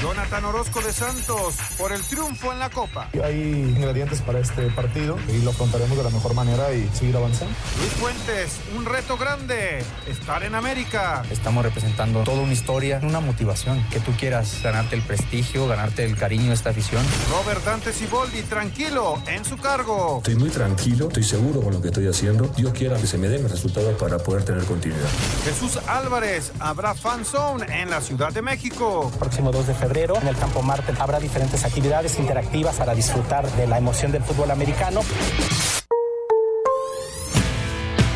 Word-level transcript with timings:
Jonathan 0.00 0.44
Orozco 0.44 0.80
de 0.80 0.92
Santos 0.92 1.56
por 1.76 1.92
el 1.92 2.00
triunfo 2.02 2.52
en 2.52 2.60
la 2.60 2.70
Copa. 2.70 3.08
Hay 3.24 3.34
ingredientes 3.76 4.22
para 4.22 4.38
este 4.38 4.70
partido 4.70 5.16
y 5.28 5.42
lo 5.42 5.50
afrontaremos 5.50 5.96
de 5.96 6.04
la 6.04 6.10
mejor 6.10 6.34
manera 6.34 6.72
y 6.72 6.88
seguir 6.92 7.16
avanzando. 7.16 7.52
Luis 7.78 7.92
Fuentes, 7.94 8.60
un 8.76 8.84
reto 8.84 9.16
grande, 9.16 9.82
estar 10.06 10.44
en 10.44 10.54
América. 10.54 11.24
Estamos 11.30 11.64
representando 11.64 12.22
toda 12.22 12.42
una 12.42 12.52
historia, 12.52 13.00
una 13.02 13.18
motivación, 13.18 13.84
que 13.90 13.98
tú 13.98 14.12
quieras 14.12 14.62
ganarte 14.62 14.94
el 14.94 15.02
prestigio, 15.02 15.66
ganarte 15.66 16.04
el 16.04 16.16
cariño 16.16 16.48
de 16.48 16.54
esta 16.54 16.70
afición. 16.70 17.04
Robert 17.30 17.64
Dante 17.64 17.92
Siboldi, 17.92 18.42
tranquilo, 18.42 19.20
en 19.26 19.44
su 19.44 19.56
cargo. 19.56 20.18
Estoy 20.18 20.36
muy 20.36 20.50
tranquilo, 20.50 21.08
estoy 21.08 21.24
seguro 21.24 21.60
con 21.60 21.72
lo 21.72 21.82
que 21.82 21.88
estoy 21.88 22.06
haciendo. 22.06 22.46
Dios 22.56 22.72
quiera 22.72 22.96
que 22.98 23.06
se 23.08 23.18
me 23.18 23.28
den 23.28 23.42
los 23.42 23.50
resultados 23.50 23.94
para 23.96 24.18
poder 24.18 24.44
tener 24.44 24.64
continuidad. 24.64 25.08
Jesús 25.44 25.76
Álvarez, 25.88 26.52
habrá 26.60 26.94
fan 26.94 27.24
zone 27.24 27.66
en 27.82 27.90
la 27.90 28.00
Ciudad 28.00 28.32
de 28.32 28.42
México. 28.42 29.10
Próximo 29.18 29.50
2 29.50 29.66
de 29.66 29.74
febrero 29.74 29.87
en 29.96 30.28
el 30.28 30.36
Campo 30.36 30.62
Marte 30.62 30.92
habrá 30.98 31.18
diferentes 31.18 31.64
actividades 31.64 32.18
interactivas 32.18 32.76
para 32.76 32.94
disfrutar 32.94 33.50
de 33.52 33.66
la 33.66 33.78
emoción 33.78 34.12
del 34.12 34.22
fútbol 34.22 34.50
americano. 34.50 35.00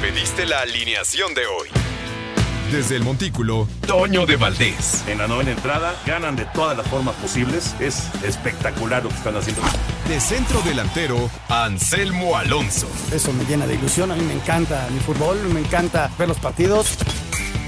Pediste 0.02 0.44
la 0.44 0.60
alineación 0.60 1.32
de 1.34 1.46
hoy. 1.46 1.68
Desde 2.70 2.96
el 2.96 3.04
Montículo, 3.04 3.66
Toño 3.86 4.26
de 4.26 4.36
Valdés. 4.36 5.04
En 5.06 5.18
la 5.18 5.28
novena 5.28 5.52
entrada 5.52 5.94
ganan 6.06 6.36
de 6.36 6.44
todas 6.46 6.76
las 6.76 6.86
formas 6.88 7.14
posibles. 7.16 7.74
Es 7.80 8.10
espectacular 8.22 9.02
lo 9.02 9.08
que 9.08 9.16
están 9.16 9.36
haciendo. 9.36 9.62
De 10.08 10.20
centro 10.20 10.60
delantero, 10.62 11.30
Anselmo 11.48 12.36
Alonso. 12.36 12.88
Eso 13.12 13.32
me 13.32 13.44
llena 13.44 13.66
de 13.66 13.74
ilusión. 13.74 14.10
A 14.10 14.14
mí 14.14 14.24
me 14.24 14.34
encanta 14.34 14.86
mi 14.90 15.00
fútbol, 15.00 15.38
me 15.54 15.60
encanta 15.60 16.10
ver 16.18 16.28
los 16.28 16.38
partidos. 16.38 16.98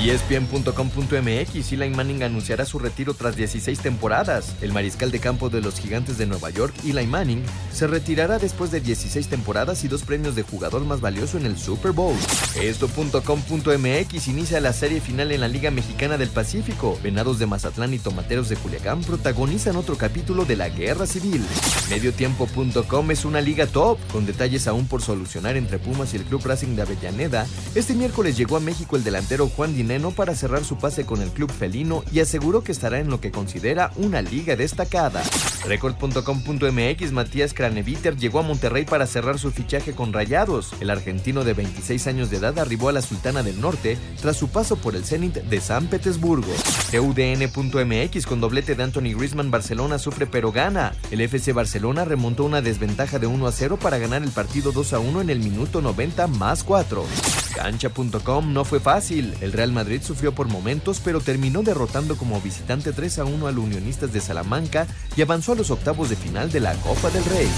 ESPN.com.mx 0.00 1.72
Eli 1.72 1.90
Manning 1.90 2.22
anunciará 2.22 2.64
su 2.64 2.78
retiro 2.78 3.12
tras 3.12 3.36
16 3.36 3.80
temporadas. 3.80 4.56
El 4.62 4.72
mariscal 4.72 5.10
de 5.10 5.18
campo 5.18 5.50
de 5.50 5.60
los 5.60 5.78
Gigantes 5.78 6.16
de 6.16 6.24
Nueva 6.26 6.48
York, 6.48 6.74
Eli 6.84 7.06
Manning, 7.06 7.44
se 7.70 7.86
retirará 7.86 8.38
después 8.38 8.70
de 8.70 8.80
16 8.80 9.28
temporadas 9.28 9.84
y 9.84 9.88
dos 9.88 10.02
premios 10.02 10.34
de 10.34 10.42
jugador 10.42 10.86
más 10.86 11.02
valioso 11.02 11.36
en 11.36 11.44
el 11.44 11.58
Super 11.58 11.92
Bowl. 11.92 12.16
Esto.com.mx 12.58 14.28
inicia 14.28 14.60
la 14.60 14.72
serie 14.72 15.02
final 15.02 15.32
en 15.32 15.42
la 15.42 15.48
Liga 15.48 15.70
Mexicana 15.70 16.16
del 16.16 16.30
Pacífico. 16.30 16.98
Venados 17.02 17.38
de 17.38 17.46
Mazatlán 17.46 17.92
y 17.92 17.98
Tomateros 17.98 18.48
de 18.48 18.56
Culiacán 18.56 19.02
protagonizan 19.02 19.76
otro 19.76 19.96
capítulo 19.96 20.46
de 20.46 20.56
la 20.56 20.70
Guerra 20.70 21.06
Civil. 21.06 21.44
Mediotiempo.com 21.90 23.10
es 23.10 23.24
una 23.26 23.42
liga 23.42 23.66
top, 23.66 23.98
con 24.10 24.24
detalles 24.24 24.66
aún 24.66 24.86
por 24.86 25.02
solucionar 25.02 25.58
entre 25.58 25.78
Pumas 25.78 26.14
y 26.14 26.16
el 26.16 26.24
Club 26.24 26.42
Racing 26.46 26.74
de 26.74 26.82
Avellaneda. 26.82 27.46
Este 27.74 27.92
miércoles 27.92 28.38
llegó 28.38 28.56
a 28.56 28.60
México 28.60 28.96
el 28.96 29.04
delantero 29.04 29.48
Juan 29.48 29.74
Dinero 29.74 29.89
para 30.14 30.36
cerrar 30.36 30.64
su 30.64 30.78
pase 30.78 31.04
con 31.04 31.20
el 31.20 31.30
club 31.30 31.50
felino 31.50 32.04
y 32.12 32.20
aseguró 32.20 32.62
que 32.62 32.70
estará 32.70 33.00
en 33.00 33.10
lo 33.10 33.20
que 33.20 33.32
considera 33.32 33.90
una 33.96 34.22
liga 34.22 34.54
destacada. 34.54 35.20
Record.com.mx 35.66 37.12
Matías 37.12 37.54
Craneviter 37.54 38.16
llegó 38.16 38.38
a 38.38 38.42
Monterrey 38.42 38.84
para 38.84 39.08
cerrar 39.08 39.40
su 39.40 39.50
fichaje 39.50 39.92
con 39.92 40.12
Rayados. 40.12 40.74
El 40.78 40.90
argentino 40.90 41.42
de 41.42 41.54
26 41.54 42.06
años 42.06 42.30
de 42.30 42.36
edad 42.36 42.56
arribó 42.60 42.88
a 42.88 42.92
la 42.92 43.02
Sultana 43.02 43.42
del 43.42 43.60
Norte 43.60 43.98
tras 44.20 44.36
su 44.36 44.48
paso 44.48 44.76
por 44.76 44.94
el 44.94 45.04
Zenit 45.04 45.34
de 45.34 45.60
San 45.60 45.88
Petersburgo. 45.88 46.52
TUDN.mx 46.92 48.26
con 48.26 48.40
doblete 48.40 48.76
de 48.76 48.84
Anthony 48.84 49.16
Griezmann 49.16 49.50
Barcelona 49.50 49.98
sufre 49.98 50.28
pero 50.28 50.52
gana. 50.52 50.94
El 51.10 51.20
FC 51.20 51.52
Barcelona 51.52 52.04
remontó 52.04 52.44
una 52.44 52.62
desventaja 52.62 53.18
de 53.18 53.26
1 53.26 53.44
a 53.44 53.50
0 53.50 53.76
para 53.82 53.98
ganar 53.98 54.22
el 54.22 54.30
partido 54.30 54.70
2 54.70 54.92
a 54.92 55.00
1 55.00 55.22
en 55.22 55.30
el 55.30 55.40
minuto 55.40 55.82
90 55.82 56.28
más 56.28 56.62
4. 56.62 57.04
Cancha.com 57.56 58.52
no 58.52 58.64
fue 58.64 58.78
fácil. 58.78 59.34
El 59.40 59.52
Real 59.52 59.72
Madrid 59.72 59.79
sufrió 60.02 60.34
por 60.34 60.48
momentos, 60.48 61.00
pero 61.04 61.20
terminó 61.20 61.62
derrotando 61.62 62.16
como 62.16 62.40
visitante 62.40 62.92
3 62.92 63.20
a 63.20 63.24
1 63.24 63.46
al 63.46 63.58
Unionistas 63.58 64.12
de 64.12 64.20
Salamanca 64.20 64.86
y 65.16 65.22
avanzó 65.22 65.52
a 65.52 65.56
los 65.56 65.70
octavos 65.70 66.10
de 66.10 66.16
final 66.16 66.50
de 66.50 66.60
la 66.60 66.74
Copa 66.74 67.10
del 67.10 67.24
Rey. 67.24 67.48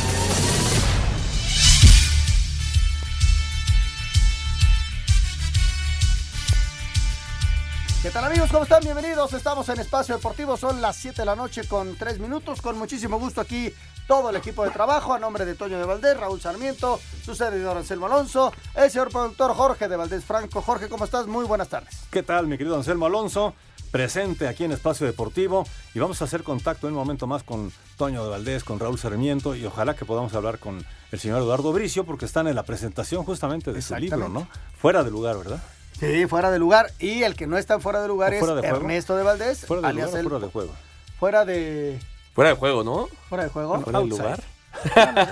¿Qué 8.03 8.11
tal 8.11 8.25
amigos? 8.25 8.51
¿Cómo 8.51 8.65
están? 8.65 8.83
Bienvenidos. 8.83 9.33
Estamos 9.33 9.69
en 9.69 9.79
Espacio 9.79 10.17
Deportivo. 10.17 10.57
Son 10.57 10.83
las 10.83 10.97
7 10.97 11.23
de 11.23 11.25
la 11.25 11.37
noche 11.37 11.69
con 11.69 11.95
3 11.95 12.19
minutos. 12.19 12.61
Con 12.61 12.77
muchísimo 12.77 13.17
gusto 13.21 13.41
aquí 13.41 13.73
todo 14.09 14.31
el 14.31 14.35
equipo 14.35 14.65
de 14.65 14.73
trabajo. 14.73 15.15
A 15.15 15.21
nombre 15.21 15.45
de 15.45 15.55
Toño 15.55 15.79
de 15.79 15.85
Valdés, 15.85 16.19
Raúl 16.19 16.41
Sarmiento, 16.41 16.99
su 17.25 17.37
servidor 17.37 17.77
Anselmo 17.77 18.07
Alonso, 18.07 18.53
el 18.75 18.91
señor 18.91 19.13
productor 19.13 19.55
Jorge 19.55 19.87
de 19.87 19.95
Valdés 19.95 20.25
Franco. 20.25 20.63
Jorge, 20.63 20.89
¿cómo 20.89 21.05
estás? 21.05 21.29
Muy 21.29 21.45
buenas 21.45 21.69
tardes. 21.69 21.97
¿Qué 22.11 22.25
tal, 22.25 22.49
mi 22.49 22.59
querido 22.59 22.75
Anselmo 22.75 23.07
Alonso? 23.07 23.55
Presente 23.93 24.49
aquí 24.49 24.65
en 24.65 24.73
Espacio 24.73 25.07
Deportivo 25.07 25.65
y 25.95 26.01
vamos 26.01 26.21
a 26.23 26.25
hacer 26.25 26.43
contacto 26.43 26.89
en 26.89 26.95
un 26.95 26.99
momento 26.99 27.29
más 27.29 27.45
con 27.45 27.73
Toño 27.97 28.25
de 28.25 28.31
Valdés, 28.31 28.65
con 28.65 28.81
Raúl 28.81 28.99
Sarmiento 28.99 29.55
y 29.55 29.65
ojalá 29.65 29.95
que 29.95 30.05
podamos 30.05 30.35
hablar 30.35 30.59
con 30.59 30.85
el 31.13 31.21
señor 31.21 31.41
Eduardo 31.41 31.73
Bricio 31.73 32.05
porque 32.05 32.25
están 32.25 32.49
en 32.49 32.57
la 32.57 32.65
presentación 32.65 33.23
justamente 33.23 33.73
de 33.73 33.81
su 33.81 33.95
libro, 33.95 34.29
¿no? 34.29 34.49
Fuera 34.77 35.05
de 35.05 35.13
lugar, 35.13 35.39
¿verdad? 35.39 35.63
Sí, 35.99 36.27
fuera 36.27 36.51
de 36.51 36.59
lugar. 36.59 36.91
Y 36.99 37.23
el 37.23 37.35
que 37.37 37.47
no 37.47 37.57
está 37.59 37.79
fuera 37.81 38.01
de 38.03 38.09
lugar 38.09 38.35
es 38.35 38.45
de 38.47 38.67
Ernesto 38.67 39.17
de 39.17 39.23
Valdés. 39.23 39.67
¿Fuera 39.67 39.83
de 39.83 39.89
alias 39.89 40.07
lugar 40.09 40.21
el- 40.21 40.29
fuera 40.29 40.45
de 40.47 40.53
juego? 40.53 40.73
Fuera 41.19 41.45
de. 41.45 41.99
Fuera 42.35 42.51
de 42.51 42.57
juego, 42.57 42.83
¿no? 42.85 43.09
Fuera 43.29 43.45
de 43.45 43.51
juego. 43.51 43.81
¿Fuera 43.81 43.99
de 44.01 44.05
Outside. 44.05 44.19
lugar? 44.23 44.43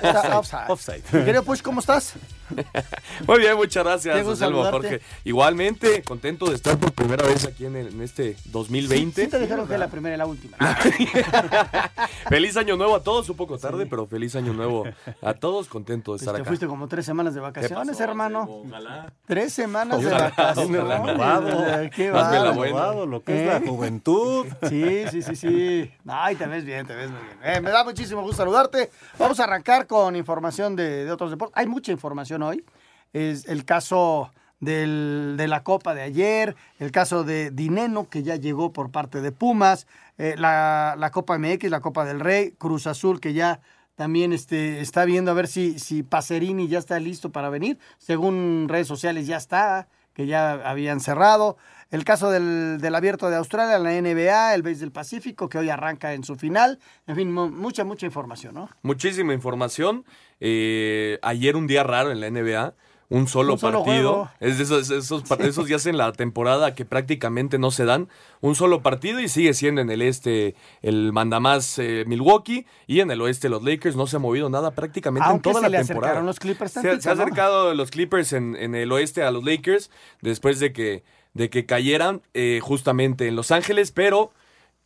Está 0.03 0.38
offside. 0.38 0.65
Offside. 0.69 1.03
Mi 1.12 1.25
querido 1.25 1.43
Push, 1.43 1.62
¿cómo 1.62 1.81
estás? 1.81 2.15
Muy 3.27 3.38
bien, 3.38 3.56
muchas 3.56 3.84
gracias, 3.84 4.38
saludarte. 4.38 4.71
Jorge. 4.88 5.00
Igualmente, 5.25 6.03
contento 6.03 6.47
de 6.49 6.56
estar 6.56 6.78
por 6.78 6.93
primera 6.93 7.27
vez 7.27 7.44
aquí 7.47 7.66
en, 7.66 7.77
el- 7.77 7.88
en 7.88 8.03
este 8.03 8.37
2020. 8.47 9.25
Sí 9.25 9.31
te 9.31 9.38
dijeron 9.38 9.66
que 9.69 9.77
la 9.78 9.88
primera 9.88 10.15
y 10.15 10.19
la 10.19 10.27
última. 10.27 10.56
feliz 12.28 12.56
año 12.56 12.77
nuevo 12.77 12.94
a 12.97 13.03
todos, 13.03 13.28
un 13.31 13.37
poco 13.37 13.59
tarde, 13.59 13.87
pero 13.87 14.06
feliz 14.06 14.34
año 14.37 14.53
nuevo 14.53 14.84
a 15.22 15.34
todos, 15.34 15.69
contento 15.69 16.12
de 16.12 16.16
Pues 16.19 16.22
estar 16.22 16.34
te 16.37 16.41
acá. 16.43 16.49
fuiste 16.49 16.66
como 16.66 16.88
tres 16.88 17.05
semanas 17.06 17.34
de 17.34 17.41
vacaciones, 17.41 17.99
hermano. 18.00 18.43
Ojalá. 18.67 19.12
Tres 19.27 19.53
semanas 19.53 20.03
de 20.03 20.11
vacaciones. 20.11 20.81
ojalá. 20.81 20.99
Renovado. 21.00 21.91
Qué 21.94 22.09
Hazme 22.09 22.38
la 22.41 22.50
buena. 22.53 22.65
Renovado, 22.75 23.06
lo 23.06 23.22
que 23.22 23.34
es 23.34 23.43
¿Eh? 23.43 23.47
la 23.61 23.69
juventud. 23.69 24.47
Sí, 24.69 25.05
sí, 25.11 25.22
sí, 25.22 25.37
sí. 25.37 25.91
Ay, 26.06 26.37
te 26.37 26.47
ves 26.47 26.65
bien, 26.65 26.87
te 26.87 26.94
ves 26.94 27.11
muy 27.11 27.21
bien. 27.21 27.38
Eh, 27.44 27.61
me 27.61 27.71
da 27.71 27.84
muchísimo 27.84 28.22
gusto 28.22 28.38
saludarte. 28.38 28.91
Vamos 29.19 29.41
a 29.41 29.44
arrancar 29.44 29.87
con 29.87 30.17
información 30.17 30.77
de, 30.77 31.05
de 31.05 31.12
otros 31.12 31.31
deportes. 31.31 31.56
Hay 31.56 31.67
mucha 31.67 31.93
información 31.93 32.39
hoy. 32.42 32.64
Es 33.12 33.46
el 33.46 33.64
caso 33.64 34.31
del- 34.60 35.34
de 35.37 35.48
la 35.48 35.62
Copa 35.62 35.94
de 35.94 36.02
ayer, 36.02 36.54
el 36.78 36.90
caso 36.92 37.25
de 37.25 37.50
Dineno, 37.50 38.08
que 38.08 38.22
ya 38.22 38.37
llegó 38.37 38.72
por 38.72 38.90
parte 38.90 39.20
de 39.20 39.32
Pumas, 39.32 39.87
eh, 40.19 40.34
la, 40.37 40.96
la 40.98 41.10
Copa 41.10 41.38
MX, 41.38 41.70
la 41.70 41.81
Copa 41.81 42.04
del 42.04 42.20
Rey, 42.20 42.52
Cruz 42.58 42.87
Azul, 42.87 43.20
que 43.20 43.32
ya 43.32 43.60
también 43.94 44.32
este, 44.32 44.81
está 44.81 45.04
viendo 45.04 45.31
a 45.31 45.34
ver 45.34 45.46
si, 45.48 45.78
si 45.78 46.02
Pacerini 46.02 46.69
ya 46.69 46.78
está 46.78 46.98
listo 47.00 47.31
para 47.31 47.48
venir. 47.50 47.78
Según 47.98 48.66
redes 48.69 48.86
sociales 48.86 49.26
ya 49.26 49.36
está, 49.38 49.88
que 50.14 50.26
ya 50.26 50.52
habían 50.69 51.00
cerrado. 51.00 51.56
El 51.90 52.04
caso 52.04 52.31
del, 52.31 52.78
del 52.81 52.94
abierto 52.94 53.31
de 53.31 53.36
Australia, 53.36 53.78
la 53.78 53.93
NBA, 53.94 54.54
el 54.54 54.62
Base 54.62 54.76
del 54.81 54.93
Pacífico, 54.93 55.48
que 55.48 55.58
hoy 55.58 55.70
arranca 55.70 56.12
en 56.14 56.22
su 56.25 56.36
final. 56.36 56.78
En 57.06 57.16
fin, 57.16 57.32
mu- 57.32 57.50
mucha, 57.50 57.84
mucha 57.84 58.06
información, 58.06 58.54
¿no? 58.54 58.69
Muchísima 58.82 59.32
información. 59.34 60.04
Eh, 60.40 61.19
ayer 61.22 61.56
un 61.56 61.66
día 61.66 61.82
raro 61.84 62.10
en 62.10 62.20
la 62.20 62.31
NBA 62.31 62.75
un 63.12 63.26
solo, 63.26 63.54
Un 63.54 63.58
solo 63.58 63.82
partido. 63.84 64.12
juego. 64.12 64.31
Es 64.38 64.58
de 64.58 64.62
esos, 64.64 64.88
esos, 64.90 65.25
par- 65.25 65.42
esos 65.42 65.66
días 65.66 65.84
en 65.87 65.96
la 65.98 66.12
temporada 66.12 66.76
que 66.76 66.84
prácticamente 66.84 67.58
no 67.58 67.72
se 67.72 67.84
dan. 67.84 68.08
Un 68.40 68.54
solo 68.54 68.82
partido 68.82 69.19
y 69.19 69.28
sigue 69.28 69.52
siendo 69.52 69.81
en 69.81 69.90
el 69.90 70.00
este 70.00 70.54
el 70.81 71.12
mandamás 71.12 71.76
eh, 71.81 72.04
Milwaukee 72.06 72.66
y 72.87 73.00
en 73.00 73.10
el 73.10 73.20
oeste 73.20 73.48
los 73.48 73.64
Lakers. 73.64 73.96
No 73.96 74.06
se 74.06 74.14
ha 74.16 74.19
movido 74.20 74.48
nada 74.48 74.70
prácticamente 74.70 75.28
Aunque 75.28 75.48
en 75.48 75.54
toda 75.54 75.64
se 75.64 75.70
la 75.70 75.78
le 75.81 75.84
temporada. 75.84 76.12
acercaron 76.12 76.26
los 76.26 76.38
Clippers 76.38 76.70
Se 76.72 76.78
ha- 76.78 76.82
tantito, 76.82 77.02
se 77.02 77.10
ha 77.10 77.14
¿no? 77.16 77.22
acercado 77.22 77.75
los 77.75 77.90
Clippers 77.90 78.32
en, 78.32 78.54
en 78.54 78.76
el 78.76 78.93
oeste 78.93 79.25
a 79.25 79.32
los 79.32 79.43
Lakers 79.44 79.90
después 80.22 80.60
de 80.60 80.72
que, 80.72 81.02
de 81.34 81.50
que 81.50 81.66
cayeran 81.66 82.22
eh, 82.34 82.60
justamente 82.62 83.26
en 83.26 83.34
Los 83.34 83.50
Ángeles, 83.50 83.90
pero 83.90 84.32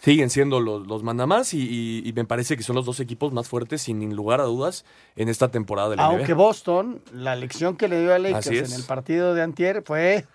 siguen 0.04 0.28
siendo 0.28 0.60
los, 0.60 0.86
los 0.86 1.02
mandamás 1.02 1.54
y, 1.54 1.60
y- 1.62 2.02
y 2.06 2.12
me 2.12 2.24
parece 2.26 2.56
que 2.58 2.62
son 2.62 2.76
los 2.76 2.84
dos 2.84 3.00
equipos 3.00 3.32
más 3.32 3.48
fuertes, 3.48 3.80
sin 3.82 4.14
lugar 4.14 4.40
a 4.40 4.44
dudas, 4.44 4.84
en 5.16 5.30
esta 5.30 5.48
temporada 5.50 5.88
de 5.88 5.96
la 5.96 6.04
Aunque 6.04 6.34
NBA. 6.34 6.34
Boston, 6.34 7.00
la 7.12 7.34
lección 7.36 7.76
que 7.76 7.88
le 7.88 8.00
dio 8.02 8.14
a 8.14 8.18
Lakers 8.18 8.70
en 8.70 8.72
el 8.78 8.82
partido 8.84 9.32
de 9.34 9.40
antier 9.42 9.82
fue 9.84 10.26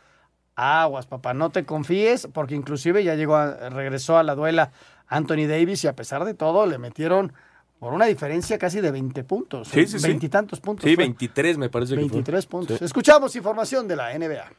aguas, 0.55 1.05
papá, 1.05 1.33
no 1.35 1.51
te 1.51 1.65
confíes, 1.65 2.27
porque 2.33 2.55
inclusive 2.55 3.03
ya 3.03 3.13
llegó 3.15 3.35
a- 3.35 3.69
regresó 3.69 4.17
a 4.17 4.23
la 4.23 4.33
duela 4.35 4.71
Anthony 5.07 5.45
Davis 5.47 5.83
y 5.83 5.87
a 5.87 5.95
pesar 5.95 6.25
de 6.25 6.33
todo 6.33 6.65
le 6.65 6.77
metieron 6.79 7.31
por 7.79 7.93
una 7.93 8.05
diferencia 8.07 8.57
casi 8.57 8.81
de 8.81 8.91
20 8.91 9.23
puntos. 9.23 9.67
Sí, 9.69 9.85
sí, 9.87 9.99
sí. 9.99 10.07
Veintitantos 10.07 10.59
puntos. 10.59 10.83
Sí, 10.89 10.95
fue. 10.95 11.03
23 11.05 11.57
me 11.57 11.69
parece 11.69 11.91
que 11.93 12.01
fue. 12.01 12.09
23 12.09 12.45
puntos. 12.47 12.79
Sí. 12.79 12.85
Escuchamos 12.85 13.35
información 13.35 13.87
de 13.87 13.95
la 13.95 14.13
NBA. 14.17 14.51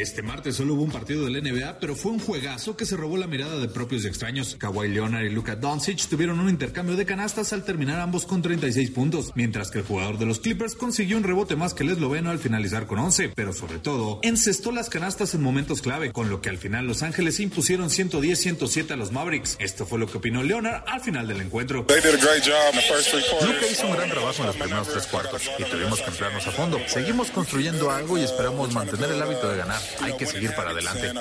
Este 0.00 0.22
martes 0.22 0.56
solo 0.56 0.72
hubo 0.72 0.82
un 0.82 0.90
partido 0.90 1.26
del 1.26 1.44
NBA, 1.44 1.78
pero 1.78 1.94
fue 1.94 2.10
un 2.12 2.20
juegazo 2.20 2.74
que 2.74 2.86
se 2.86 2.96
robó 2.96 3.18
la 3.18 3.26
mirada 3.26 3.58
de 3.58 3.68
propios 3.68 4.02
y 4.04 4.06
extraños. 4.06 4.56
Kawhi 4.58 4.88
Leonard 4.88 5.26
y 5.26 5.28
Luka 5.28 5.56
Doncic 5.56 6.08
tuvieron 6.08 6.40
un 6.40 6.48
intercambio 6.48 6.96
de 6.96 7.04
canastas 7.04 7.52
al 7.52 7.64
terminar 7.64 8.00
ambos 8.00 8.24
con 8.24 8.40
36 8.40 8.92
puntos, 8.92 9.32
mientras 9.34 9.70
que 9.70 9.80
el 9.80 9.84
jugador 9.84 10.16
de 10.16 10.24
los 10.24 10.40
Clippers 10.40 10.74
consiguió 10.74 11.18
un 11.18 11.22
rebote 11.22 11.54
más 11.54 11.74
que 11.74 11.82
el 11.82 11.90
esloveno 11.90 12.30
al 12.30 12.38
finalizar 12.38 12.86
con 12.86 12.98
11, 12.98 13.32
pero 13.36 13.52
sobre 13.52 13.78
todo 13.78 14.20
encestó 14.22 14.72
las 14.72 14.88
canastas 14.88 15.34
en 15.34 15.42
momentos 15.42 15.82
clave, 15.82 16.12
con 16.12 16.30
lo 16.30 16.40
que 16.40 16.48
al 16.48 16.56
final 16.56 16.86
Los 16.86 17.02
Ángeles 17.02 17.38
impusieron 17.38 17.90
110-107 17.90 18.92
a 18.92 18.96
los 18.96 19.12
Mavericks. 19.12 19.58
Esto 19.60 19.84
fue 19.84 19.98
lo 19.98 20.06
que 20.06 20.16
opinó 20.16 20.42
Leonard 20.42 20.82
al 20.86 21.02
final 21.02 21.28
del 21.28 21.42
encuentro. 21.42 21.80
Luca 21.80 23.66
hizo 23.70 23.86
un 23.86 23.92
gran 23.92 24.08
trabajo 24.08 24.40
en 24.40 24.46
los 24.46 24.56
primeros 24.56 24.88
tres 24.88 25.06
cuartos 25.08 25.42
y 25.58 25.64
tuvimos 25.64 26.00
que 26.00 26.08
emplearnos 26.08 26.46
a 26.46 26.52
fondo. 26.52 26.78
Seguimos 26.86 27.30
construyendo 27.30 27.90
algo 27.90 28.16
y 28.16 28.22
esperamos 28.22 28.72
mantener 28.72 29.10
el 29.10 29.20
hábito 29.20 29.50
de 29.50 29.58
ganar. 29.58 29.89
Hay 30.00 30.16
que 30.16 30.26
seguir 30.26 30.54
para 30.54 30.70
adelante. 30.70 31.12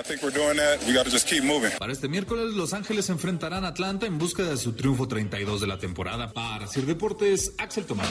Para 1.77 1.92
este 1.92 2.07
miércoles, 2.07 2.54
Los 2.54 2.74
Ángeles 2.74 3.10
enfrentarán 3.10 3.66
a 3.66 3.69
Atlanta 3.69 4.06
en 4.06 4.18
busca 4.18 4.44
de 4.44 4.57
su 4.57 4.74
triunfo 4.74 5.07
32 5.07 5.62
de 5.62 5.68
la 5.68 5.77
temporada. 5.77 6.31
Para 6.31 6.68
Sir 6.68 6.86
Deportes, 6.86 7.54
Axel 7.57 7.86
Tomás. 7.86 8.10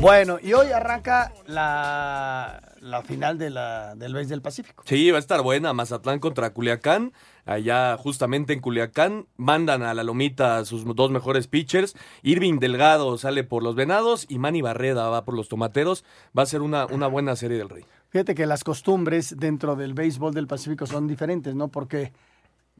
Bueno, 0.00 0.38
y 0.42 0.52
hoy 0.52 0.68
arranca 0.72 1.32
la, 1.46 2.60
la 2.80 3.02
final 3.02 3.38
de 3.38 3.50
la, 3.50 3.94
del 3.94 4.14
Béis 4.14 4.28
del 4.28 4.42
Pacífico. 4.42 4.84
Sí, 4.86 5.10
va 5.10 5.18
a 5.18 5.20
estar 5.20 5.42
buena. 5.42 5.72
Mazatlán 5.72 6.18
contra 6.18 6.52
Culiacán. 6.52 7.12
Allá 7.44 7.96
justamente 7.96 8.52
en 8.52 8.60
Culiacán 8.60 9.26
mandan 9.36 9.82
a 9.82 9.94
la 9.94 10.02
lomita 10.02 10.58
a 10.58 10.64
sus 10.64 10.84
dos 10.96 11.10
mejores 11.10 11.46
pitchers. 11.46 11.94
Irving 12.22 12.58
Delgado 12.58 13.16
sale 13.18 13.44
por 13.44 13.62
los 13.62 13.74
Venados 13.74 14.26
y 14.28 14.38
Manny 14.38 14.62
Barreda 14.62 15.08
va 15.08 15.24
por 15.24 15.34
los 15.34 15.48
Tomateros. 15.48 16.04
Va 16.36 16.42
a 16.42 16.46
ser 16.46 16.62
una, 16.62 16.86
una 16.86 17.06
buena 17.06 17.36
serie 17.36 17.56
del 17.56 17.68
Rey. 17.68 17.84
Fíjate 18.16 18.34
que 18.34 18.46
las 18.46 18.64
costumbres 18.64 19.36
dentro 19.36 19.76
del 19.76 19.92
béisbol 19.92 20.32
del 20.32 20.46
Pacífico 20.46 20.86
son 20.86 21.06
diferentes, 21.06 21.54
¿no? 21.54 21.68
Porque 21.68 22.14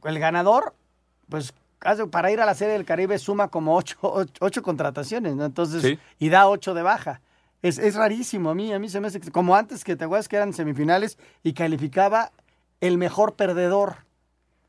el 0.03 0.17
ganador, 0.17 0.73
pues 1.29 1.53
para 2.09 2.31
ir 2.31 2.41
a 2.41 2.45
la 2.47 2.55
Serie 2.55 2.73
del 2.73 2.85
Caribe 2.85 3.19
suma 3.19 3.49
como 3.49 3.75
ocho, 3.75 3.97
ocho, 4.01 4.33
ocho 4.39 4.63
contrataciones, 4.63 5.35
¿no? 5.35 5.45
Entonces, 5.45 5.83
Sí. 5.83 5.99
y 6.17 6.29
da 6.29 6.49
ocho 6.49 6.73
de 6.73 6.81
baja. 6.81 7.21
Es, 7.61 7.77
es 7.77 7.93
rarísimo 7.93 8.49
a 8.49 8.55
mí, 8.55 8.73
a 8.73 8.79
mí 8.79 8.89
se 8.89 8.99
me 8.99 9.09
hace, 9.09 9.19
como 9.31 9.55
antes 9.55 9.83
que 9.83 9.95
te 9.95 10.05
acuerdas 10.05 10.27
que 10.27 10.37
eran 10.37 10.53
semifinales 10.53 11.19
y 11.43 11.53
calificaba 11.53 12.31
el 12.81 12.97
mejor 12.97 13.35
perdedor. 13.35 13.97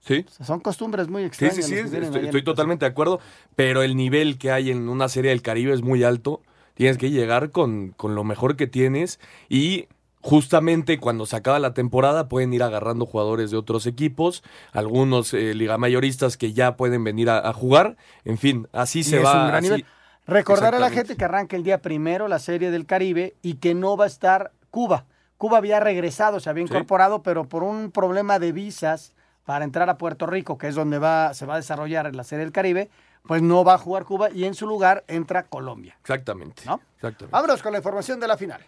Sí. 0.01 0.27
O 0.29 0.31
sea, 0.31 0.45
son 0.45 0.61
costumbres 0.61 1.09
muy 1.09 1.23
Sí, 1.23 1.27
extrañas. 1.29 1.55
sí, 1.57 1.63
sí, 1.63 1.69
tienen 1.85 2.03
estoy, 2.05 2.25
estoy 2.27 2.45
totalmente 2.45 2.85
de 2.85 2.91
acuerdo, 2.91 3.21
pero 3.57 3.81
el 3.83 3.97
nivel 3.97 4.37
que 4.37 4.51
hay 4.53 4.71
en 4.71 4.91
una 4.91 5.09
serie 5.09 5.31
del 5.31 5.41
Caribe 5.41 5.73
es 5.73 5.81
muy 5.81 6.05
alto. 6.05 6.43
Tienes 6.75 6.99
que 6.99 7.11
llegar 7.11 7.53
con, 7.53 7.95
con 7.97 8.15
lo 8.15 8.23
mejor 8.23 8.55
que 8.57 8.67
tienes 8.67 9.19
y 9.49 9.87
justamente 10.29 10.99
cuando 10.99 11.25
se 11.25 11.37
acaba 11.37 11.59
la 11.59 11.73
temporada 11.73 12.29
pueden 12.29 12.53
ir 12.53 12.63
agarrando 12.63 13.07
jugadores 13.07 13.51
de 13.51 13.57
otros 13.57 13.87
equipos, 13.87 14.43
algunos 14.73 15.33
eh, 15.33 15.55
ligamayoristas 15.55 16.37
que 16.37 16.53
ya 16.53 16.77
pueden 16.77 17.03
venir 17.03 17.31
a, 17.31 17.49
a 17.49 17.53
jugar. 17.55 17.97
En 18.27 18.37
fin, 18.37 18.69
así 18.73 18.99
Y 18.99 19.05
se 19.05 19.19
va. 19.21 19.33
un 19.43 19.49
gran 19.49 19.55
así- 19.65 19.69
nivel. 19.71 19.87
Recordar 20.27 20.75
a 20.75 20.79
la 20.79 20.91
gente 20.91 21.17
que 21.17 21.25
arranca 21.25 21.57
el 21.57 21.63
día 21.63 21.81
primero 21.81 22.29
la 22.29 22.39
serie 22.39 22.71
del 22.71 22.85
Caribe 22.85 23.37
y 23.41 23.55
que 23.55 23.75
no 23.75 23.97
va 23.97 24.05
a 24.05 24.09
estar 24.09 24.53
Cuba. 24.71 25.07
Cuba 25.39 25.57
había 25.57 25.81
regresado, 25.81 26.41
se 26.41 26.51
había 26.51 26.67
Sí. 26.67 26.71
incorporado, 26.75 27.23
pero 27.23 27.49
por 27.49 27.63
un 27.63 27.91
problema 27.91 28.39
de 28.39 28.53
visas 28.53 29.15
para 29.47 29.65
entrar 29.65 29.89
a 29.89 29.97
Puerto 29.97 30.27
Rico, 30.27 30.59
que 30.59 30.69
es 30.69 30.75
donde 30.75 30.99
va, 30.99 31.33
se 31.33 31.47
va 31.47 31.55
a 31.55 31.57
desarrollar 31.57 32.15
la 32.15 32.25
serie 32.25 32.45
del 32.45 32.53
Caribe, 32.53 32.91
pues 33.27 33.41
no 33.41 33.65
va 33.65 33.75
a 33.75 33.79
jugar 33.79 34.05
Cuba 34.05 34.29
y 34.31 34.45
en 34.45 34.53
su 34.53 34.67
lugar 34.67 35.05
entra 35.09 35.45
Colombia. 35.45 35.97
Exactamente. 36.03 36.65
¿No? 36.67 36.83
Exactamente. 36.97 37.33
Vámonos 37.33 37.63
con 37.63 37.73
la 37.73 37.79
información 37.79 38.21
de 38.21 38.29
la 38.29 38.37
final. 38.37 38.61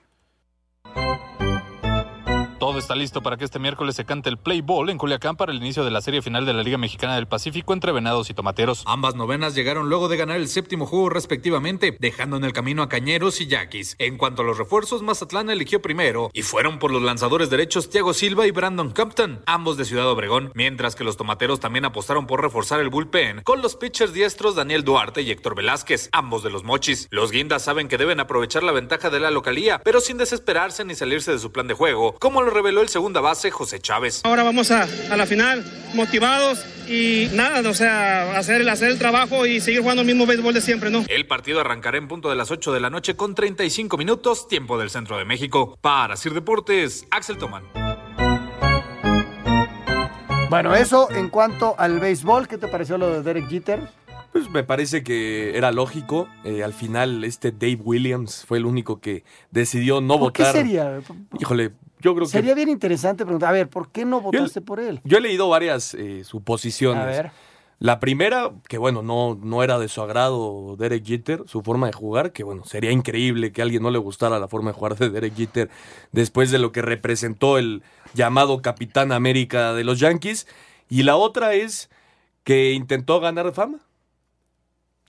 Todo 2.61 2.79
está 2.79 2.95
listo 2.95 3.23
para 3.23 3.39
que 3.39 3.47
este 3.47 3.59
miércoles 3.59 3.97
se 3.97 4.05
cante 4.05 4.29
el 4.29 4.37
play 4.37 4.61
ball 4.61 4.91
en 4.91 4.99
Culiacán 4.99 5.35
para 5.35 5.51
el 5.51 5.57
inicio 5.57 5.83
de 5.83 5.91
la 5.91 6.03
serie 6.03 6.21
final 6.21 6.45
de 6.45 6.53
la 6.53 6.63
Liga 6.63 6.77
Mexicana 6.77 7.15
del 7.15 7.27
Pacífico 7.27 7.73
entre 7.73 7.91
Venados 7.91 8.29
y 8.29 8.35
Tomateros. 8.35 8.83
Ambas 8.85 9.15
novenas 9.15 9.55
llegaron 9.55 9.89
luego 9.89 10.09
de 10.09 10.19
ganar 10.19 10.37
el 10.37 10.47
séptimo 10.47 10.85
juego 10.85 11.09
respectivamente, 11.09 11.97
dejando 11.99 12.37
en 12.37 12.45
el 12.45 12.53
camino 12.53 12.83
a 12.83 12.91
Cañeros 12.91 13.41
y 13.41 13.47
Yaquis. 13.47 13.97
En 13.99 14.19
cuanto 14.19 14.43
a 14.43 14.45
los 14.45 14.59
refuerzos, 14.59 15.01
Mazatlán 15.01 15.49
eligió 15.49 15.81
primero 15.81 16.29
y 16.35 16.43
fueron 16.43 16.79
por 16.79 16.91
los 16.91 17.01
lanzadores 17.01 17.49
derechos 17.49 17.89
Thiago 17.89 18.13
Silva 18.13 18.47
y 18.47 18.51
Brandon 18.51 18.91
Compton, 18.91 19.41
ambos 19.47 19.79
de 19.79 19.87
Ciudad 19.87 20.11
Obregón, 20.11 20.53
mientras 20.55 20.95
que 20.95 21.05
los 21.05 21.17
Tomateros 21.17 21.61
también 21.61 21.87
apostaron 21.87 22.27
por 22.27 22.43
reforzar 22.43 22.81
el 22.81 22.91
bullpen 22.91 23.41
con 23.43 23.63
los 23.63 23.75
pitchers 23.75 24.13
diestros 24.13 24.55
Daniel 24.55 24.85
Duarte 24.85 25.23
y 25.23 25.31
Héctor 25.31 25.55
Velázquez, 25.55 26.11
ambos 26.13 26.43
de 26.43 26.51
los 26.51 26.63
Mochis. 26.63 27.09
Los 27.11 27.31
Guindas 27.31 27.65
saben 27.65 27.89
que 27.89 27.97
deben 27.97 28.21
aprovechar 28.21 28.63
la 28.63 28.73
ventaja 28.73 29.09
de 29.09 29.21
la 29.21 29.31
localía, 29.31 29.81
pero 29.83 30.03
sin 30.03 30.19
desesperarse 30.19 30.85
ni 30.85 30.95
salirse 30.95 31.33
de 31.33 31.39
su 31.39 31.53
plan 31.53 31.67
de 31.67 31.73
juego, 31.73 32.17
como 32.19 32.43
lo 32.43 32.50
reveló 32.51 32.83
el 32.83 32.89
segunda 32.89 33.21
base 33.21 33.51
José 33.51 33.81
Chávez. 33.81 34.21
Ahora 34.25 34.43
vamos 34.43 34.71
a, 34.71 34.83
a 35.11 35.17
la 35.17 35.27
final 35.27 35.65
motivados 35.95 36.65
y 36.89 37.29
nada, 37.33 37.69
o 37.69 37.75
sea, 37.75 38.37
hacer, 38.37 38.69
hacer 38.69 38.91
el 38.91 38.99
trabajo 38.99 39.47
y 39.47 39.61
seguir 39.61 39.81
jugando 39.81 40.03
el 40.03 40.07
mismo 40.07 40.27
béisbol 40.27 40.53
de 40.55 40.61
siempre, 40.61 40.91
¿no? 40.91 41.05
El 41.09 41.27
partido 41.27 41.61
arrancará 41.61 41.99
en 41.99 42.09
punto 42.09 42.29
de 42.31 42.37
las 42.37 42.51
8 42.51 42.73
de 42.73 42.81
la 42.81 42.91
noche 42.91 43.15
con 43.17 43.35
35 43.35 43.97
minutos, 43.97 44.49
tiempo 44.49 44.79
del 44.79 44.91
centro 44.91 45.17
de 45.17 45.25
México. 45.25 45.79
Para 45.81 46.17
Sir 46.17 46.35
Deportes, 46.35 47.07
Axel 47.11 47.39
Toman. 47.39 47.63
Bueno, 50.49 50.75
eso 50.75 51.09
en 51.13 51.29
cuanto 51.29 51.77
al 51.79 52.01
béisbol, 52.01 52.49
¿qué 52.49 52.59
te 52.59 52.67
pareció 52.67 52.99
lo 52.99 53.09
de 53.11 53.23
Derek 53.23 53.49
Jeter? 53.49 53.89
Pues 54.33 54.51
me 54.51 54.65
parece 54.65 55.03
que 55.05 55.57
era 55.57 55.71
lógico. 55.71 56.29
Eh, 56.45 56.65
al 56.65 56.73
final, 56.73 57.25
este 57.25 57.53
Dave 57.53 57.79
Williams 57.83 58.45
fue 58.47 58.59
el 58.59 58.67
único 58.67 59.01
que 59.01 59.23
decidió 59.53 60.01
no 60.01 60.19
¿Por 60.19 60.33
qué 60.33 60.43
votar. 60.43 60.57
sería? 60.57 61.01
Híjole, 61.39 61.71
yo 62.01 62.15
creo 62.15 62.27
que. 62.27 62.33
Sería 62.33 62.55
bien 62.55 62.69
interesante 62.69 63.25
preguntar, 63.25 63.51
a 63.51 63.53
ver, 63.53 63.69
¿por 63.69 63.91
qué 63.91 64.05
no 64.05 64.21
votaste 64.21 64.61
por 64.61 64.81
él? 64.81 65.01
Yo 65.05 65.19
he 65.19 65.21
leído 65.21 65.49
varias 65.49 65.95
eh, 65.95 66.25
suposiciones. 66.25 67.03
A 67.03 67.07
ver. 67.07 67.31
La 67.79 67.99
primera, 67.99 68.51
que 68.69 68.77
bueno, 68.77 69.01
no, 69.01 69.39
no 69.43 69.63
era 69.63 69.79
de 69.79 69.89
su 69.89 70.03
agrado 70.03 70.77
Derek 70.79 71.03
Jeter, 71.03 71.45
su 71.47 71.63
forma 71.63 71.87
de 71.87 71.95
jugar, 71.95 72.31
que 72.33 72.45
bueno, 72.45 72.63
sería 72.67 72.91
increíble 72.91 73.53
que 73.53 73.63
a 73.63 73.65
alguien 73.65 73.83
no 73.83 73.91
le 73.91 73.97
gustara 73.99 74.39
la 74.39 74.49
forma 74.49 74.71
de 74.73 74.75
jugar 74.77 74.97
de 74.99 75.09
Derek 75.09 75.35
Jeter 75.35 75.71
después 76.13 76.51
de 76.51 76.59
lo 76.59 76.73
que 76.73 76.83
representó 76.83 77.57
el 77.57 77.83
llamado 78.13 78.61
Capitán 78.61 79.13
América 79.13 79.73
de 79.73 79.85
los 79.85 79.99
Yankees. 79.99 80.47
Y 80.91 81.05
la 81.05 81.17
otra 81.17 81.55
es 81.55 81.89
que 82.45 82.73
intentó 82.73 83.19
ganar 83.19 83.51
fama 83.55 83.79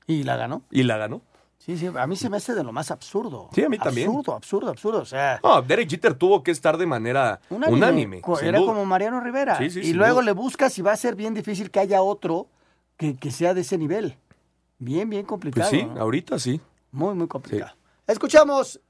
Y 0.07 0.23
la 0.23 0.37
ganó. 0.37 0.63
y 0.71 0.83
la 0.83 0.95
ganó. 0.95 1.21
Sí, 1.63 1.77
sí, 1.77 1.87
a 1.95 2.07
mí 2.07 2.15
se 2.15 2.27
me 2.27 2.37
hace 2.37 2.55
de 2.55 2.63
lo 2.63 2.71
más 2.71 2.89
absurdo. 2.89 3.49
Sí, 3.53 3.63
a 3.63 3.69
mí 3.69 3.77
también. 3.77 4.07
Absurdo, 4.07 4.33
absurdo, 4.33 4.69
absurdo. 4.71 4.99
O 5.01 5.05
sea, 5.05 5.39
No, 5.43 5.61
Derek 5.61 5.87
Jeter 5.89 6.15
tuvo 6.15 6.41
que 6.41 6.49
estar 6.49 6.75
de 6.75 6.87
manera 6.87 7.39
unánime. 7.51 7.77
unánime. 7.77 8.21
Era 8.41 8.57
duda. 8.57 8.67
como 8.73 8.85
Mariano 8.85 9.19
Rivera. 9.21 9.57
Sí, 9.59 9.69
sí, 9.69 9.79
y 9.81 9.93
luego 9.93 10.15
duda. 10.15 10.23
le 10.25 10.31
buscas 10.31 10.75
y 10.79 10.81
va 10.81 10.91
a 10.93 10.97
ser 10.97 11.15
bien 11.15 11.35
difícil 11.35 11.69
que 11.69 11.79
haya 11.79 12.01
otro 12.01 12.47
que, 12.97 13.15
que 13.15 13.29
sea 13.29 13.53
de 13.53 13.61
ese 13.61 13.77
nivel. 13.77 14.17
Bien, 14.79 15.07
bien 15.07 15.23
complicado. 15.23 15.69
Pues 15.69 15.81
sí, 15.81 15.87
¿no? 15.87 16.01
ahorita 16.01 16.39
sí. 16.39 16.59
Muy, 16.91 17.13
muy 17.13 17.27
complicado. 17.27 17.73
Escuchamos 18.07 18.81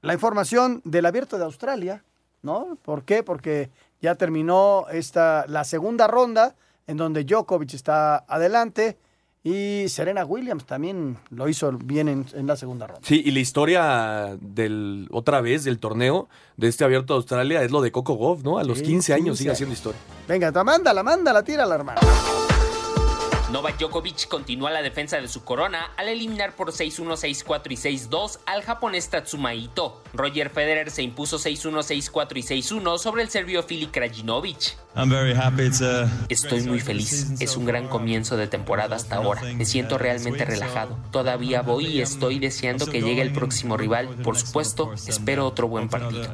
la 0.00 0.14
información 0.14 0.80
del 0.84 1.06
abierto 1.06 1.38
de 1.38 1.44
Australia, 1.44 2.04
¿no? 2.42 2.78
¿Por 2.82 3.02
qué? 3.04 3.24
Porque 3.24 3.70
ya 4.00 4.14
terminó 4.14 4.86
esta, 4.92 5.44
la 5.48 5.64
segunda 5.64 6.06
ronda 6.06 6.54
en 6.86 6.96
donde 6.96 7.24
Djokovic 7.24 7.74
está 7.74 8.18
adelante 8.28 8.96
y 9.44 9.86
Serena 9.88 10.24
Williams 10.24 10.64
también 10.64 11.16
lo 11.30 11.48
hizo 11.48 11.72
bien 11.72 12.08
en, 12.08 12.26
en 12.34 12.46
la 12.46 12.56
segunda 12.56 12.86
ronda. 12.86 13.02
Sí, 13.04 13.22
y 13.24 13.30
la 13.32 13.40
historia 13.40 14.36
del 14.40 15.08
otra 15.10 15.40
vez 15.40 15.64
del 15.64 15.78
torneo 15.78 16.28
de 16.56 16.68
este 16.68 16.84
abierto 16.84 17.14
de 17.14 17.18
Australia 17.18 17.62
es 17.62 17.70
lo 17.70 17.80
de 17.80 17.90
Coco 17.90 18.14
Goff, 18.14 18.42
¿no? 18.44 18.58
A 18.58 18.64
los 18.64 18.78
Sí, 18.78 18.84
15 18.84 19.14
años 19.14 19.24
15 19.24 19.38
sigue 19.38 19.50
haciendo 19.52 19.72
historia. 19.74 20.00
Venga, 20.28 20.52
mándala, 20.64 21.02
mándala, 21.02 21.42
tírala, 21.42 21.74
hermano. 21.74 22.00
Novak 23.52 23.76
Djokovic 23.78 24.28
continúa 24.28 24.70
la 24.70 24.80
defensa 24.80 25.20
de 25.20 25.28
su 25.28 25.44
corona 25.44 25.90
al 25.98 26.08
eliminar 26.08 26.56
por 26.56 26.72
6-1, 26.72 27.44
6-4 27.44 27.70
y 27.70 27.76
6-2 28.08 28.38
al 28.46 28.62
japonés 28.62 29.10
Tatsuma 29.10 29.52
Ito. 29.52 30.02
Roger 30.14 30.48
Federer 30.48 30.90
se 30.90 31.02
impuso 31.02 31.38
6-1, 31.38 31.82
6-4 32.10 32.36
y 32.38 32.62
6-1 32.62 32.96
sobre 32.96 33.22
el 33.22 33.28
serbio 33.28 33.62
Filip 33.62 33.90
Krajinovic. 33.90 34.78
Estoy 36.30 36.62
muy 36.62 36.80
feliz. 36.80 37.32
Es 37.40 37.54
un 37.58 37.66
gran 37.66 37.88
comienzo 37.88 38.38
de 38.38 38.46
temporada 38.46 38.96
hasta 38.96 39.16
ahora. 39.16 39.42
Me 39.42 39.66
siento 39.66 39.98
realmente 39.98 40.46
relajado. 40.46 40.96
Todavía 41.10 41.60
voy 41.60 41.88
y 41.88 42.00
estoy 42.00 42.38
deseando 42.38 42.86
que 42.86 43.02
llegue 43.02 43.20
el 43.20 43.34
próximo 43.34 43.76
rival. 43.76 44.08
Por 44.24 44.38
supuesto, 44.38 44.94
espero 44.94 45.46
otro 45.46 45.68
buen 45.68 45.90
partido. 45.90 46.32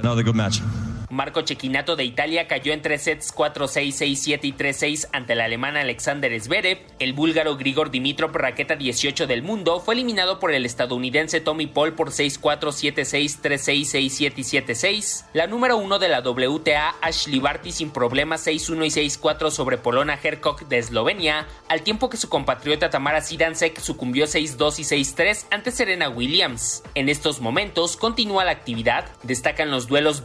Marco 1.11 1.41
Cecchinato 1.47 1.97
de 1.97 2.05
Italia 2.05 2.47
cayó 2.47 2.73
en 2.73 2.83
tres 2.83 3.03
sets 3.03 3.35
4-6, 3.35 3.93
6-7 3.99 4.41
y 4.43 4.53
3-6 4.53 5.09
ante 5.12 5.33
el 5.33 5.41
alemán 5.41 5.77
Alexander 5.77 6.38
Zverev. 6.38 6.81
El 6.99 7.15
búlgaro 7.15 7.57
Grigor 7.57 7.91
Dimitrov, 7.91 8.37
raqueta 8.37 8.77
18 8.77 9.27
del 9.27 9.43
mundo, 9.43 9.81
fue 9.81 9.95
eliminado 9.95 10.38
por 10.38 10.53
el 10.53 10.67
estadounidense 10.67 11.41
Tommy 11.41 11.67
Paul 11.67 11.95
por 11.95 12.11
6-4, 12.11 12.59
7-6, 12.69 13.41
3-6, 13.41 13.81
6-7 14.21 14.33
y 14.37 14.43
7-6. 14.43 15.25
La 15.33 15.47
número 15.47 15.79
uno 15.79 15.99
de 15.99 16.09
la 16.09 16.21
WTA, 16.21 16.97
Ashley 17.00 17.41
Barty, 17.41 17.73
sin 17.73 17.91
problemas 17.91 18.47
6-1 18.47 18.87
y 18.87 19.09
6-4 19.09 19.50
sobre 19.50 19.79
Polona 19.79 20.19
Herkog 20.23 20.69
de 20.69 20.77
Eslovenia, 20.77 21.47
al 21.69 21.83
tiempo 21.83 22.11
que 22.11 22.19
su 22.19 22.29
compatriota 22.29 22.91
Tamara 22.91 23.23
Sidansek 23.23 23.81
sucumbió 23.81 24.27
6-2 24.27 24.79
y 24.81 24.83
6-3 24.83 25.47
ante 25.50 25.71
Serena 25.71 26.11
Williams. 26.11 26.83
En 26.95 27.09
estos 27.09 27.41
momentos 27.41 27.97
continúa 27.97 28.45
la 28.45 28.50
actividad, 28.50 29.07
destacan 29.23 29.71
los 29.71 29.87
duelos 29.87 30.23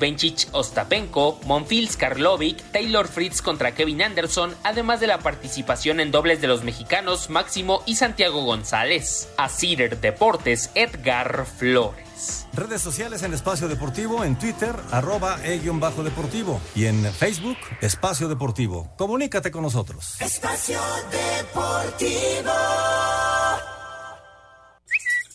Bencic-Ostapenko, 0.74 1.40
Monfils 1.46 1.98
Karlovic, 1.98 2.62
Taylor 2.72 3.08
Fritz 3.08 3.42
contra 3.42 3.74
Kevin 3.74 4.02
Anderson, 4.02 4.56
además 4.64 5.00
de 5.00 5.08
la 5.08 5.20
participación 5.20 6.00
en 6.00 6.12
dobles 6.12 6.42
de 6.42 6.48
los 6.48 6.64
mexicanos 6.64 7.30
Máximo 7.30 7.84
y 7.86 7.96
Santiago 7.96 8.44
González. 8.44 9.30
A 9.38 9.50
Cider 9.50 10.00
Deportes, 10.00 10.72
Edgar 10.76 11.46
Flores. 11.46 12.48
Redes 12.54 12.82
sociales 12.82 13.24
en 13.24 13.34
Espacio 13.34 13.68
Deportivo, 13.68 14.24
en 14.24 14.38
Twitter, 14.38 14.76
arroba 14.92 15.40
e-bajo 15.44 16.04
deportivo 16.04 16.62
y 16.76 16.86
en 16.86 17.04
Facebook, 17.14 17.58
Espacio 17.82 18.28
Deportivo. 18.28 18.94
Comunícate 18.98 19.52
con 19.52 19.64
nosotros. 19.64 20.22
Espacio 20.22 20.80
Deportivo. 21.12 22.54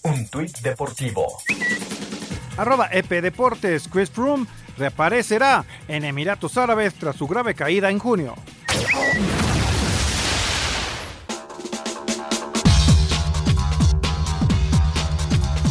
Un 0.04 0.28
tuit 0.28 0.58
deportivo. 0.60 1.26
Arroba 2.56 2.88
EP 2.90 3.20
Deportes, 3.20 3.88
Chris 3.88 4.10
Froome 4.10 4.46
reaparecerá 4.78 5.64
en 5.88 6.04
Emiratos 6.04 6.56
Árabes 6.56 6.94
tras 6.94 7.16
su 7.16 7.26
grave 7.26 7.54
caída 7.54 7.90
en 7.90 7.98
junio. 7.98 8.34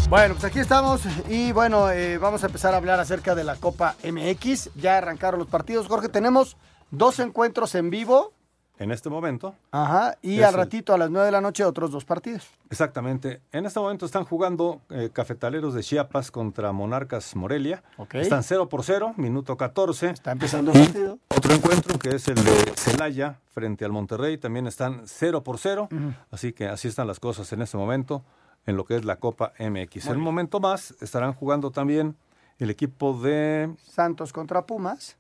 Bueno, 0.09 0.35
pues 0.35 0.45
aquí 0.45 0.59
estamos 0.59 1.01
y 1.27 1.51
bueno, 1.51 1.91
eh, 1.91 2.17
vamos 2.17 2.41
a 2.41 2.45
empezar 2.45 2.73
a 2.73 2.77
hablar 2.77 2.97
acerca 2.97 3.35
de 3.35 3.43
la 3.43 3.57
Copa 3.57 3.95
MX. 4.05 4.69
Ya 4.75 4.97
arrancaron 4.97 5.37
los 5.37 5.49
partidos. 5.49 5.87
Jorge, 5.87 6.07
tenemos 6.07 6.55
dos 6.91 7.19
encuentros 7.19 7.75
en 7.75 7.89
vivo. 7.89 8.31
En 8.79 8.91
este 8.91 9.09
momento. 9.09 9.55
Ajá, 9.71 10.17
y 10.21 10.41
al 10.43 10.49
el- 10.53 10.57
ratito 10.57 10.93
a 10.93 10.97
las 10.97 11.09
9 11.09 11.25
de 11.25 11.31
la 11.31 11.41
noche 11.41 11.63
otros 11.65 11.91
dos 11.91 12.05
partidos. 12.05 12.47
Exactamente. 12.69 13.41
En 13.51 13.65
este 13.65 13.79
momento 13.79 14.05
están 14.05 14.23
jugando 14.23 14.81
eh, 14.89 15.09
Cafetaleros 15.11 15.73
de 15.73 15.81
Chiapas 15.81 16.29
contra 16.29 16.71
Monarcas 16.71 17.35
Morelia. 17.35 17.81
Están 18.13 18.43
0 18.43 18.69
por 18.69 18.83
0, 18.83 19.13
minuto 19.17 19.57
14. 19.57 20.11
Está 20.11 20.31
empezando 20.31 20.71
el 20.71 20.79
partido. 20.83 21.17
Otro 21.29 21.53
encuentro 21.55 21.97
que 21.97 22.09
es 22.15 22.27
el 22.27 22.35
de 22.35 22.73
Celaya 22.75 23.39
frente 23.51 23.83
al 23.83 23.91
Monterrey. 23.91 24.37
También 24.37 24.67
están 24.67 25.01
0 25.05 25.43
por 25.43 25.57
0. 25.57 25.89
Ujú. 25.91 26.13
Así 26.31 26.53
que 26.53 26.67
así 26.67 26.87
están 26.87 27.07
las 27.07 27.19
cosas 27.19 27.51
en 27.53 27.61
este 27.63 27.77
momento 27.77 28.23
en 28.67 28.75
lo 28.77 28.85
que 28.85 28.95
es 28.95 29.05
la 29.05 29.15
Copa 29.15 29.53
MX. 29.59 30.05
Muy 30.05 30.11
en 30.11 30.17
un 30.17 30.23
momento 30.23 30.59
más 30.59 30.93
estarán 31.01 31.33
jugando 31.33 31.71
también 31.71 32.15
el 32.59 32.69
equipo 32.69 33.19
de 33.19 33.73
Santos 33.81 34.33
contra 34.33 34.65
Pumas. 34.65 35.17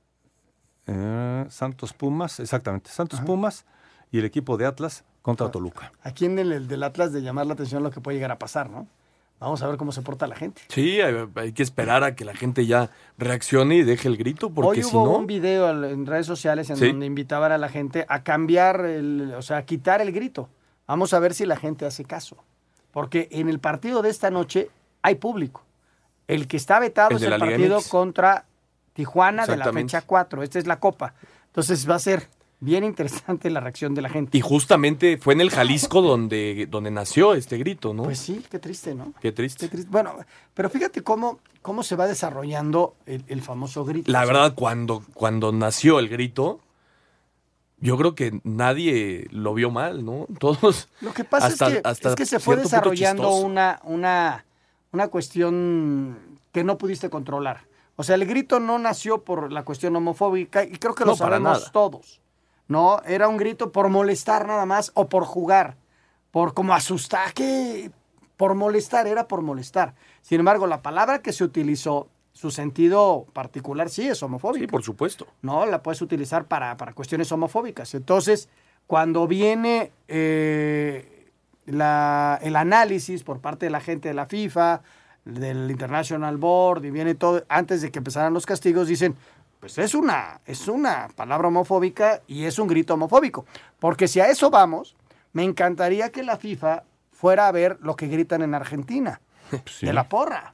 Eh, 0.87 1.45
Santos 1.49 1.93
Pumas, 1.93 2.39
exactamente, 2.39 2.89
Santos 2.89 3.21
Pumas 3.21 3.65
y 4.11 4.19
el 4.19 4.25
equipo 4.25 4.57
de 4.57 4.65
Atlas 4.65 5.03
contra 5.21 5.51
Toluca. 5.51 5.91
Aquí 6.01 6.25
en 6.25 6.39
el, 6.39 6.51
el 6.51 6.67
del 6.67 6.83
Atlas 6.83 7.11
de 7.13 7.21
llamar 7.21 7.45
la 7.45 7.53
atención 7.53 7.83
lo 7.83 7.91
que 7.91 8.01
puede 8.01 8.15
llegar 8.17 8.31
a 8.31 8.39
pasar, 8.39 8.69
¿no? 8.69 8.87
Vamos 9.39 9.61
a 9.61 9.67
ver 9.67 9.77
cómo 9.77 9.91
se 9.91 10.01
porta 10.01 10.25
la 10.25 10.35
gente. 10.35 10.63
Sí, 10.69 10.99
hay, 10.99 11.13
hay 11.35 11.51
que 11.51 11.61
esperar 11.61 12.03
a 12.03 12.15
que 12.15 12.25
la 12.25 12.33
gente 12.33 12.65
ya 12.65 12.89
reaccione 13.19 13.75
y 13.75 13.83
deje 13.83 14.07
el 14.07 14.17
grito, 14.17 14.49
porque 14.49 14.79
Hoy 14.79 14.83
si 14.83 14.95
hubo 14.95 15.05
no... 15.05 15.17
un 15.19 15.27
video 15.27 15.69
en 15.85 16.07
redes 16.07 16.25
sociales 16.25 16.69
en 16.71 16.77
Sí. 16.77 16.87
donde 16.87 17.05
invitaban 17.05 17.51
a 17.51 17.59
la 17.59 17.69
gente 17.69 18.05
a 18.09 18.23
cambiar, 18.23 18.83
el, 18.85 19.35
o 19.37 19.43
sea, 19.43 19.57
a 19.57 19.65
quitar 19.65 20.01
el 20.01 20.11
grito. 20.11 20.49
Vamos 20.87 21.13
a 21.13 21.19
ver 21.19 21.35
si 21.35 21.45
la 21.45 21.55
gente 21.55 21.85
hace 21.85 22.03
caso. 22.03 22.37
Porque 22.91 23.27
en 23.29 23.47
el 23.47 23.59
partido 23.59 24.01
de 24.01 24.09
esta 24.09 24.31
noche 24.31 24.69
hay 25.03 25.15
público. 25.15 25.61
El 26.27 26.47
que 26.47 26.57
está 26.57 26.79
vetado 26.79 27.11
El 27.11 27.17
es 27.17 27.23
el 27.23 27.29
Liga 27.31 27.45
partido 27.45 27.79
contra 27.91 28.45
Tijuana 28.97 29.45
de 29.45 29.55
la 29.57 29.71
fecha 29.71 30.01
4. 30.01 30.41
Esta 30.41 30.57
es 30.57 30.65
la 30.65 30.79
Copa. 30.79 31.13
Entonces 31.45 31.87
va 31.87 31.93
a 31.95 31.99
ser 31.99 32.27
bien 32.59 32.83
interesante 32.83 33.47
la 33.51 33.59
reacción 33.59 33.93
de 33.93 34.01
la 34.01 34.09
gente. 34.09 34.35
Y 34.35 34.41
justamente 34.41 35.19
fue 35.19 35.35
en 35.35 35.41
el 35.41 35.51
Jalisco 35.51 36.01
donde, 36.11 36.65
donde 36.67 36.89
nació 36.89 37.35
este 37.35 37.59
grito, 37.59 37.93
¿no? 37.93 38.01
Pues 38.03 38.17
sí, 38.17 38.43
qué 38.49 38.57
triste, 38.57 38.95
¿no? 38.95 39.13
Qué 39.21 39.31
triste. 39.31 39.69
Bueno, 39.89 40.15
pero 40.55 40.67
fíjate 40.71 41.03
cómo, 41.03 41.39
cómo 41.61 41.83
se 41.83 41.95
va 41.95 42.07
desarrollando 42.07 42.95
el, 43.05 43.23
el 43.27 43.43
famoso 43.43 43.85
grito. 43.85 44.11
La 44.11 44.25
verdad, 44.25 44.55
cuando, 44.55 45.03
cuando 45.13 45.51
nació 45.51 45.99
el 45.99 46.09
grito, 46.09 46.59
yo 47.79 47.95
creo 47.99 48.15
que 48.15 48.41
nadie 48.43 49.27
lo 49.29 49.53
vio 49.53 49.69
mal, 49.69 50.03
¿no? 50.03 50.25
Todos. 50.39 50.89
Lo 51.01 51.13
que 51.13 51.23
pasa 51.23 51.45
hasta- 51.45 51.67
es, 51.67 51.73
que, 51.75 51.81
hasta 51.83 52.09
es 52.09 52.15
que 52.15 52.25
se 52.25 52.39
fue 52.39 52.55
desarrollando 52.55 53.35
una, 53.35 53.79
una, 53.83 54.43
una 54.91 55.07
cuestión 55.09 56.17
que 56.51 56.63
no 56.63 56.79
pudiste 56.79 57.11
controlar. 57.11 57.66
O 57.97 58.03
sea, 58.03 58.15
el 58.15 58.25
grito 58.25 58.59
no 58.59 58.77
nació 58.79 59.23
por 59.23 59.51
la 59.51 59.65
cuestión 59.65 59.95
homofóbica 59.95 60.63
y 60.63 60.77
creo 60.77 60.95
que 60.95 61.03
lo 61.03 61.11
No, 61.11 61.17
sabemos 61.17 61.71
todos. 61.71 62.21
No, 62.67 63.01
era 63.05 63.27
un 63.27 63.37
grito 63.37 63.71
por 63.71 63.89
molestar 63.89 64.45
nada 64.47 64.65
más 64.65 64.91
o 64.93 65.09
por 65.09 65.23
jugar, 65.25 65.75
por 66.31 66.53
como 66.53 66.73
asustar, 66.73 67.33
que 67.33 67.91
por 68.37 68.53
molestar, 68.55 69.07
era 69.07 69.27
por 69.27 69.41
molestar. 69.41 69.95
Sin 70.21 70.39
embargo, 70.39 70.67
la 70.67 70.81
palabra 70.81 71.21
que 71.23 71.33
se 71.33 71.43
utilizó, 71.43 72.07
su 72.33 72.51
sentido 72.51 73.25
particular 73.33 73.89
sí 73.89 74.07
es 74.07 74.21
homofóbico. 74.21 74.59
Sí, 74.65 74.67
por 74.67 74.83
supuesto. 74.83 75.25
¿no? 75.41 75.65
La 75.65 75.81
puedes 75.81 76.01
utilizar 76.03 76.45
para, 76.45 76.77
para 76.77 76.93
cuestiones 76.93 77.31
homofóbicas. 77.31 77.95
Entonces, 77.95 78.47
cuando 78.85 79.25
viene 79.27 79.91
eh, 80.07 81.31
la- 81.65 82.37
el 82.43 82.55
análisis 82.55 83.23
por 83.23 83.39
parte 83.39 83.65
de 83.65 83.69
la 83.71 83.79
gente 83.81 84.09
de 84.09 84.13
la 84.13 84.27
FIFA, 84.27 84.81
del 85.33 85.69
International 85.69 86.37
Board, 86.37 86.85
y 86.85 86.91
viene 86.91 87.15
todo, 87.15 87.43
antes 87.49 87.81
de 87.81 87.91
que 87.91 87.99
empezaran 87.99 88.33
los 88.33 88.45
castigos, 88.45 88.87
dicen, 88.87 89.15
pues 89.59 89.77
es 89.77 89.95
una, 89.95 90.41
es 90.45 90.67
una 90.67 91.09
palabra 91.15 91.47
homofóbica 91.47 92.21
y 92.27 92.45
es 92.45 92.59
un 92.59 92.67
grito 92.67 92.93
homofóbico. 92.93 93.45
Porque 93.79 94.07
si 94.07 94.19
a 94.19 94.29
eso 94.29 94.49
vamos, 94.49 94.95
me 95.33 95.43
encantaría 95.43 96.11
que 96.11 96.23
la 96.23 96.37
FIFA 96.37 96.83
fuera 97.11 97.47
a 97.47 97.51
ver 97.51 97.77
lo 97.81 97.95
que 97.95 98.07
gritan 98.07 98.41
en 98.41 98.53
Argentina, 98.53 99.21
de 99.81 99.93
la 99.93 100.07
porra. 100.07 100.53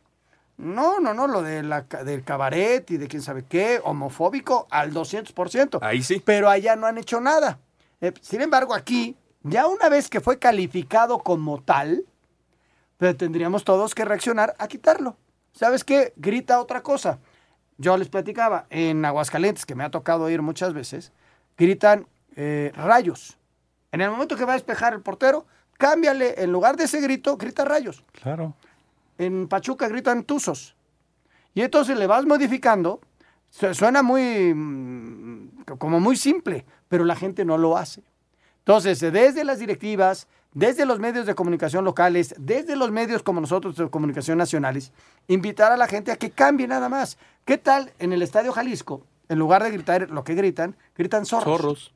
No, 0.58 1.00
no, 1.00 1.14
no, 1.14 1.28
lo 1.28 1.42
de 1.42 1.64
la, 1.64 1.82
del 1.82 2.24
cabaret 2.24 2.90
y 2.92 2.98
de 2.98 3.08
quién 3.08 3.22
sabe 3.22 3.44
qué, 3.44 3.82
homofóbico 3.84 4.68
al 4.70 4.94
200%. 4.94 5.80
Ahí 5.82 6.04
sí. 6.04 6.22
Pero 6.24 6.50
allá 6.50 6.76
no 6.76 6.86
han 6.86 6.98
hecho 6.98 7.20
nada. 7.20 7.60
Eh, 8.00 8.14
sin 8.22 8.42
embargo, 8.42 8.74
aquí, 8.74 9.18
ya 9.42 9.68
una 9.68 9.90
vez 9.90 10.10
que 10.10 10.22
fue 10.22 10.38
calificado 10.38 11.20
como 11.20 11.62
tal, 11.62 12.06
pues 12.98 13.18
tendríamos 13.18 13.64
todos 13.64 13.96
que 13.96 14.06
reaccionar 14.06 14.56
a 14.60 14.68
quitarlo. 14.68 15.18
¿Sabes 15.54 15.84
qué? 15.84 16.14
Grita 16.16 16.60
otra 16.60 16.82
cosa. 16.82 17.20
Yo 17.78 17.98
les 17.98 18.08
platicaba, 18.10 18.66
en 18.70 19.04
Aguascalientes, 19.06 19.66
que 19.66 19.76
me 19.76 19.84
ha 19.84 19.92
tocado 19.92 20.30
ir 20.30 20.42
muchas 20.42 20.74
veces, 20.74 21.12
gritan 21.58 22.08
eh, 22.36 22.72
rayos. 22.76 23.38
En 23.92 24.02
el 24.02 24.10
momento 24.10 24.36
que 24.36 24.46
va 24.46 24.54
a 24.54 24.56
despejar 24.56 24.94
el 24.94 25.02
portero, 25.02 25.46
cámbiale, 25.78 26.42
en 26.42 26.52
lugar 26.52 26.78
de 26.78 26.86
ese 26.86 27.02
grito, 27.02 27.38
grita 27.38 27.66
rayos 27.66 28.04
Claro. 28.22 28.54
en 29.18 29.48
Pachuca 29.48 29.88
gritan 29.88 30.24
tuzos. 30.24 30.76
Y 31.54 31.62
entonces 31.62 31.98
le 31.98 32.08
vas 32.08 32.26
modificando. 32.26 33.02
Su- 33.50 33.74
Suena 33.76 34.02
muy, 34.02 34.54
mm, 34.54 35.66
como 35.78 36.00
muy 36.00 36.16
simple, 36.16 36.66
pero 36.88 37.06
la 37.06 37.16
gente 37.16 37.46
no 37.46 37.58
lo 37.58 37.78
hace. 37.78 38.02
Entonces, 38.60 39.00
desde 39.00 39.44
las 39.44 39.60
directivas, 39.60 40.28
desde 40.54 40.86
los 40.86 41.00
medios 41.00 41.26
de 41.26 41.36
comunicación 41.36 41.84
locales, 41.86 42.36
desde 42.38 42.76
los 42.76 42.92
medios 42.92 43.24
como 43.24 43.42
nosotros 43.42 43.76
de 43.76 43.90
comunicación 43.90 44.38
nacionales, 44.38 44.92
invitar 45.28 45.72
a 45.72 45.78
la 45.78 45.88
gente 45.88 46.12
a 46.12 46.16
que 46.18 46.30
cambie 46.32 46.68
nada 46.68 46.90
más. 46.90 47.18
¿Qué 47.46 47.58
tal 47.58 47.92
en 48.00 48.14
el 48.14 48.22
Estadio 48.22 48.52
Jalisco? 48.52 49.02
En 49.30 49.40
lugar 49.40 49.64
de 49.64 49.72
gritar 49.72 50.10
lo 50.10 50.24
que 50.24 50.36
gritan, 50.36 50.76
gritan 50.96 51.26
zorros. 51.26 51.58
Zorros. 51.58 51.94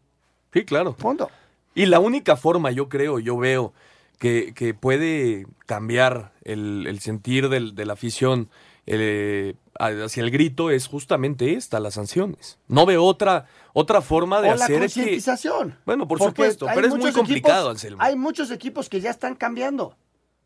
Sí, 0.53 0.65
claro. 0.65 0.93
Punto. 0.93 1.29
Y 1.75 1.85
la 1.85 1.99
única 1.99 2.35
forma, 2.35 2.71
yo 2.71 2.89
creo, 2.89 3.19
yo 3.19 3.37
veo, 3.37 3.73
que, 4.17 4.53
que 4.55 4.73
puede 4.73 5.45
cambiar 5.67 6.31
el, 6.43 6.85
el 6.87 6.99
sentir 6.99 7.49
del- 7.49 7.75
de 7.75 7.85
la 7.85 7.93
afición 7.93 8.49
eh, 8.87 9.55
hacia 9.79 10.23
el 10.23 10.31
grito 10.31 10.71
es 10.71 10.87
justamente 10.87 11.53
esta, 11.53 11.79
las 11.79 11.93
sanciones. 11.95 12.57
No 12.67 12.85
veo 12.85 13.03
otra, 13.03 13.45
otra 13.73 14.01
forma 14.01 14.41
de 14.41 14.49
o 14.49 14.55
la 14.55 14.63
hacer 14.65 14.77
que... 14.77 14.81
concientización. 14.85 15.77
Bueno, 15.85 16.07
por 16.07 16.17
Porque 16.17 16.31
supuesto, 16.43 16.67
pero 16.73 16.87
es 16.87 16.95
muy 16.95 17.11
complicado, 17.11 17.67
equipos- 17.67 17.71
Anselmo. 17.71 18.01
Hay 18.01 18.15
muchos 18.15 18.49
equipos 18.51 18.89
que 18.89 19.01
ya 19.01 19.11
están 19.11 19.35
cambiando. 19.35 19.95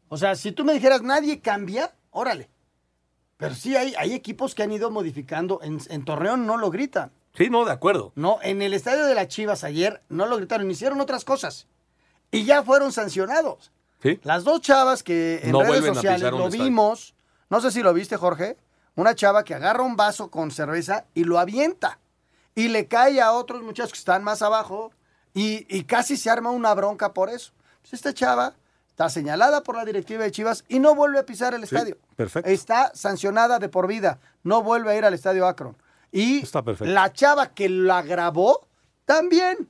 O 0.10 0.18
sea, 0.18 0.36
si 0.36 0.52
tú 0.52 0.66
me 0.66 0.74
dijeras, 0.74 1.02
nadie 1.04 1.40
cambia, 1.40 1.94
órale. 2.10 2.50
Pero 3.38 3.56
sí 3.56 3.76
hay, 3.76 3.94
hay 3.98 4.14
equipos 4.14 4.54
que 4.54 4.64
han 4.64 4.72
ido 4.72 4.92
modificando. 4.92 5.60
En, 5.64 5.80
en 5.90 6.04
Torreón 6.06 6.46
no 6.46 6.58
lo 6.58 6.70
gritan. 6.70 7.12
Sí, 7.34 7.50
no, 7.50 7.64
de 7.64 7.72
acuerdo. 7.72 8.12
No, 8.16 8.40
en 8.44 8.62
el 8.62 8.74
estadio 8.74 9.06
de 9.06 9.16
las 9.16 9.30
Chivas 9.30 9.64
ayer 9.64 10.02
no 10.10 10.26
lo 10.26 10.38
gritaron, 10.38 10.70
hicieron 10.70 11.00
otras 11.00 11.24
cosas. 11.24 11.68
Y 12.30 12.44
ya 12.44 12.62
fueron 12.64 12.92
sancionados. 12.92 13.72
Sí. 14.04 14.20
Las 14.24 14.44
dos 14.44 14.62
chavas 14.62 15.02
que 15.04 15.40
en 15.44 15.52
No 15.52 15.64
redes 15.64 15.86
sociales 15.86 16.22
lo 16.22 16.46
estadio. 16.48 16.64
vimos, 16.66 17.14
no 17.52 17.62
sé 17.62 17.70
si 17.70 17.84
lo 17.84 17.94
viste, 17.94 18.18
Jorge, 18.18 18.58
una 18.96 19.14
chava 19.14 19.44
que 19.44 19.54
agarra 19.54 19.84
un 19.84 19.96
vaso 19.96 20.32
con 20.32 20.50
cerveza 20.50 21.06
y 21.14 21.24
lo 21.26 21.38
avienta. 21.38 22.00
Y 22.56 22.68
le 22.70 22.88
cae 22.88 23.22
a 23.22 23.32
otros 23.34 23.62
muchachos 23.62 23.94
que 23.94 24.00
están 24.00 24.24
más 24.24 24.42
abajo 24.42 24.92
y, 25.34 25.66
y 25.70 25.84
casi 25.84 26.18
se 26.18 26.30
arma 26.32 26.50
una 26.50 26.74
bronca 26.74 27.14
por 27.14 27.30
eso. 27.30 27.54
Pues 27.82 27.94
esta 27.94 28.14
chava 28.14 28.56
está 28.90 29.10
señalada 29.10 29.64
por 29.64 29.76
la 29.78 29.86
directiva 29.86 30.24
de 30.24 30.32
Chivas 30.32 30.66
y 30.68 30.80
no 30.80 30.94
vuelve 30.96 31.20
a 31.20 31.26
pisar 31.26 31.54
el 31.54 31.62
Sí, 31.66 31.74
estadio. 31.76 31.98
perfecto. 32.18 32.50
Está 32.50 32.92
sancionada 32.94 33.58
de 33.60 33.70
por 33.70 33.88
vida. 33.88 34.20
No 34.44 34.64
vuelve 34.64 34.92
a 34.92 34.98
ir 34.98 35.06
al 35.06 35.14
estadio 35.14 35.48
Akron. 35.48 35.78
Y 36.12 36.40
Está 36.42 36.62
perfecto. 36.62 36.92
la 36.94 37.14
chava 37.14 37.48
que 37.54 37.70
la 37.70 38.02
grabó 38.02 38.68
también. 39.06 39.70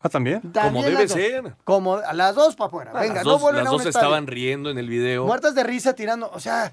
Ah, 0.00 0.08
también. 0.08 0.40
también 0.52 0.84
debe 0.86 1.02
las 1.02 1.12
ser. 1.12 1.54
Como 1.64 1.94
a 1.96 2.12
las 2.12 2.34
dos 2.34 2.54
para 2.54 2.68
afuera. 2.68 2.92
Ah, 2.94 3.00
Venga, 3.00 3.14
las 3.16 3.24
no 3.24 3.32
dos, 3.32 3.40
vuelven 3.40 3.64
las 3.64 3.72
a 3.72 3.72
un 3.72 3.78
dos 3.78 3.86
estadio. 3.86 4.06
estaban 4.06 4.26
riendo 4.26 4.70
en 4.70 4.78
el 4.78 4.88
video. 4.88 5.26
Muertas 5.26 5.54
de 5.54 5.64
risa 5.64 5.94
tirando. 5.94 6.30
O 6.32 6.38
sea, 6.40 6.72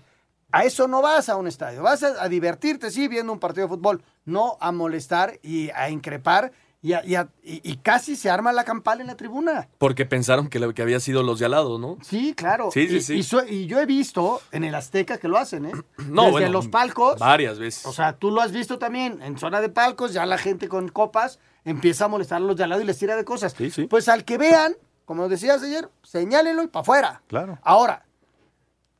a 0.51 0.63
eso 0.63 0.87
no 0.87 1.01
vas 1.01 1.27
a 1.29 1.35
un 1.35 1.47
estadio. 1.47 1.81
Vas 1.81 2.03
a, 2.03 2.21
a 2.23 2.29
divertirte, 2.29 2.91
sí, 2.91 3.07
viendo 3.07 3.33
un 3.33 3.39
partido 3.39 3.67
de 3.67 3.75
fútbol. 3.75 4.03
No 4.25 4.57
a 4.59 4.71
molestar 4.71 5.39
y 5.41 5.69
a 5.71 5.89
increpar. 5.89 6.51
Y, 6.81 6.93
a- 6.93 7.03
y 7.03 7.15
a- 7.15 7.29
y- 7.43 7.61
y 7.63 7.77
casi 7.77 8.15
se 8.15 8.29
arma 8.29 8.53
la 8.53 8.63
campal 8.63 9.01
en 9.01 9.07
la 9.07 9.15
tribuna. 9.15 9.69
Porque 9.79 10.05
pensaron 10.05 10.49
que, 10.49 10.59
lo- 10.59 10.73
que 10.73 10.81
había 10.83 10.99
sido 10.99 11.23
los 11.23 11.39
de 11.39 11.45
al 11.45 11.51
lado, 11.51 11.79
¿no? 11.79 11.97
Sí, 12.03 12.33
claro. 12.35 12.69
Sí, 12.71 12.87
sí, 12.87 12.95
y, 12.97 13.01
sí. 13.01 13.13
Y, 13.15 13.23
su- 13.23 13.41
y 13.47 13.65
yo 13.65 13.79
he 13.79 13.85
visto 13.87 14.41
en 14.51 14.63
el 14.63 14.75
Azteca 14.75 15.17
que 15.17 15.27
lo 15.27 15.37
hacen, 15.37 15.65
¿eh? 15.65 15.71
No, 16.07 16.23
Desde 16.23 16.31
bueno, 16.31 16.49
los 16.51 16.67
palcos. 16.67 17.17
Varias 17.19 17.57
veces. 17.57 17.85
O 17.87 17.93
sea, 17.93 18.13
tú 18.17 18.29
lo 18.29 18.41
has 18.41 18.51
visto 18.51 18.77
también 18.77 19.21
en 19.23 19.37
zona 19.39 19.61
de 19.61 19.69
palcos, 19.69 20.13
ya 20.13 20.25
la 20.27 20.37
gente 20.37 20.67
con 20.67 20.89
copas 20.89 21.39
empieza 21.63 22.05
a 22.05 22.07
molestar 22.07 22.37
a 22.37 22.45
los 22.45 22.55
de 22.55 22.63
al 22.65 22.69
lado 22.69 22.81
y 22.81 22.85
les 22.85 22.99
tira 22.99 23.15
de 23.15 23.25
cosas. 23.25 23.55
Pues 23.89 24.07
al 24.07 24.23
que 24.23 24.37
vean, 24.37 24.75
como 25.05 25.27
decías 25.27 25.63
ayer, 25.63 25.89
señálenlo 26.03 26.61
y 26.61 26.67
para 26.67 26.81
afuera. 26.81 27.21
Claro. 27.27 27.57
Ahora, 27.63 28.05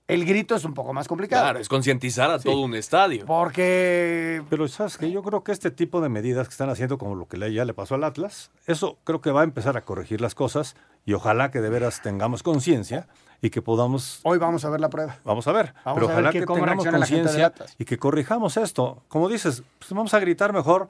el 0.08 0.26
grito 0.26 0.56
es 0.56 0.64
un 0.66 0.74
poco 0.74 0.94
más 0.94 1.08
complicado. 1.08 1.44
Claro, 1.44 1.60
es 1.60 1.68
concientizar 1.68 2.30
a 2.30 2.40
todo 2.40 2.62
un 2.62 2.76
estadio. 2.76 3.26
Porque. 3.26 4.44
Pero 4.50 4.68
sabes 4.68 4.98
que 4.98 5.10
yo 5.10 5.24
creo 5.24 5.44
que 5.44 5.52
este 5.52 5.72
tipo 5.72 6.02
de 6.02 6.10
medidas 6.10 6.48
que 6.48 6.52
están 6.52 6.70
haciendo, 6.70 6.98
como 6.98 7.16
lo 7.16 7.28
que 7.28 7.52
ya 7.52 7.66
le 7.66 7.74
pasó 7.74 7.96
al 7.96 8.04
Atlas, 8.04 8.52
eso 8.68 8.98
creo 9.04 9.22
que 9.22 9.32
va 9.32 9.42
a 9.42 9.44
empezar 9.44 9.78
a 9.78 9.82
corregir 9.82 10.22
las 10.22 10.36
cosas 10.36 10.76
y 11.06 11.14
ojalá 11.14 11.50
que 11.52 11.62
de 11.62 11.70
veras 11.70 12.02
tengamos 12.02 12.44
conciencia 12.44 13.08
y 13.42 13.50
que 13.50 13.62
podamos. 13.62 14.20
Hoy 14.24 14.38
vamos 14.38 14.64
a 14.66 14.70
ver 14.70 14.80
la 14.80 14.90
prueba. 14.90 15.18
Vamos 15.24 15.48
a 15.48 15.52
ver. 15.52 15.74
Vamos 15.84 16.00
pero 16.00 16.06
a 16.06 16.10
ver 16.10 16.18
ojalá 16.18 16.32
que 16.32 16.40
que 16.40 16.46
cómo 16.46 16.60
tengamos 16.60 16.86
conciencia 16.86 17.54
y 17.80 17.86
que 17.86 17.98
corrijamos 17.98 18.58
esto. 18.58 19.04
Como 19.08 19.28
dices, 19.28 19.64
pues 19.80 19.92
vamos 19.92 20.14
a 20.14 20.20
gritar 20.20 20.54
mejor 20.54 20.88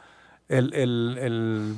el, 0.49 0.73
el, 0.73 1.17
el, 1.21 1.75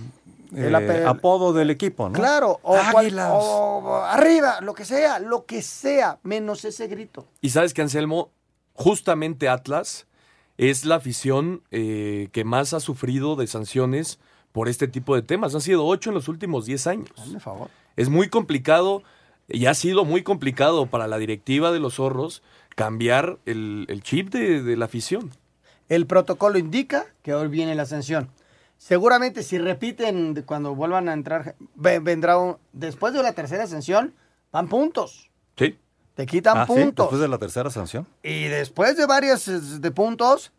El 0.56 0.74
eh, 0.74 0.78
ape- 0.78 1.06
apodo 1.06 1.54
del 1.54 1.70
equipo, 1.70 2.08
¿no? 2.10 2.14
Claro, 2.14 2.60
o, 2.64 2.78
cual- 2.92 3.06
Águilas. 3.08 3.32
o 3.34 3.96
arriba, 4.04 4.62
lo 4.62 4.74
que 4.74 4.86
sea, 4.86 5.20
lo 5.20 5.46
que 5.46 5.62
sea, 5.62 6.20
menos 6.24 6.64
ese 6.66 6.88
grito. 6.88 7.26
Y 7.42 7.50
sabes 7.50 7.74
que 7.74 7.82
Anselmo, 7.82 8.30
justamente 8.74 9.50
Atlas 9.50 10.08
es 10.58 10.86
la 10.86 10.96
afición 10.96 11.62
eh, 11.72 12.30
que 12.32 12.44
más 12.44 12.74
ha 12.74 12.80
sufrido 12.80 13.36
de 13.36 13.48
sanciones 13.48 14.20
por 14.52 14.70
este 14.70 14.88
tipo 14.88 15.16
de 15.16 15.22
temas. 15.22 15.54
Han 15.54 15.62
sido 15.62 15.86
ocho 15.86 16.10
en 16.10 16.16
los 16.16 16.28
últimos 16.28 16.66
diez 16.66 16.88
años. 16.88 17.10
Hazme 17.18 17.40
favor. 17.40 17.70
Es 17.96 18.10
muy 18.10 18.30
complicado 18.30 19.04
y 19.48 19.66
ha 19.68 19.74
sido 19.74 20.04
muy 20.06 20.24
complicado 20.24 20.88
para 20.88 21.08
la 21.08 21.18
directiva 21.18 21.72
de 21.72 21.80
los 21.80 21.96
zorros 21.96 22.42
cambiar 22.76 23.38
el, 23.46 23.86
el 23.90 24.04
chip 24.04 24.30
de, 24.32 24.62
de 24.64 24.78
la 24.78 24.86
afición. 24.86 25.32
El 25.90 26.06
protocolo 26.06 26.58
indica 26.58 27.06
que 27.24 27.34
hoy 27.34 27.48
viene 27.48 27.74
la 27.76 27.86
sanción. 27.86 28.30
Seguramente 28.78 29.44
si 29.44 29.58
repiten 29.58 30.44
cuando 30.46 30.76
vuelvan 30.76 31.10
a 31.10 31.14
entrar, 31.14 31.56
ve- 31.76 32.00
vendrá 32.00 32.38
un- 32.38 32.58
después 32.74 33.14
de 33.14 33.24
la 33.24 33.34
tercera 33.34 33.66
sanción, 33.68 34.14
van 34.52 34.68
puntos. 34.68 35.30
Sí. 35.58 35.78
Te 36.16 36.26
quitan 36.26 36.58
Ah, 36.58 36.66
¿sí? 36.68 36.74
puntos. 36.74 37.06
Después 37.08 37.22
de 37.22 37.28
la 37.28 37.38
tercera 37.38 37.70
sanción. 37.70 38.08
Y 38.24 38.46
después 38.46 38.96
de 38.98 39.06
varias 39.06 39.48
eh, 39.48 39.60
de 39.60 39.92
puntos, 39.92 40.52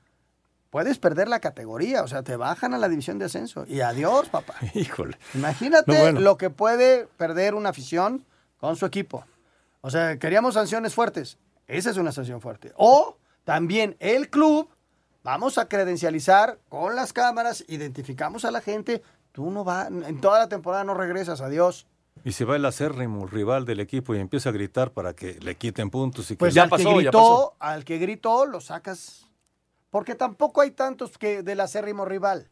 puedes 0.71 0.99
perder 0.99 1.29
la 1.29 1.41
categoría. 1.41 2.03
O 2.03 2.09
sea, 2.09 2.23
te 2.23 2.37
bajan 2.37 2.75
a 2.75 2.79
la 2.79 2.89
división 2.89 3.19
de 3.19 3.25
ascenso. 3.27 3.65
Y 3.67 3.81
adiós, 3.81 4.29
papá. 4.29 4.55
Híjole. 4.75 5.17
Imagínate 5.35 5.93
No, 5.93 5.99
bueno. 6.01 6.21
lo 6.21 6.37
que 6.37 6.51
puede 6.51 7.07
perder 7.17 7.55
una 7.55 7.71
afición 7.71 8.25
con 8.59 8.77
su 8.77 8.85
equipo. 8.87 9.25
O 9.81 9.91
sea, 9.91 10.19
queríamos 10.19 10.55
sanciones 10.55 10.95
fuertes. 10.95 11.39
Esa 11.69 11.91
es 11.91 11.97
una 11.97 12.13
sanción 12.13 12.41
fuerte. 12.41 12.73
O 12.77 13.17
también 13.45 13.97
el 14.01 14.29
club, 14.31 14.69
vamos 15.29 15.59
a 15.59 15.69
credencializar 15.69 16.59
con 16.71 16.97
las 16.97 17.13
cámaras, 17.13 17.63
identificamos 17.69 18.47
a 18.47 18.51
la 18.51 18.63
gente. 18.63 19.03
Tú 19.33 19.51
no 19.51 19.63
vas, 19.63 19.89
en 19.89 20.23
toda 20.23 20.39
la 20.39 20.49
temporada 20.49 20.85
no 20.85 20.95
regresas, 20.95 21.43
adiós. 21.43 21.87
Y 22.25 22.33
se 22.33 22.47
va 22.47 22.57
el 22.57 22.65
acérrimo 22.65 23.27
rival 23.27 23.67
del 23.67 23.81
equipo 23.81 24.15
y 24.15 24.21
empieza 24.21 24.49
a 24.49 24.53
gritar 24.53 24.91
para 24.93 25.13
que 25.13 25.39
le 25.41 25.55
quiten 25.57 25.91
puntos 25.91 26.31
y 26.31 26.35
que 26.35 26.39
Pues 26.39 26.57
al 26.57 26.71
que 26.71 26.83
gritó, 26.83 27.55
al 27.59 27.85
que 27.85 27.99
gritó, 27.99 28.47
lo 28.47 28.63
sacas. 28.63 29.27
Porque 29.91 30.15
tampoco 30.15 30.63
hay 30.63 30.71
tantos 30.71 31.19
que 31.19 31.43
del 31.43 31.61
acérrimo 31.61 32.07
rival. 32.07 32.49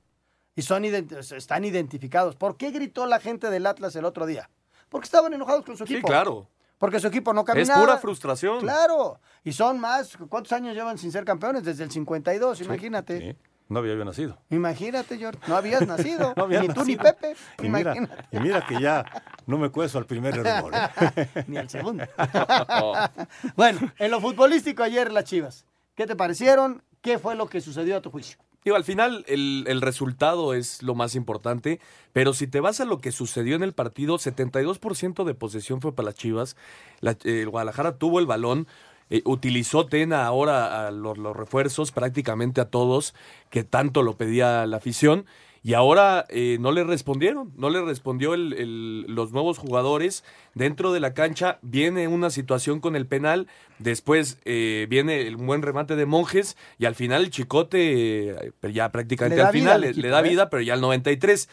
Y 0.55 0.61
son 0.61 0.85
ident- 0.85 1.33
están 1.35 1.65
identificados. 1.65 2.37
¿Por 2.37 2.59
qué 2.59 2.71
gritó 2.73 3.07
la 3.07 3.21
gente 3.21 3.49
del 3.49 3.65
Atlas 3.67 3.97
el 3.97 4.05
otro 4.05 4.27
día? 4.27 4.51
Porque 4.91 5.07
estaban 5.07 5.33
enojados 5.33 5.65
con 5.65 5.79
su 5.79 5.87
Sí, 5.87 5.95
equipo. 5.95 6.09
claro. 6.09 6.47
Porque 6.79 7.01
su 7.01 7.07
equipo 7.07 7.33
no 7.33 7.41
Es 7.41 7.47
caminaba. 7.47 7.81
pura 7.81 7.97
frustración. 7.99 8.61
Claro. 8.61 9.19
Y 9.45 9.53
son 9.53 9.79
más. 9.81 10.17
¿Cuántos 10.29 10.53
años 10.53 10.75
llevan 10.75 10.99
sin 10.99 11.11
ser 11.11 11.25
campeones? 11.25 11.65
Desde 11.65 11.85
el 11.85 11.91
52, 11.91 12.61
imagínate. 12.61 13.19
Sí, 13.19 13.37
no 13.69 13.79
había 13.79 13.95
yo 13.95 14.05
nacido. 14.05 14.39
Imagínate, 14.51 15.17
George. 15.19 15.41
No 15.49 15.57
habías 15.57 15.87
nacido. 15.87 16.33
No 16.37 16.45
había 16.45 16.61
ni 16.61 16.69
tú 16.69 16.85
ni. 16.85 16.97
Pepe. 16.97 17.35
Y 17.62 17.69
mira, 17.69 17.97
Imagínate. 17.97 18.25
y 18.37 18.41
mira 18.41 18.67
que 18.67 18.81
ya 18.81 19.05
no 19.47 19.57
me 19.59 19.71
cueso 19.71 19.99
al 19.99 20.07
primer 20.07 20.37
error. 20.37 20.73
¿eh? 20.75 21.29
ni 21.47 21.57
al 21.57 21.71
segundo. 21.71 22.05
bueno, 23.57 23.93
en 23.99 24.11
lo 24.11 24.21
futbolístico 24.21 24.83
ayer 24.83 25.11
las 25.12 25.25
Chivas. 25.25 25.65
¿Qué 25.95 26.07
te 26.07 26.15
parecieron? 26.17 26.83
¿Qué 27.01 27.19
fue 27.19 27.35
lo 27.37 27.49
que 27.49 27.61
sucedió 27.61 27.97
a 27.97 28.01
tu 28.03 28.11
juicio? 28.11 28.37
Digo, 28.67 28.75
al 28.75 28.83
final 28.83 29.25
el, 29.29 29.63
el 29.69 29.81
resultado 29.81 30.53
es 30.53 30.83
lo 30.83 30.97
más 30.97 31.15
importante, 31.15 31.79
pero 32.13 32.35
si 32.35 32.49
te 32.49 32.59
vas 32.59 32.81
a 32.81 32.85
lo 32.85 33.01
que 33.01 33.13
sucedió 33.13 33.55
en 33.55 33.63
el 33.63 33.73
partido, 33.75 34.19
72% 34.19 35.23
de 35.23 35.35
posesión 35.35 35.81
fue 35.81 35.95
para 35.95 36.07
las 36.07 36.17
Chivas. 36.17 36.57
La- 37.01 37.13
eh, 37.13 37.43
el 37.43 37.49
Guadalajara 37.49 37.97
tuvo 37.97 38.19
el 38.19 38.27
balón, 38.27 38.67
eh, 39.09 39.23
utilizó 39.25 39.87
Tena 39.87 40.27
ahora 40.27 40.89
a 40.89 40.91
los, 40.91 41.17
los 41.17 41.37
refuerzos, 41.37 41.93
prácticamente 41.93 42.61
a 42.61 42.69
todos, 42.69 43.15
que 43.51 43.63
tanto 43.63 44.03
lo 44.03 44.17
pedía 44.17 44.67
la 44.67 44.79
afición. 44.79 45.27
Y 45.67 45.75
ahora 45.75 46.25
eh, 46.29 46.59
no 46.61 46.71
le 46.71 46.85
respondieron, 46.85 47.53
no 47.57 47.71
le 47.71 47.83
respondió 47.83 48.35
el- 48.35 48.53
el- 48.53 49.01
los 49.09 49.33
nuevos 49.33 49.59
jugadores. 49.59 50.23
Dentro 50.55 50.93
de 50.93 51.01
la 51.01 51.13
cancha 51.13 51.59
viene 51.61 52.07
una 52.07 52.31
situación 52.31 52.79
con 52.79 52.95
el 52.95 53.09
penal, 53.09 53.49
después 53.81 54.39
eh, 54.45 54.87
viene 54.89 55.23
el 55.27 55.35
buen 55.37 55.63
remate 55.63 55.97
de 55.97 56.07
Monjes 56.07 56.57
y 56.79 56.85
al 56.85 56.95
final 56.95 57.23
el 57.25 57.31
Chicote, 57.31 58.29
eh, 58.47 58.53
ya 58.73 58.93
prácticamente 58.93 59.43
al 59.43 59.53
final 59.53 59.73
al 59.73 59.81
le, 59.81 59.87
equipo, 59.89 60.03
le 60.07 60.09
da 60.13 60.21
¿eh? 60.21 60.29
vida, 60.29 60.51
pero 60.51 60.63
ya 60.63 60.75
al 60.75 60.81
93. 60.81 61.49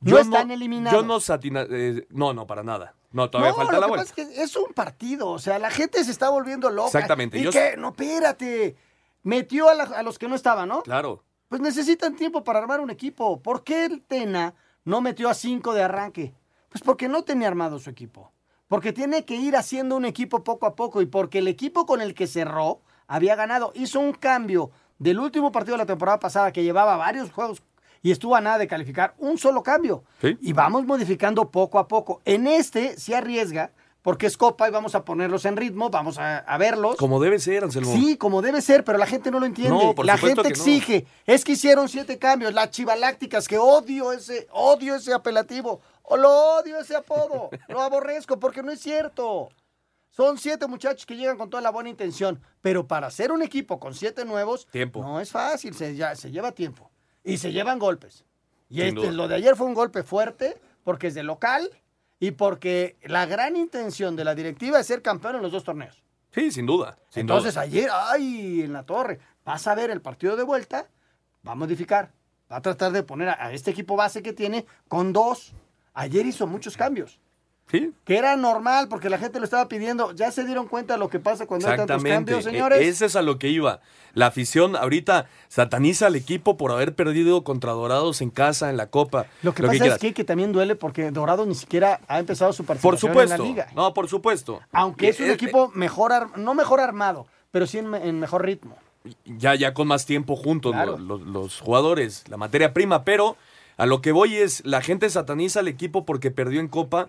No 0.00 0.16
están 0.18 0.50
eliminados. 0.50 0.98
Yo 0.98 1.06
no 1.06 1.20
satina- 1.20 1.66
eh, 1.70 2.06
no, 2.08 2.32
no, 2.32 2.46
para 2.46 2.62
nada. 2.62 2.94
No, 3.12 3.28
todavía 3.28 3.50
no, 3.50 3.56
falta 3.58 3.72
lo 3.74 3.80
la 3.80 3.86
que 3.86 3.90
vuelta. 3.90 4.10
pasa 4.10 4.22
es 4.22 4.36
que 4.36 4.42
es 4.42 4.56
un 4.56 4.72
partido, 4.72 5.28
o 5.28 5.38
sea, 5.38 5.58
la 5.58 5.70
gente 5.70 6.02
se 6.02 6.10
está 6.10 6.30
volviendo 6.30 6.70
loca. 6.70 6.86
Exactamente, 6.88 7.38
¿Y 7.38 7.42
yo-? 7.42 7.50
No, 7.76 7.88
espérate. 7.90 8.74
Metió 9.22 9.68
a, 9.68 9.74
la- 9.74 9.84
a 9.84 10.02
los 10.02 10.18
que 10.18 10.28
no 10.28 10.34
estaban, 10.34 10.66
¿no? 10.70 10.82
Claro. 10.82 11.22
Pues 11.52 11.60
necesitan 11.60 12.16
tiempo 12.16 12.44
para 12.44 12.60
armar 12.60 12.80
un 12.80 12.88
equipo. 12.88 13.42
¿Por 13.42 13.62
qué 13.62 13.84
el 13.84 14.00
Tena 14.00 14.54
no 14.86 15.02
metió 15.02 15.28
a 15.28 15.34
cinco 15.34 15.74
de 15.74 15.82
arranque? 15.82 16.32
Pues 16.70 16.82
porque 16.82 17.08
no 17.08 17.24
tenía 17.24 17.46
armado 17.46 17.78
su 17.78 17.90
equipo. 17.90 18.32
Porque 18.68 18.94
tiene 18.94 19.26
que 19.26 19.34
ir 19.34 19.54
haciendo 19.54 19.98
un 19.98 20.06
equipo 20.06 20.44
poco 20.44 20.64
a 20.64 20.74
poco 20.74 21.02
y 21.02 21.04
porque 21.04 21.40
el 21.40 21.48
equipo 21.48 21.84
con 21.84 22.00
el 22.00 22.14
que 22.14 22.26
cerró 22.26 22.80
había 23.06 23.36
ganado. 23.36 23.70
Hizo 23.74 24.00
un 24.00 24.14
cambio 24.14 24.70
del 24.98 25.18
último 25.18 25.52
partido 25.52 25.74
de 25.74 25.82
la 25.82 25.86
temporada 25.86 26.18
pasada 26.18 26.52
que 26.52 26.64
llevaba 26.64 26.96
varios 26.96 27.30
juegos 27.30 27.62
y 28.00 28.12
estuvo 28.12 28.34
a 28.34 28.40
nada 28.40 28.56
de 28.56 28.66
calificar. 28.66 29.14
Un 29.18 29.36
solo 29.36 29.62
cambio. 29.62 30.04
Sí. 30.22 30.38
Y 30.40 30.54
vamos 30.54 30.86
modificando 30.86 31.50
poco 31.50 31.78
a 31.78 31.86
poco. 31.86 32.22
En 32.24 32.46
este 32.46 32.98
se 32.98 33.14
arriesga 33.14 33.72
porque 34.02 34.26
es 34.26 34.36
copa 34.36 34.68
y 34.68 34.72
vamos 34.72 34.94
a 34.94 35.04
ponerlos 35.04 35.44
en 35.44 35.56
ritmo, 35.56 35.88
vamos 35.88 36.18
a, 36.18 36.38
a 36.38 36.58
verlos. 36.58 36.96
Como 36.96 37.20
debe 37.20 37.38
ser, 37.38 37.64
Anselmo. 37.64 37.92
Sí, 37.92 38.16
como 38.16 38.42
debe 38.42 38.60
ser, 38.60 38.84
pero 38.84 38.98
la 38.98 39.06
gente 39.06 39.30
no 39.30 39.38
lo 39.40 39.46
entiende. 39.46 39.76
No, 39.76 39.94
por 39.94 40.04
la 40.04 40.18
gente 40.18 40.42
que 40.42 40.48
no. 40.48 40.54
exige. 40.54 41.06
Es 41.24 41.44
que 41.44 41.52
hicieron 41.52 41.88
siete 41.88 42.18
cambios. 42.18 42.52
Las 42.52 42.70
chivalácticas, 42.70 43.46
que 43.48 43.58
odio 43.58 44.12
ese, 44.12 44.48
odio 44.50 44.96
ese 44.96 45.12
apelativo. 45.14 45.80
O 46.02 46.16
lo 46.16 46.28
odio 46.58 46.78
ese 46.80 46.96
apodo. 46.96 47.48
lo 47.68 47.80
aborrezco 47.80 48.38
porque 48.40 48.62
no 48.62 48.72
es 48.72 48.80
cierto. 48.80 49.48
Son 50.10 50.36
siete 50.36 50.66
muchachos 50.66 51.06
que 51.06 51.16
llegan 51.16 51.38
con 51.38 51.48
toda 51.48 51.62
la 51.62 51.70
buena 51.70 51.88
intención, 51.88 52.38
pero 52.60 52.86
para 52.86 53.06
hacer 53.06 53.32
un 53.32 53.40
equipo 53.40 53.80
con 53.80 53.94
siete 53.94 54.26
nuevos, 54.26 54.66
Tiempo. 54.66 55.02
no 55.02 55.20
es 55.20 55.30
fácil, 55.30 55.74
se, 55.74 55.96
ya- 55.96 56.14
se 56.16 56.30
lleva 56.30 56.52
tiempo. 56.52 56.90
Y 57.24 57.38
se 57.38 57.50
llevan 57.50 57.78
golpes. 57.78 58.24
Y 58.68 58.82
este, 58.82 59.10
lo 59.12 59.26
de 59.28 59.36
ayer 59.36 59.56
fue 59.56 59.66
un 59.66 59.72
golpe 59.74 60.02
fuerte 60.02 60.60
porque 60.84 61.06
es 61.06 61.14
de 61.14 61.22
local 61.22 61.70
y 62.22 62.30
porque 62.30 62.96
la 63.02 63.26
gran 63.26 63.56
intención 63.56 64.14
de 64.14 64.22
la 64.22 64.36
directiva 64.36 64.78
es 64.78 64.86
ser 64.86 65.02
campeón 65.02 65.34
en 65.34 65.42
los 65.42 65.50
dos 65.50 65.64
torneos. 65.64 66.04
Sí, 66.30 66.52
sin 66.52 66.66
duda. 66.66 66.96
Sin 67.08 67.22
Entonces 67.22 67.54
duda. 67.54 67.62
ayer, 67.64 67.90
ay, 67.92 68.62
en 68.62 68.72
la 68.72 68.84
torre, 68.84 69.18
vas 69.44 69.66
a 69.66 69.74
ver 69.74 69.90
el 69.90 70.00
partido 70.00 70.36
de 70.36 70.44
vuelta, 70.44 70.86
va 71.44 71.52
a 71.52 71.54
modificar, 71.56 72.12
va 72.50 72.58
a 72.58 72.62
tratar 72.62 72.92
de 72.92 73.02
poner 73.02 73.28
a, 73.28 73.46
a 73.46 73.52
este 73.52 73.72
equipo 73.72 73.96
base 73.96 74.22
que 74.22 74.32
tiene 74.32 74.66
con 74.86 75.12
dos. 75.12 75.52
Ayer 75.94 76.24
hizo 76.24 76.46
muchos 76.46 76.76
cambios. 76.76 77.18
Sí. 77.72 77.92
Que 78.04 78.18
era 78.18 78.36
normal 78.36 78.86
porque 78.88 79.10
la 79.10 79.18
gente 79.18 79.38
lo 79.40 79.44
estaba 79.44 79.66
pidiendo. 79.66 80.12
Ya 80.12 80.30
se 80.30 80.44
dieron 80.44 80.68
cuenta 80.68 80.92
de 80.94 80.98
lo 81.00 81.08
que 81.08 81.18
pasa 81.18 81.46
cuando 81.46 81.66
hay 81.68 81.78
tantos 81.78 82.02
cambios, 82.04 82.40
E- 82.46 82.50
señores. 82.50 82.80
Ese 82.86 83.06
es 83.06 83.16
a 83.16 83.22
lo 83.22 83.38
que 83.38 83.48
iba. 83.48 83.80
La 84.14 84.26
afición 84.26 84.76
ahorita 84.76 85.26
sataniza 85.48 86.06
al 86.08 86.16
equipo 86.16 86.58
por 86.58 86.70
haber 86.70 86.94
perdido 86.94 87.42
contra 87.44 87.72
Dorados 87.72 88.20
en 88.20 88.28
casa, 88.30 88.68
en 88.68 88.76
la 88.76 88.88
Copa. 88.90 89.24
Lo 89.42 89.54
que 89.54 89.62
pasa 89.62 89.86
es 89.86 89.98
que, 89.98 90.12
que 90.12 90.22
también 90.22 90.52
duele 90.52 90.76
porque 90.76 91.10
Dorado 91.10 91.46
ni 91.46 91.54
siquiera 91.54 91.98
ha 92.08 92.18
empezado 92.18 92.52
su 92.52 92.62
Por 92.64 92.76
participación 92.76 93.10
supuesto. 93.10 93.34
en 93.36 93.40
la 93.40 93.46
liga. 93.46 93.66
No, 93.74 93.94
por 93.94 94.06
supuesto. 94.08 94.60
Aunque 94.70 95.08
es 95.08 95.18
un 95.18 95.30
Eh, 95.30 95.32
equipo 95.32 95.70
mejor, 95.74 96.12
ar- 96.12 96.36
no 96.38 96.54
mejor 96.54 96.78
armado, 96.80 97.26
pero 97.50 97.66
sí 97.66 97.78
en, 97.78 97.88
me- 97.88 98.06
en 98.06 98.20
mejor 98.20 98.44
ritmo. 98.44 98.76
ya, 99.24 99.54
ya 99.54 99.72
con 99.74 99.88
más 99.88 100.04
tiempo 100.04 100.36
juntos 100.36 100.72
Claro. 100.72 100.98
los, 100.98 101.00
los- 101.00 101.22
los 101.26 101.60
jugadores, 101.60 102.24
la 102.28 102.36
materia 102.36 102.74
prima, 102.74 103.02
pero 103.04 103.36
a 103.78 103.86
lo 103.86 104.02
que 104.02 104.12
voy 104.12 104.36
es, 104.36 104.62
la 104.66 104.82
gente 104.82 105.08
sataniza 105.08 105.60
al 105.60 105.68
equipo 105.68 106.04
porque 106.04 106.30
perdió 106.30 106.60
en 106.60 106.68
Copa 106.68 107.08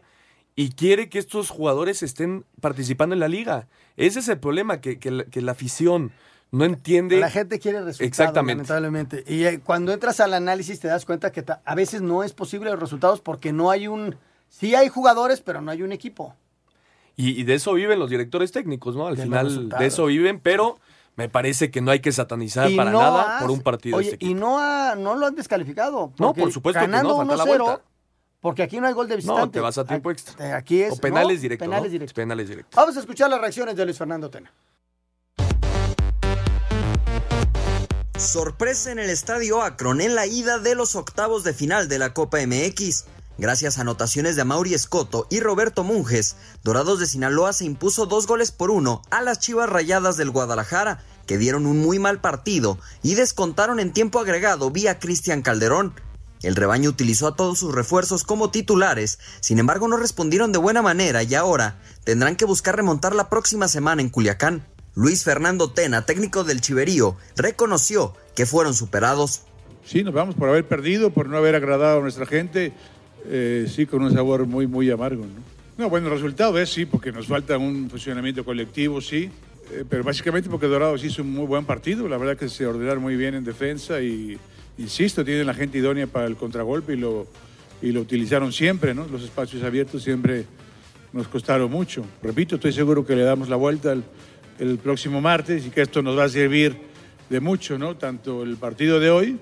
y 0.55 0.69
quiere 0.71 1.09
que 1.09 1.19
estos 1.19 1.49
jugadores 1.49 2.03
estén 2.03 2.45
participando 2.61 3.13
en 3.13 3.19
la 3.19 3.27
liga. 3.27 3.67
Ese 3.97 4.19
es 4.19 4.27
el 4.27 4.37
problema, 4.39 4.81
que, 4.81 4.99
que 4.99 5.11
la, 5.11 5.23
que 5.25 5.41
la 5.41 5.53
afición 5.53 6.11
no 6.51 6.65
entiende. 6.65 7.19
La 7.19 7.31
gente 7.31 7.59
quiere 7.59 7.79
resultados, 7.79 8.07
Exactamente. 8.07 8.53
lamentablemente. 8.57 9.23
Y 9.27 9.43
eh, 9.45 9.59
cuando 9.63 9.91
entras 9.91 10.19
al 10.19 10.33
análisis 10.35 10.79
te 10.79 10.87
das 10.87 11.05
cuenta 11.05 11.31
que 11.31 11.43
a 11.65 11.75
veces 11.75 12.01
no 12.01 12.23
es 12.23 12.33
posible 12.33 12.69
los 12.69 12.79
resultados 12.79 13.21
porque 13.21 13.51
no 13.53 13.71
hay 13.71 13.87
un... 13.87 14.15
Sí 14.49 14.75
hay 14.75 14.87
jugadores, 14.89 15.41
pero 15.41 15.61
no 15.61 15.71
hay 15.71 15.81
un 15.81 15.91
equipo. 15.91 16.35
Y, 17.15 17.39
y 17.39 17.43
de 17.43 17.55
eso 17.55 17.73
viven 17.73 17.97
los 17.97 18.09
directores 18.09 18.51
técnicos, 18.51 18.95
¿no? 18.95 19.07
Al 19.07 19.15
De 19.15 19.23
final 19.23 19.69
de 19.69 19.85
eso 19.87 20.05
viven, 20.05 20.39
pero 20.39 20.79
me 21.15 21.27
parece 21.29 21.71
que 21.71 21.81
no 21.81 21.89
hay 21.91 21.99
que 22.01 22.11
satanizar 22.11 22.69
Y 22.69 22.75
para 22.75 22.91
no 22.91 22.99
nada 22.99 23.37
has- 23.37 23.41
por 23.41 23.51
un 23.51 23.61
partido. 23.61 23.97
Oye, 23.97 24.05
de 24.09 24.13
este 24.13 24.25
equipo. 24.25 24.31
y 24.31 24.39
no, 24.39 24.59
ha- 24.59 24.95
no 24.95 25.15
lo 25.15 25.25
han 25.25 25.35
descalificado. 25.35 26.13
No, 26.19 26.33
por 26.35 26.51
supuesto 26.51 26.79
que 26.81 26.87
no, 26.87 27.17
falta 27.17 27.35
la 27.35 27.43
1-0, 27.43 27.47
vuelta. 27.47 27.81
Porque 28.43 28.61
aquí 28.61 28.77
no 28.77 28.87
hay 28.87 28.93
gol 28.93 29.07
de 29.07 29.15
visitante. 29.15 29.41
No, 29.41 29.49
te 29.49 29.61
vas 29.61 29.77
a 29.77 29.85
tiempo 29.85 30.11
extra. 30.11 30.57
Aquí 30.57 30.81
es... 30.81 30.91
o 30.91 30.97
penales 30.97 31.37
no, 31.37 31.41
directos. 31.43 31.65
Penales 31.65 31.85
¿no? 31.85 31.91
directos. 31.93 32.13
Penales 32.13 32.49
directos. 32.49 32.75
Vamos 32.75 32.97
a 32.97 32.99
escuchar 32.99 33.29
las 33.29 33.39
reacciones 33.39 33.77
de 33.77 33.85
Luis 33.85 33.97
Fernando 33.97 34.29
Tena. 34.29 34.51
Sorpresa 38.17 38.91
en 38.91 38.99
el 38.99 39.09
estadio 39.09 39.61
Akron 39.61 40.01
en 40.01 40.13
la 40.13 40.25
ida 40.25 40.59
de 40.59 40.75
los 40.75 40.95
octavos 40.95 41.45
de 41.45 41.53
final 41.53 41.87
de 41.87 41.99
la 41.99 42.13
Copa 42.13 42.39
MX. 42.45 43.05
Gracias 43.37 43.77
a 43.77 43.81
anotaciones 43.81 44.35
de 44.35 44.43
Mauri 44.43 44.73
Escoto 44.73 45.25
y 45.29 45.39
Roberto 45.39 45.85
Munges, 45.85 46.35
Dorados 46.63 46.99
de 46.99 47.05
Sinaloa 47.05 47.53
se 47.53 47.63
impuso 47.63 48.07
dos 48.07 48.27
goles 48.27 48.51
por 48.51 48.71
uno 48.71 49.01
a 49.09 49.21
las 49.21 49.39
Chivas 49.39 49.69
Rayadas 49.69 50.17
del 50.17 50.31
Guadalajara, 50.31 51.01
que 51.27 51.37
dieron 51.37 51.65
un 51.65 51.79
muy 51.79 51.97
mal 51.97 52.19
partido 52.19 52.77
y 53.03 53.15
descontaron 53.15 53.79
en 53.79 53.93
tiempo 53.93 54.19
agregado 54.19 54.69
vía 54.69 54.99
Cristian 54.99 55.41
Calderón. 55.41 55.93
El 56.43 56.57
rebaño 56.57 56.89
utilizó 56.89 57.27
a 57.27 57.35
todos 57.37 57.57
sus 57.57 57.73
refuerzos 57.73 58.25
como 58.25 58.51
titulares, 58.51 59.17
sin 59.39 59.59
embargo 59.59 59.87
no 59.87 59.95
respondieron 59.95 60.51
de 60.51 60.59
buena 60.59 60.81
manera 60.81 61.23
y 61.23 61.33
ahora 61.35 61.79
tendrán 62.03 62.35
que 62.35 62.43
buscar 62.43 62.75
remontar 62.75 63.15
la 63.15 63.29
próxima 63.29 63.69
semana 63.69 64.01
en 64.01 64.09
Culiacán. 64.09 64.65
Luis 64.93 65.23
Fernando 65.23 65.71
Tena, 65.71 66.05
técnico 66.05 66.43
del 66.43 66.59
Chiverío, 66.59 67.15
reconoció 67.37 68.13
que 68.35 68.45
fueron 68.45 68.73
superados. 68.73 69.43
Sí, 69.85 70.03
nos 70.03 70.13
vamos 70.13 70.35
por 70.35 70.49
haber 70.49 70.67
perdido, 70.67 71.11
por 71.11 71.29
no 71.29 71.37
haber 71.37 71.55
agradado 71.55 71.99
a 71.99 72.01
nuestra 72.01 72.25
gente, 72.25 72.73
eh, 73.25 73.65
sí, 73.73 73.85
con 73.85 74.03
un 74.03 74.13
sabor 74.13 74.45
muy, 74.45 74.67
muy 74.67 74.91
amargo. 74.91 75.25
¿no? 75.25 75.83
no, 75.83 75.89
bueno, 75.89 76.09
resultado 76.09 76.59
es 76.59 76.69
sí, 76.69 76.85
porque 76.85 77.13
nos 77.13 77.25
falta 77.25 77.57
un 77.57 77.89
funcionamiento 77.89 78.43
colectivo, 78.43 78.99
sí, 78.99 79.31
eh, 79.71 79.85
pero 79.89 80.03
básicamente 80.03 80.49
porque 80.49 80.67
Dorados 80.67 81.03
hizo 81.05 81.21
un 81.21 81.31
muy 81.31 81.45
buen 81.45 81.65
partido, 81.65 82.07
la 82.09 82.17
verdad 82.17 82.37
que 82.37 82.49
se 82.49 82.67
ordenaron 82.67 83.01
muy 83.01 83.15
bien 83.15 83.33
en 83.33 83.45
defensa 83.45 84.01
y, 84.01 84.37
insisto, 84.77 85.23
tienen 85.23 85.47
la 85.47 85.53
gente 85.53 85.77
idónea 85.77 86.07
para 86.07 86.25
el 86.27 86.35
contragolpe 86.35 86.93
y 86.93 86.97
lo, 86.97 87.27
y 87.81 87.91
lo 87.91 88.01
utilizaron 88.01 88.51
siempre, 88.51 88.93
¿no? 88.93 89.05
Los 89.07 89.23
espacios 89.23 89.63
abiertos 89.63 90.03
siempre 90.03 90.45
nos 91.11 91.27
costaron 91.27 91.69
mucho. 91.69 92.05
Repito, 92.21 92.55
estoy 92.55 92.73
seguro 92.73 93.05
que 93.05 93.15
le 93.15 93.23
damos 93.23 93.49
la 93.49 93.55
vuelta 93.55 93.91
el, 93.91 94.03
el 94.59 94.77
próximo 94.77 95.21
martes 95.21 95.65
y 95.65 95.69
que 95.69 95.81
esto 95.81 96.01
nos 96.01 96.17
va 96.17 96.25
a 96.25 96.29
servir 96.29 96.77
de 97.29 97.39
mucho, 97.39 97.77
¿no? 97.77 97.97
Tanto 97.97 98.43
el 98.43 98.57
partido 98.57 98.99
de 98.99 99.09
hoy 99.09 99.39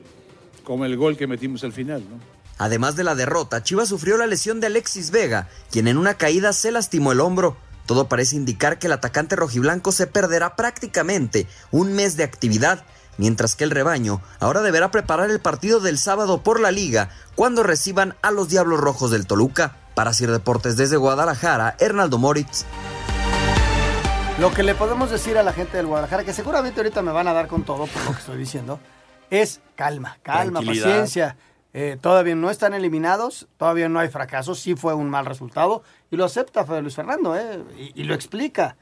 como 0.63 0.85
el 0.85 0.95
gol 0.95 1.17
que 1.17 1.27
metimos 1.27 1.63
al 1.63 1.73
final, 1.73 2.01
¿no? 2.09 2.19
Además 2.57 2.95
de 2.95 3.03
la 3.03 3.15
derrota, 3.15 3.63
Chivas 3.63 3.89
sufrió 3.89 4.17
la 4.17 4.27
lesión 4.27 4.59
de 4.59 4.67
Alexis 4.67 5.09
Vega, 5.09 5.49
quien 5.71 5.87
en 5.87 5.97
una 5.97 6.13
caída 6.13 6.53
se 6.53 6.71
lastimó 6.71 7.11
el 7.11 7.19
hombro. 7.19 7.57
Todo 7.87 8.07
parece 8.07 8.35
indicar 8.35 8.77
que 8.77 8.85
el 8.85 8.93
atacante 8.93 9.35
rojiblanco 9.35 9.91
se 9.91 10.05
perderá 10.05 10.55
prácticamente 10.55 11.47
un 11.71 11.93
mes 11.93 12.17
de 12.17 12.23
actividad, 12.23 12.85
mientras 13.17 13.56
que 13.56 13.63
el 13.63 13.71
rebaño 13.71 14.21
ahora 14.39 14.62
deberá 14.62 14.91
preparar 14.91 15.30
el 15.30 15.39
partido 15.39 15.80
del 15.80 15.97
sábado 15.97 16.43
por 16.43 16.60
la 16.60 16.71
liga 16.71 17.10
cuando 17.36 17.63
reciban 17.63 18.15
a 18.21 18.32
los 18.32 18.50
Diablos 18.50 18.80
Rojos 18.80 19.12
del 19.12 19.28
Toluca. 19.28 19.76
Para 19.93 20.13
Sir 20.13 20.32
Deportes 20.32 20.78
desde 20.78 20.95
Guadalajara, 20.95 21.76
Hernaldo 21.80 22.17
Moritz. 22.17 22.65
Lo 24.39 24.52
que 24.52 24.63
le 24.63 24.74
podemos 24.74 25.12
decir 25.12 25.38
a 25.38 25.43
la 25.43 25.54
gente 25.54 25.78
del 25.78 25.86
Guadalajara, 25.86 26.24
que 26.24 26.34
seguramente 26.34 26.80
ahorita 26.80 27.02
me 27.02 27.12
van 27.12 27.28
a 27.28 27.34
dar 27.34 27.47
con 27.47 27.63
todo 27.63 27.86
por 27.86 28.06
lo 28.06 28.12
que 28.13 28.19
estoy 28.19 28.38
diciendo, 28.38 28.80
es 29.30 29.60
calma, 29.76 30.17
calma, 30.24 30.62
paciencia. 30.62 31.36
Eh, 31.74 31.97
todavía 32.02 32.36
no 32.36 32.50
están 32.50 32.74
eliminados, 32.74 33.47
todavía 33.58 33.88
no 33.88 34.00
hay 34.00 34.10
fracasos, 34.10 34.60
sí 34.60 34.76
fue 34.76 34.93
un 34.93 35.10
mal 35.10 35.26
resultado 35.26 35.84
y 36.10 36.17
lo 36.17 36.26
acepta 36.26 36.65
Fede 36.65 36.82
Luis 36.82 36.95
Fernando 36.95 37.36
eh, 37.36 37.63
y, 37.78 38.02
y 38.02 38.04
lo 38.06 38.13
explica. 38.13 38.76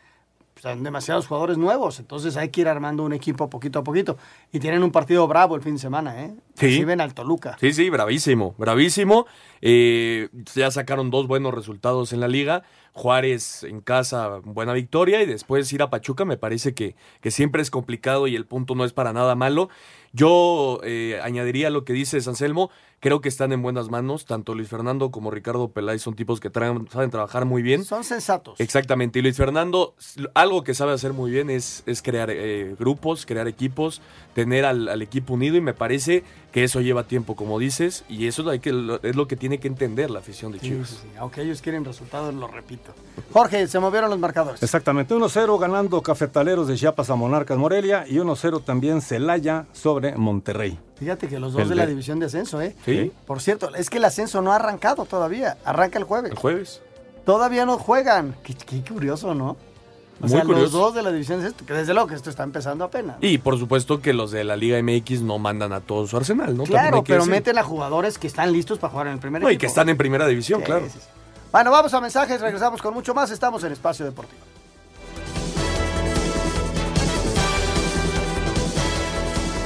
Son 0.61 0.83
demasiados 0.83 1.27
jugadores 1.27 1.57
nuevos, 1.57 1.99
entonces 1.99 2.35
hay 2.35 2.49
que 2.49 2.61
ir 2.61 2.67
armando 2.67 3.03
un 3.03 3.13
equipo 3.13 3.49
poquito 3.49 3.79
a 3.79 3.83
poquito. 3.83 4.17
Y 4.51 4.59
tienen 4.59 4.83
un 4.83 4.91
partido 4.91 5.25
bravo 5.27 5.55
el 5.55 5.61
fin 5.61 5.75
de 5.75 5.79
semana, 5.79 6.21
¿eh? 6.21 6.33
Sí. 6.55 6.65
Reciben 6.65 6.99
al 6.99 7.13
Toluca. 7.13 7.55
Sí, 7.61 7.71
sí, 7.71 7.89
bravísimo, 7.89 8.55
bravísimo. 8.57 9.25
Eh, 9.61 10.27
ya 10.55 10.69
sacaron 10.69 11.11
dos 11.11 11.27
buenos 11.27 11.53
resultados 11.53 12.11
en 12.11 12.19
la 12.19 12.27
liga. 12.27 12.63
Juárez 12.91 13.63
en 13.63 13.79
casa, 13.79 14.41
buena 14.43 14.73
victoria. 14.73 15.21
Y 15.21 15.25
después 15.25 15.71
ir 15.71 15.81
a 15.81 15.89
Pachuca 15.89 16.25
me 16.25 16.35
parece 16.35 16.73
que, 16.73 16.95
que 17.21 17.31
siempre 17.31 17.61
es 17.61 17.71
complicado 17.71 18.27
y 18.27 18.35
el 18.35 18.45
punto 18.45 18.75
no 18.75 18.83
es 18.83 18.91
para 18.91 19.13
nada 19.13 19.35
malo. 19.35 19.69
Yo 20.11 20.81
eh, 20.83 21.19
añadiría 21.23 21.69
lo 21.69 21.85
que 21.85 21.93
dice 21.93 22.17
Anselmo. 22.17 22.69
Creo 23.01 23.21
que 23.21 23.29
están 23.29 23.51
en 23.53 23.61
buenas 23.61 23.89
manos. 23.89 24.25
Tanto 24.25 24.53
Luis 24.55 24.67
Fernando 24.67 25.09
como 25.11 25.31
Ricardo 25.31 25.69
Peláez 25.69 26.01
son 26.01 26.15
tipos 26.15 26.39
que 26.39 26.51
traen- 26.51 26.89
saben 26.91 27.09
trabajar 27.09 27.45
muy 27.45 27.61
bien. 27.61 27.85
Son 27.85 28.03
sensatos. 28.03 28.59
Exactamente. 28.59 29.19
Y 29.19 29.21
Luis 29.21 29.37
Fernando, 29.37 29.95
algo 30.33 30.63
que 30.63 30.73
sabe 30.73 30.91
hacer 30.93 31.13
muy 31.13 31.31
bien 31.31 31.49
es, 31.49 31.83
es 31.85 32.01
crear 32.01 32.29
eh, 32.31 32.75
grupos, 32.77 33.25
crear 33.25 33.47
equipos, 33.47 34.01
tener 34.33 34.65
al, 34.65 34.89
al 34.89 35.01
equipo 35.01 35.33
unido. 35.35 35.55
Y 35.55 35.61
me 35.61 35.73
parece 35.73 36.23
que 36.51 36.63
eso 36.65 36.81
lleva 36.81 37.03
tiempo, 37.05 37.35
como 37.37 37.57
dices. 37.57 38.03
Y 38.09 38.27
eso 38.27 38.49
hay 38.49 38.59
que, 38.59 38.73
lo- 38.73 39.01
es 39.01 39.15
lo 39.15 39.27
que 39.27 39.37
tiene 39.37 39.59
que 39.59 39.69
entender 39.69 40.11
la 40.11 40.19
afición 40.19 40.51
de 40.51 40.59
Sí, 40.59 40.67
Chivas. 40.67 40.89
sí, 40.89 40.95
sí. 41.01 41.07
Aunque 41.19 41.41
ellos 41.41 41.61
quieren 41.61 41.85
resultados, 41.85 42.33
lo 42.33 42.47
repito. 42.47 42.91
Jorge, 43.31 43.65
se 43.67 43.79
movieron 43.79 44.09
los 44.09 44.19
marcadores. 44.19 44.61
Exactamente, 44.61 45.13
1-0 45.15 45.57
ganando 45.57 46.01
Cafetaleros 46.01 46.67
de 46.67 46.75
Chiapas 46.75 47.09
a 47.09 47.15
Monarcas 47.15 47.57
Morelia 47.57 48.05
y 48.07 48.15
1-0 48.17 48.61
también 48.63 49.01
Celaya 49.01 49.67
sobre 49.71 50.15
Monterrey. 50.17 50.77
Fíjate 50.99 51.27
que 51.27 51.39
los 51.39 51.53
dos 51.53 51.61
El 51.63 51.69
de 51.69 51.75
la 51.75 51.83
de- 51.83 51.89
división 51.91 52.19
de 52.19 52.25
ascenso, 52.27 52.61
¿eh? 52.61 52.75
Sí. 52.85 53.11
Por 53.25 53.41
cierto, 53.41 53.73
es 53.75 53.89
que 53.89 53.97
el 53.97 54.05
ascenso 54.05 54.41
no 54.41 54.51
ha 54.51 54.57
arrancado 54.57 55.05
todavía. 55.05 55.57
Arranca 55.65 55.97
el 55.97 56.03
jueves. 56.05 56.31
El 56.31 56.37
jueves. 56.37 56.81
Todavía 57.25 57.65
no 57.65 57.77
juegan. 57.77 58.35
Qué, 58.43 58.53
qué 58.53 58.81
curioso, 58.83 59.33
¿no? 59.33 59.51
O 59.51 60.23
Muy 60.23 60.29
sea, 60.31 60.39
los 60.39 60.47
curioso. 60.47 60.77
dos 60.77 60.93
de 60.95 61.01
la 61.01 61.11
división 61.11 61.39
de 61.39 61.47
ascenso, 61.47 61.65
que 61.65 61.73
desde 61.73 61.93
luego 61.93 62.09
que 62.09 62.15
esto 62.15 62.29
está 62.29 62.43
empezando 62.43 62.83
apenas. 62.83 63.15
Y 63.21 63.37
por 63.37 63.57
supuesto 63.57 64.01
que 64.01 64.11
los 64.13 64.31
de 64.31 64.43
la 64.43 64.57
Liga 64.57 64.77
MX 64.83 65.21
no 65.21 65.39
mandan 65.39 65.71
a 65.71 65.79
todo 65.79 66.05
su 66.07 66.17
arsenal, 66.17 66.57
¿no? 66.57 66.63
Claro, 66.65 67.03
pero 67.05 67.19
decir. 67.19 67.31
meten 67.31 67.57
a 67.57 67.63
jugadores 67.63 68.17
que 68.17 68.27
están 68.27 68.51
listos 68.51 68.79
para 68.79 68.91
jugar 68.91 69.07
en 69.07 69.13
el 69.13 69.19
primer 69.19 69.41
No, 69.41 69.49
y 69.49 69.53
equipo. 69.53 69.61
que 69.61 69.67
están 69.67 69.87
en 69.87 69.95
primera 69.95 70.27
división, 70.27 70.59
Sí, 70.59 70.65
claro. 70.65 70.85
sí, 70.87 70.99
sí. 70.99 71.07
Bueno, 71.53 71.71
vamos 71.71 71.93
a 71.93 72.01
mensajes, 72.01 72.41
regresamos 72.41 72.81
con 72.81 72.93
mucho 72.93 73.13
más. 73.13 73.31
Estamos 73.31 73.63
en 73.63 73.71
Espacio 73.71 74.05
Deportivo. 74.05 74.41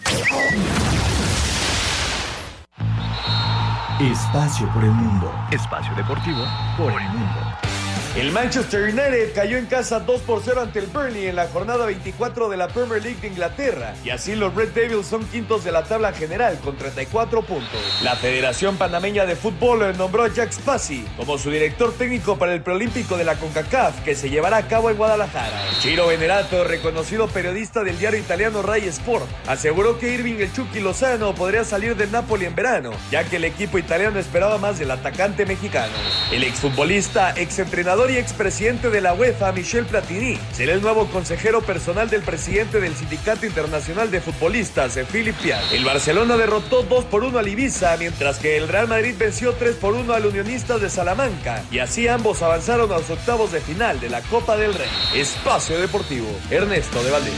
Espacio 4.00 4.72
por 4.74 4.84
el 4.84 4.92
mundo. 4.92 5.34
Espacio 5.50 5.96
deportivo 5.96 6.44
por 6.78 6.92
el 7.02 7.10
mundo. 7.10 7.67
El 8.18 8.32
Manchester 8.32 8.82
United 8.82 9.32
cayó 9.36 9.60
en 9.60 9.68
casa 9.68 10.00
2 10.00 10.22
por 10.22 10.42
0 10.44 10.62
ante 10.62 10.80
el 10.80 10.88
Burnley 10.88 11.28
en 11.28 11.36
la 11.36 11.48
jornada 11.50 11.86
24 11.86 12.50
de 12.50 12.58
la 12.58 12.68
Premier 12.68 13.00
League 13.04 13.22
de 13.22 13.28
Inglaterra 13.28 13.94
y 14.04 14.10
así 14.10 14.36
los 14.36 14.56
Red 14.56 14.70
Devils 14.70 15.06
son 15.06 15.24
quintos 15.28 15.64
de 15.64 15.72
la 15.72 15.84
tabla 15.84 16.12
general 16.14 16.58
con 16.64 16.76
34 16.76 17.44
puntos. 17.44 17.80
La 18.02 18.16
Federación 18.16 18.76
Panameña 18.76 19.28
de 19.28 19.36
Fútbol 19.36 19.96
nombró 19.96 20.24
a 20.24 20.34
Jack 20.34 20.52
Spassi 20.52 21.06
como 21.16 21.38
su 21.38 21.52
director 21.52 21.94
técnico 21.94 22.40
para 22.40 22.56
el 22.56 22.64
preolímpico 22.64 23.18
de 23.18 23.24
la 23.24 23.36
CONCACAF 23.36 24.02
que 24.04 24.16
se 24.16 24.32
llevará 24.32 24.58
a 24.58 24.68
cabo 24.68 24.90
en 24.90 24.98
Guadalajara. 24.98 25.62
Chiro 25.80 26.08
Venerato, 26.08 26.64
reconocido 26.64 27.28
periodista 27.28 27.84
del 27.84 28.00
diario 28.00 28.20
italiano 28.20 28.64
Rai 28.64 28.88
Sport, 28.88 29.28
aseguró 29.46 30.00
que 30.00 30.12
Irving 30.12 30.38
el 30.40 30.52
Chucky 30.52 30.80
Lozano 30.80 31.36
podría 31.36 31.64
salir 31.64 31.96
del 31.96 32.12
Napoli 32.12 32.46
en 32.46 32.56
verano, 32.56 32.94
ya 33.12 33.26
que 33.26 33.36
el 33.36 33.46
equipo 33.46 33.78
italiano 33.78 34.18
esperaba 34.18 34.58
más 34.58 34.80
del 34.80 34.90
atacante 34.90 35.46
mexicano. 35.46 35.94
El 36.32 36.44
exfutbolista, 36.44 37.30
exentrenador 37.34 38.07
y 38.10 38.18
expresidente 38.18 38.90
de 38.90 39.02
la 39.02 39.14
UEFA, 39.14 39.52
Michel 39.52 39.86
Platini, 39.86 40.38
será 40.52 40.74
el 40.74 40.82
nuevo 40.82 41.08
consejero 41.08 41.62
personal 41.62 42.10
del 42.10 42.22
presidente 42.22 42.80
del 42.80 42.96
Sindicato 42.96 43.46
Internacional 43.46 44.12
de 44.12 44.22
Futbolistas, 44.22 44.98
Philip 45.12 45.36
Piat. 45.36 45.72
El 45.72 45.86
Barcelona 45.86 46.38
derrotó 46.38 46.84
2 46.84 47.06
por 47.06 47.24
1 47.24 47.40
al 47.40 47.48
Ibiza, 47.48 47.96
mientras 47.98 48.40
que 48.40 48.58
el 48.58 48.68
Real 48.68 48.88
Madrid 48.88 49.16
venció 49.18 49.54
3 49.54 49.76
por 49.76 49.94
1 49.94 50.14
al 50.14 50.26
Unionistas 50.26 50.82
de 50.82 50.90
Salamanca, 50.90 51.64
y 51.72 51.80
así 51.80 52.08
ambos 52.08 52.42
avanzaron 52.42 52.92
a 52.92 52.98
los 52.98 53.10
octavos 53.10 53.52
de 53.52 53.62
final 53.62 54.00
de 54.00 54.10
la 54.10 54.22
Copa 54.22 54.58
del 54.58 54.74
Rey. 54.74 54.90
Espacio 55.16 55.80
Deportivo, 55.80 56.28
Ernesto 56.50 57.04
de 57.04 57.12
Valdés. 57.12 57.34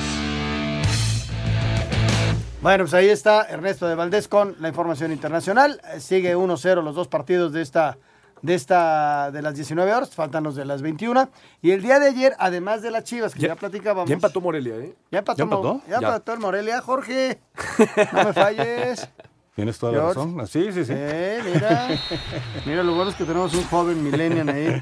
Bueno, 2.61 2.83
pues 2.83 2.93
ahí 2.93 3.07
está 3.07 3.43
Ernesto 3.43 3.87
de 3.87 3.95
Valdés 3.95 4.27
con 4.27 4.57
la 4.59 4.67
información 4.67 5.13
internacional. 5.13 5.79
Sigue 5.99 6.35
1-0 6.35 6.83
los 6.83 6.93
dos 6.93 7.07
partidos 7.07 7.53
de 7.53 7.61
esta, 7.61 7.97
de 8.41 8.53
esta, 8.55 9.31
de 9.31 9.41
las 9.41 9.55
19 9.55 9.93
horas, 9.93 10.09
faltan 10.15 10.43
los 10.43 10.55
de 10.55 10.65
las 10.65 10.81
21. 10.81 11.29
Y 11.61 11.71
el 11.71 11.81
día 11.81 11.99
de 11.99 12.07
ayer, 12.07 12.35
además 12.39 12.81
de 12.81 12.91
las 12.91 13.03
Chivas, 13.03 13.33
que 13.33 13.41
ya, 13.41 13.55
platicábamos. 13.55 14.07
Ya 14.09 14.15
empató 14.15 14.41
Morelia, 14.41 14.75
¿eh? 14.75 14.95
Ya 15.11 15.19
empató, 15.19 15.37
¿Ya 15.37 15.43
empató? 15.43 15.81
ya 15.87 15.89
Ya. 16.01 16.07
empató 16.07 16.33
el 16.33 16.39
Morelia, 16.39 16.81
Jorge. 16.81 17.39
No 18.13 18.23
me 18.25 18.33
falles. 18.33 19.09
Tienes 19.55 19.77
toda 19.77 19.91
la 19.91 19.97
George. 19.99 20.19
razón. 20.19 20.47
Sí, 20.47 20.71
sí, 20.71 20.85
sí. 20.85 20.93
Eh, 20.95 21.41
mira. 21.53 21.87
Mira, 22.65 22.83
lo 22.83 22.93
bueno 22.95 23.11
es 23.11 23.17
que 23.17 23.25
tenemos 23.25 23.53
un 23.53 23.63
joven 23.65 24.01
millennial 24.03 24.47
ahí 24.49 24.81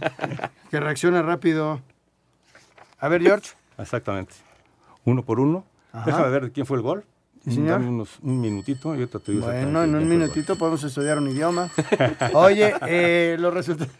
que 0.69 0.79
reacciona 0.79 1.23
rápido. 1.23 1.81
A 2.99 3.07
ver, 3.07 3.21
George. 3.23 3.51
Exactamente. 3.79 4.35
Uno 5.03 5.23
por 5.23 5.39
uno. 5.39 5.63
Ajá. 5.91 6.05
Déjame 6.05 6.29
ver 6.29 6.51
quién 6.51 6.65
fue 6.67 6.77
el 6.77 6.83
gol. 6.83 7.05
Sí, 7.47 7.55
señor. 7.55 7.79
Dame 7.79 7.87
unos- 7.89 8.19
un 8.21 8.41
minutito 8.41 8.93
y 8.93 8.99
ahorita 8.99 9.19
te 9.19 9.31
digo 9.31 9.45
Bueno, 9.45 9.83
en 9.83 9.95
un 9.95 10.07
minutito 10.07 10.55
podemos 10.57 10.83
estudiar 10.83 11.17
un 11.17 11.29
idioma. 11.29 11.69
Oye, 12.33 12.73
eh, 12.87 13.37
los 13.39 13.53
resultados. 13.53 13.93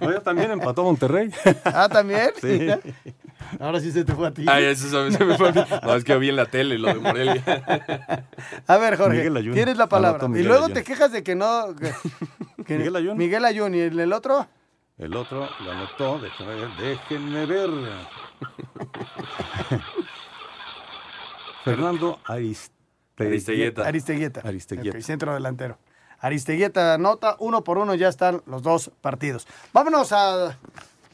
Oye, 0.00 0.18
también 0.20 0.50
empató 0.50 0.82
Monterrey. 0.84 1.30
Ah, 1.64 1.88
¿también? 1.88 2.30
Sí. 2.40 2.68
Ahora 3.60 3.78
sí 3.78 3.92
se 3.92 4.04
te 4.04 4.14
fue 4.14 4.28
a 4.28 4.30
ti. 4.32 4.44
Ay, 4.48 4.64
eso 4.64 4.88
se- 4.88 5.16
se 5.16 5.24
me 5.24 5.36
fue 5.36 5.50
a 5.50 5.52
mí. 5.52 5.60
No, 5.82 5.94
es 5.94 6.02
que 6.04 6.16
vi 6.16 6.30
en 6.30 6.36
la 6.36 6.46
tele 6.46 6.78
lo 6.78 6.88
de 6.88 6.94
Morelia. 6.94 7.42
A 8.66 8.76
ver, 8.78 8.96
Jorge, 8.96 9.18
Miguel 9.18 9.36
Ayun. 9.36 9.54
tienes 9.54 9.76
la 9.76 9.86
palabra. 9.88 10.26
Y 10.34 10.42
luego 10.42 10.64
Ayun. 10.64 10.74
te 10.74 10.82
quejas 10.82 11.12
de 11.12 11.22
que 11.22 11.34
no... 11.34 11.76
que- 11.76 11.92
que- 12.64 12.78
Miguel 12.78 12.96
Ayun. 12.96 13.16
Miguel 13.18 13.44
Ayun. 13.44 13.74
¿Y 13.74 13.80
el, 13.80 14.00
el 14.00 14.12
otro? 14.12 14.46
El 14.98 15.14
otro 15.14 15.48
lo 15.62 15.70
anotó. 15.70 16.18
Déjenme 16.18 16.54
ver. 16.56 16.68
Déjenme 16.80 17.46
ver. 17.46 17.70
Fernando 21.64 22.18
Ariste- 22.26 22.73
Aristeguieta. 23.18 23.86
Aristeguieta. 23.86 24.40
Aristeguieta. 24.44 24.98
Ok, 24.98 25.04
centro 25.04 25.34
delantero. 25.34 25.78
Aristeguieta 26.20 26.94
anota, 26.94 27.36
uno 27.38 27.62
por 27.64 27.78
uno 27.78 27.94
ya 27.94 28.08
están 28.08 28.42
los 28.46 28.62
dos 28.62 28.90
partidos. 29.00 29.46
Vámonos 29.72 30.12
a 30.12 30.56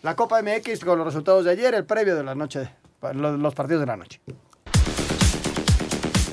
la 0.02 0.16
Copa 0.16 0.40
MX 0.42 0.84
con 0.84 0.98
los 0.98 1.06
resultados 1.06 1.44
de 1.44 1.50
ayer, 1.50 1.74
el 1.74 1.84
previo 1.84 2.14
de 2.16 2.22
la 2.22 2.34
noche, 2.34 2.70
los 3.12 3.54
partidos 3.54 3.80
de 3.80 3.86
la 3.86 3.96
noche. 3.96 4.20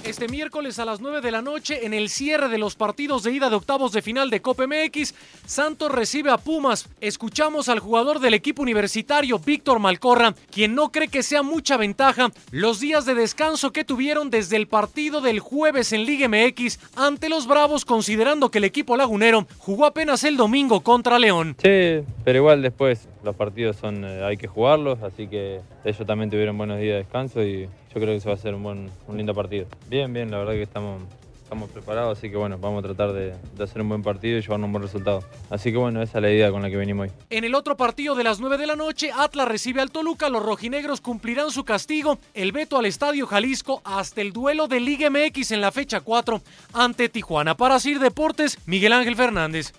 Este 0.07 0.29
miércoles 0.29 0.79
a 0.79 0.85
las 0.85 1.01
9 1.01 1.19
de 1.19 1.31
la 1.31 1.41
noche, 1.41 1.85
en 1.85 1.93
el 1.93 2.07
cierre 2.07 2.47
de 2.47 2.57
los 2.57 2.75
partidos 2.75 3.23
de 3.23 3.33
ida 3.33 3.49
de 3.49 3.57
octavos 3.57 3.91
de 3.91 4.01
final 4.01 4.29
de 4.29 4.41
Copa 4.41 4.65
MX, 4.65 5.13
Santos 5.45 5.91
recibe 5.91 6.31
a 6.31 6.37
Pumas. 6.37 6.87
Escuchamos 7.01 7.67
al 7.67 7.79
jugador 7.79 8.21
del 8.21 8.33
equipo 8.33 8.61
universitario, 8.61 9.37
Víctor 9.37 9.79
Malcorra, 9.79 10.33
quien 10.49 10.75
no 10.75 10.93
cree 10.93 11.09
que 11.09 11.23
sea 11.23 11.43
mucha 11.43 11.75
ventaja 11.75 12.31
los 12.51 12.79
días 12.79 13.05
de 13.05 13.15
descanso 13.15 13.73
que 13.73 13.83
tuvieron 13.83 14.29
desde 14.29 14.55
el 14.55 14.67
partido 14.67 15.19
del 15.19 15.41
jueves 15.41 15.91
en 15.91 16.05
Liga 16.05 16.29
MX 16.29 16.79
ante 16.95 17.27
los 17.27 17.45
Bravos, 17.45 17.83
considerando 17.83 18.49
que 18.49 18.59
el 18.59 18.63
equipo 18.63 18.95
lagunero 18.95 19.45
jugó 19.57 19.85
apenas 19.85 20.23
el 20.23 20.37
domingo 20.37 20.79
contra 20.83 21.19
León. 21.19 21.57
Sí, 21.61 22.05
pero 22.23 22.37
igual 22.37 22.61
después 22.61 23.09
los 23.23 23.36
partidos 23.36 23.77
son 23.77 24.03
eh, 24.03 24.23
hay 24.23 24.38
que 24.38 24.47
jugarlos, 24.47 25.01
así 25.03 25.27
que 25.27 25.62
ellos 25.84 26.08
también 26.08 26.30
tuvieron 26.30 26.58
buenos 26.58 26.80
días 26.80 26.93
de 26.93 26.97
descanso 26.99 27.43
y 27.43 27.63
yo 27.63 28.01
creo 28.01 28.13
que 28.13 28.19
se 28.19 28.30
va 28.30 28.36
a 28.36 28.38
ser 28.38 28.53
un 28.56 28.63
buen, 28.63 28.89
un 29.08 29.17
lindo 29.17 29.34
partido. 29.34 29.67
Bien, 29.89 30.12
bien, 30.13 30.30
la 30.32 30.38
verdad 30.39 30.53
que 30.53 30.63
estamos, 30.63 31.01
estamos 31.41 31.69
preparados, 31.69 32.17
así 32.17 32.30
que 32.30 32.38
bueno, 32.38 32.58
vamos 32.58 32.84
a 32.84 32.88
tratar 32.88 33.13
de, 33.13 33.34
de 33.56 33.63
hacer 33.63 33.82
un 33.82 33.89
buen 33.89 34.03
partido 34.03 34.38
y 34.38 34.41
llevarnos 34.41 34.67
un 34.67 34.73
buen 34.73 34.84
resultado. 34.84 35.23
Así 35.49 35.71
que 35.71 35.77
bueno, 35.77 36.01
esa 36.01 36.17
es 36.17 36.21
la 36.21 36.30
idea 36.30 36.51
con 36.51 36.62
la 36.62 36.69
que 36.69 36.77
venimos 36.77 37.08
hoy. 37.08 37.13
En 37.30 37.43
el 37.43 37.56
otro 37.56 37.77
partido 37.77 38.15
de 38.15 38.23
las 38.23 38.39
9 38.39 38.58
de 38.58 38.67
la 38.67 38.75
noche, 38.75 39.12
Atlas 39.15 39.47
recibe 39.47 39.82
al 39.82 39.91
Toluca. 39.91 40.30
Los 40.30 40.43
rojinegros 40.43 41.01
cumplirán 41.01 41.51
su 41.51 41.63
castigo, 41.63 42.19
el 42.34 42.51
veto 42.51 42.77
al 42.77 42.86
Estadio 42.86 43.25
Jalisco 43.27 43.82
hasta 43.86 44.21
el 44.21 44.34
duelo 44.34 44.67
de 44.67 44.80
Liga 44.80 45.10
MX 45.10 45.51
en 45.51 45.62
la 45.62 45.71
fecha 45.71 46.01
4 46.01 46.41
ante 46.73 47.10
Tijuana. 47.10 47.56
Para 47.56 47.80
Sir 47.80 47.99
Deportes, 47.99 48.60
Miguel 48.65 48.93
Ángel 48.93 49.15
Fernández. 49.15 49.73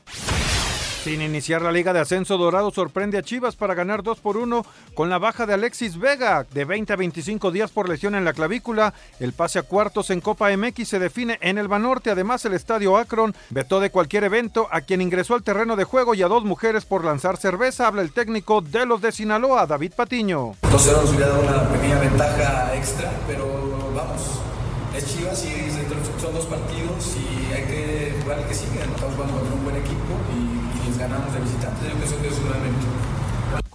Sin 1.09 1.23
iniciar 1.23 1.63
la 1.63 1.73
Liga 1.73 1.95
de 1.95 2.01
Ascenso, 2.01 2.37
Dorado 2.37 2.71
sorprende 2.71 3.17
a 3.17 3.23
Chivas 3.23 3.57
para 3.57 3.73
ganar 3.73 4.03
2 4.03 4.21
por 4.21 4.37
1 4.37 4.63
con 4.93 5.09
la 5.09 5.17
baja 5.17 5.47
de 5.47 5.55
Alexis 5.55 5.99
Vega 5.99 6.47
de 6.53 6.67
20 6.67 6.93
a 6.93 6.97
25 6.97 7.51
días 7.51 7.71
por 7.71 7.89
lesión 7.89 8.15
en 8.15 8.27
la 8.27 8.35
clavícula. 8.35 8.93
El 9.19 9.33
pase 9.33 9.59
a 9.59 9.63
cuartos 9.63 10.11
en 10.11 10.21
Copa 10.21 10.55
MX 10.55 10.87
se 10.87 10.99
define 10.99 11.39
en 11.41 11.57
el 11.57 11.67
Banorte. 11.67 12.11
Además, 12.11 12.45
el 12.45 12.53
estadio 12.53 12.99
Akron 12.99 13.35
vetó 13.49 13.81
de 13.81 13.89
cualquier 13.89 14.25
evento 14.25 14.69
a 14.71 14.83
quien 14.83 15.01
ingresó 15.01 15.35
al 15.35 15.43
terreno 15.43 15.77
de 15.77 15.85
juego 15.85 16.13
y 16.13 16.21
a 16.21 16.29
dos 16.29 16.45
mujeres 16.45 16.85
por 16.85 17.07
lanzar 17.07 17.39
cerveza. 17.39 17.87
Habla 17.87 18.03
el 18.03 18.13
técnico 18.13 18.61
de 18.61 18.85
los 18.85 19.01
de 19.01 19.11
Sinaloa, 19.11 19.67
David 19.67 19.95
Patiño. 19.97 20.57
2-0 20.61 20.71
nos 20.71 21.09
hubiera 21.09 21.29
dado 21.29 21.41
una 21.41 21.69
pequeña 21.71 22.01
ventaja 22.01 22.77
extra, 22.77 23.11
pero 23.27 23.78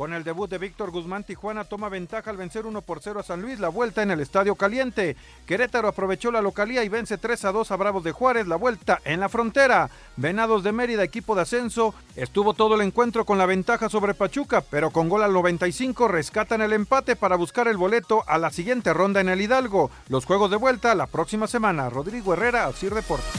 Con 0.04 0.14
el 0.14 0.26
debut 0.26 0.50
de 0.50 0.58
Víctor 0.58 0.92
Guzmán, 0.92 1.24
Tijuana 1.24 1.64
toma 1.64 1.88
ventaja 1.88 2.30
al 2.30 2.36
vencer 2.36 2.66
1 2.66 2.82
por 2.82 3.00
0 3.02 3.22
a 3.22 3.24
San 3.24 3.42
Luis, 3.42 3.62
la 3.62 3.70
vuelta 3.70 4.04
en 4.04 4.12
el 4.12 4.20
Estadio 4.20 4.56
Caliente. 4.56 5.16
Querétaro 5.46 5.88
aprovechó 5.88 6.30
la 6.30 6.42
localía 6.42 6.84
y 6.84 6.90
vence 6.90 7.18
3 7.18 7.46
a 7.46 7.54
2 7.54 7.72
a 7.72 7.76
Bravos 7.78 8.04
de 8.04 8.12
Juárez, 8.12 8.46
la 8.46 8.58
vuelta 8.58 9.00
en 9.06 9.22
la 9.22 9.30
frontera. 9.30 9.90
Venados 10.18 10.62
de 10.62 10.74
Mérida, 10.74 11.06
equipo 11.06 11.36
de 11.36 11.44
ascenso, 11.44 11.96
estuvo 12.18 12.54
todo 12.54 12.76
el 12.76 12.82
encuentro 12.82 13.24
con 13.24 13.38
la 13.38 13.46
ventaja 13.46 13.88
sobre 13.88 14.14
Pachuca, 14.14 14.60
pero 14.70 14.92
con 14.92 15.08
gol 15.08 15.24
al 15.24 15.32
95 15.32 16.10
rescatan 16.10 16.60
el 16.60 16.74
empate 16.74 17.16
para 17.16 17.38
buscar 17.38 17.70
el 17.70 17.78
boleto 17.78 18.26
a 18.28 18.38
la 18.38 18.52
siguiente 18.52 18.92
ronda 18.92 19.22
en 19.22 19.30
el 19.30 19.40
Hidalgo. 19.40 19.90
Los 20.10 20.26
juegos 20.26 20.52
de 20.52 20.58
vuelta 20.58 20.96
la 20.96 21.08
próxima 21.08 21.48
semana. 21.48 21.90
Rodrigo 21.90 22.34
Herrera, 22.34 22.70
Sir 22.74 22.94
Deportes. 22.94 23.32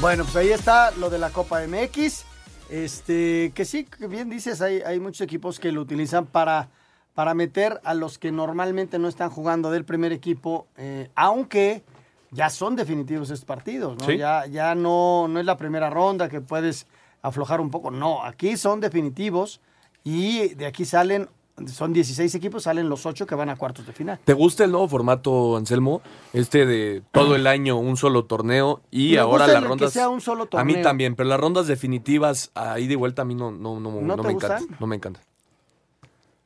Bueno, 0.00 0.22
pues 0.22 0.36
ahí 0.36 0.50
está 0.50 0.92
lo 0.92 1.10
de 1.10 1.18
la 1.18 1.30
Copa 1.30 1.66
MX. 1.66 2.35
Este, 2.68 3.52
que 3.54 3.64
sí, 3.64 3.86
bien 4.08 4.28
dices, 4.28 4.60
hay, 4.60 4.80
hay 4.80 4.98
muchos 4.98 5.20
equipos 5.20 5.60
que 5.60 5.70
lo 5.70 5.80
utilizan 5.80 6.26
para, 6.26 6.68
para 7.14 7.34
meter 7.34 7.80
a 7.84 7.94
los 7.94 8.18
que 8.18 8.32
normalmente 8.32 8.98
no 8.98 9.08
están 9.08 9.30
jugando 9.30 9.70
del 9.70 9.84
primer 9.84 10.12
equipo, 10.12 10.66
eh, 10.76 11.08
aunque 11.14 11.84
ya 12.32 12.50
son 12.50 12.74
definitivos 12.74 13.30
estos 13.30 13.44
partidos, 13.44 13.96
¿no? 13.98 14.06
Sí. 14.06 14.16
Ya, 14.18 14.46
ya 14.46 14.74
no, 14.74 15.28
no 15.28 15.38
es 15.38 15.46
la 15.46 15.56
primera 15.56 15.90
ronda 15.90 16.28
que 16.28 16.40
puedes 16.40 16.86
aflojar 17.22 17.60
un 17.60 17.70
poco, 17.70 17.90
no, 17.90 18.22
aquí 18.24 18.56
son 18.56 18.80
definitivos 18.80 19.60
y 20.04 20.54
de 20.54 20.66
aquí 20.66 20.84
salen, 20.84 21.28
son 21.72 21.92
16 21.92 22.34
equipos, 22.34 22.64
salen 22.64 22.88
los 22.88 23.06
8 23.06 23.26
que 23.26 23.34
van 23.34 23.48
a 23.48 23.56
cuartos 23.56 23.86
de 23.86 23.92
final. 23.92 24.18
¿Te 24.24 24.34
gusta 24.34 24.64
el 24.64 24.72
nuevo 24.72 24.88
formato, 24.88 25.56
Anselmo? 25.56 26.02
Este 26.32 26.66
de 26.66 27.02
todo 27.12 27.34
el 27.34 27.46
año 27.46 27.76
un 27.78 27.96
solo 27.96 28.24
torneo 28.26 28.82
y 28.90 29.12
Me 29.12 29.18
ahora 29.18 29.46
las 29.46 29.56
el 29.56 29.62
que 29.62 29.68
rondas. 29.68 29.92
sea 29.92 30.08
un 30.10 30.20
solo 30.20 30.42
A 30.52 30.64
mí 30.64 30.72
torneo. 30.74 30.82
también, 30.82 31.16
pero 31.16 31.28
las 31.28 31.40
rondas 31.40 31.66
definitivas 31.66 32.50
ahí 32.54 32.86
de 32.86 32.96
vuelta 32.96 33.22
a 33.22 33.24
mí 33.24 33.34
no, 33.34 33.50
no, 33.50 33.80
no, 33.80 33.90
¿No 34.02 34.16
me 34.22 34.32
gustan? 34.34 34.52
encanta. 34.58 34.76
No 34.80 34.86
me 34.86 34.96
encanta. 34.96 35.20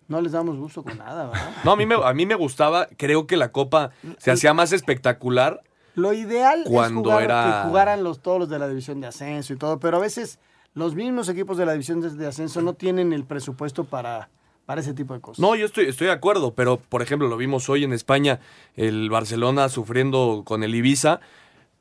No 0.08 0.20
les 0.20 0.32
damos 0.32 0.56
gusto 0.56 0.82
con 0.82 0.98
nada, 0.98 1.26
¿verdad? 1.26 1.50
No, 1.64 1.72
a 1.72 1.76
mí 1.76 1.86
me, 1.86 1.94
a 1.94 2.12
mí 2.12 2.26
me 2.26 2.34
gustaba, 2.34 2.88
creo 2.96 3.26
que 3.26 3.36
la 3.36 3.52
Copa 3.52 3.90
se 4.18 4.30
hacía 4.30 4.54
más 4.54 4.72
espectacular. 4.72 5.62
Lo 5.94 6.12
ideal 6.12 6.64
Cuando 6.66 7.00
es 7.00 7.04
jugar- 7.06 7.22
era- 7.24 7.62
que 7.62 7.68
jugaran 7.68 8.04
los, 8.04 8.20
todos 8.20 8.38
los 8.40 8.48
de 8.48 8.58
la 8.58 8.68
división 8.68 9.00
de 9.00 9.08
ascenso 9.08 9.52
y 9.52 9.56
todo, 9.56 9.78
pero 9.78 9.96
a 9.96 10.00
veces 10.00 10.38
los 10.74 10.94
mismos 10.94 11.28
equipos 11.28 11.56
de 11.58 11.66
la 11.66 11.72
división 11.72 12.00
de, 12.00 12.10
de 12.10 12.26
ascenso 12.26 12.62
no 12.62 12.74
tienen 12.74 13.12
el 13.12 13.24
presupuesto 13.24 13.84
para, 13.84 14.28
para 14.70 14.82
ese 14.82 14.94
tipo 14.94 15.14
de 15.14 15.20
cosas. 15.20 15.40
No, 15.40 15.56
yo 15.56 15.66
estoy, 15.66 15.86
estoy 15.86 16.06
de 16.06 16.12
acuerdo, 16.12 16.54
pero 16.54 16.76
por 16.76 17.02
ejemplo, 17.02 17.26
lo 17.26 17.36
vimos 17.36 17.68
hoy 17.68 17.82
en 17.82 17.92
España, 17.92 18.38
el 18.76 19.10
Barcelona 19.10 19.68
sufriendo 19.68 20.42
con 20.46 20.62
el 20.62 20.72
Ibiza. 20.76 21.18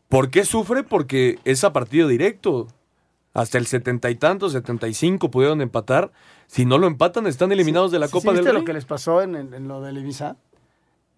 ¿Por 0.08 0.32
qué 0.32 0.44
sufre? 0.44 0.82
Porque 0.82 1.38
es 1.46 1.64
a 1.64 1.72
partido 1.72 2.08
directo. 2.08 2.66
Hasta 3.36 3.60
el 3.60 3.68
setenta 3.68 4.10
y 4.10 4.16
tanto, 4.16 4.50
setenta 4.50 4.88
y 4.88 4.96
cinco 4.96 5.30
pudieron 5.30 5.62
empatar. 5.62 6.12
Si 6.48 6.66
no 6.66 6.80
lo 6.80 6.88
empatan, 6.88 7.28
están 7.28 7.52
eliminados 7.52 7.92
de 7.92 8.00
la 8.00 8.08
¿Sí 8.08 8.14
Copa 8.14 8.32
del 8.32 8.38
viste 8.40 8.54
Rey. 8.54 8.60
lo 8.62 8.66
que 8.66 8.74
les 8.74 8.86
pasó 8.86 9.22
en, 9.22 9.36
en- 9.36 9.54
en 9.54 9.68
lo 9.68 9.82
del 9.82 10.00
Ibiza? 10.00 10.36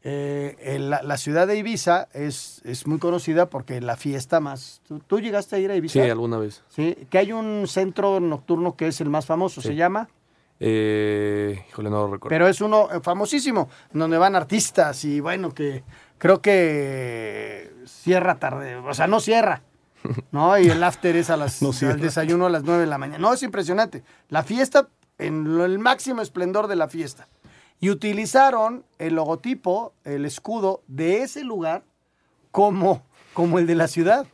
Eh, 0.04 0.58
en 0.60 0.90
la, 0.90 1.02
la 1.04 1.16
ciudad 1.16 1.48
de 1.48 1.56
Ibiza 1.58 2.10
es, 2.14 2.62
es 2.66 2.86
muy 2.86 3.00
conocida 3.00 3.50
porque 3.50 3.80
la 3.80 3.96
fiesta 3.96 4.42
más... 4.42 4.82
¿Tú, 4.90 5.00
tú 5.00 5.22
llegaste 5.22 5.56
a 5.56 5.60
ir 5.60 5.72
a 5.72 5.76
Ibiza? 5.78 6.04
Sí, 6.04 6.10
alguna 6.10 6.38
vez. 6.38 6.64
Sí, 6.68 6.98
que 7.10 7.18
hay 7.18 7.32
un 7.32 7.66
centro 7.66 8.20
nocturno 8.20 8.76
que 8.76 8.88
es 8.88 9.00
el 9.00 9.10
más 9.10 9.26
famoso, 9.26 9.62
se 9.62 9.70
Sí. 9.70 9.76
llama... 9.76 10.10
Eh, 10.64 11.66
híjole, 11.70 11.90
no 11.90 11.98
lo 12.02 12.14
recuerdo. 12.14 12.30
Pero 12.30 12.48
es 12.48 12.62
uno 12.62 12.88
eh, 12.92 13.00
famosísimo, 13.02 13.68
donde 13.94 14.20
van 14.20 14.36
artistas 14.36 15.04
y 15.06 15.20
bueno, 15.20 15.52
que 15.54 15.84
creo 16.20 16.40
que 16.42 17.74
cierra 17.88 18.38
tarde, 18.38 18.76
o 18.76 18.94
sea, 18.94 19.08
no 19.08 19.20
cierra, 19.20 19.64
¿no? 20.32 20.58
Y 20.60 20.68
el 20.70 20.84
after 20.84 21.16
es 21.16 21.32
a 21.32 21.38
las, 21.38 21.64
No 21.64 21.74
cierra. 21.74 21.96
el 21.96 22.02
desayuno 22.02 22.46
a 22.46 22.50
las 22.52 22.64
9 22.64 22.82
de 22.82 22.88
la 22.88 23.00
mañana. 23.00 23.18
No, 23.18 23.34
es 23.34 23.42
impresionante. 23.42 24.04
La 24.30 24.44
fiesta, 24.44 24.88
en 25.18 25.58
lo- 25.58 25.66
el 25.66 25.80
máximo 25.80 26.22
esplendor 26.22 26.68
de 26.68 26.76
la 26.76 26.88
fiesta. 26.88 27.28
Y 27.80 27.90
utilizaron 27.90 28.86
el 29.00 29.16
logotipo, 29.16 29.94
el 30.04 30.26
escudo 30.26 30.84
de 30.88 31.24
ese 31.24 31.44
lugar 31.44 31.84
como, 32.52 33.02
como 33.34 33.58
el 33.58 33.66
de 33.66 33.74
la 33.74 33.88
ciudad. 33.88 34.28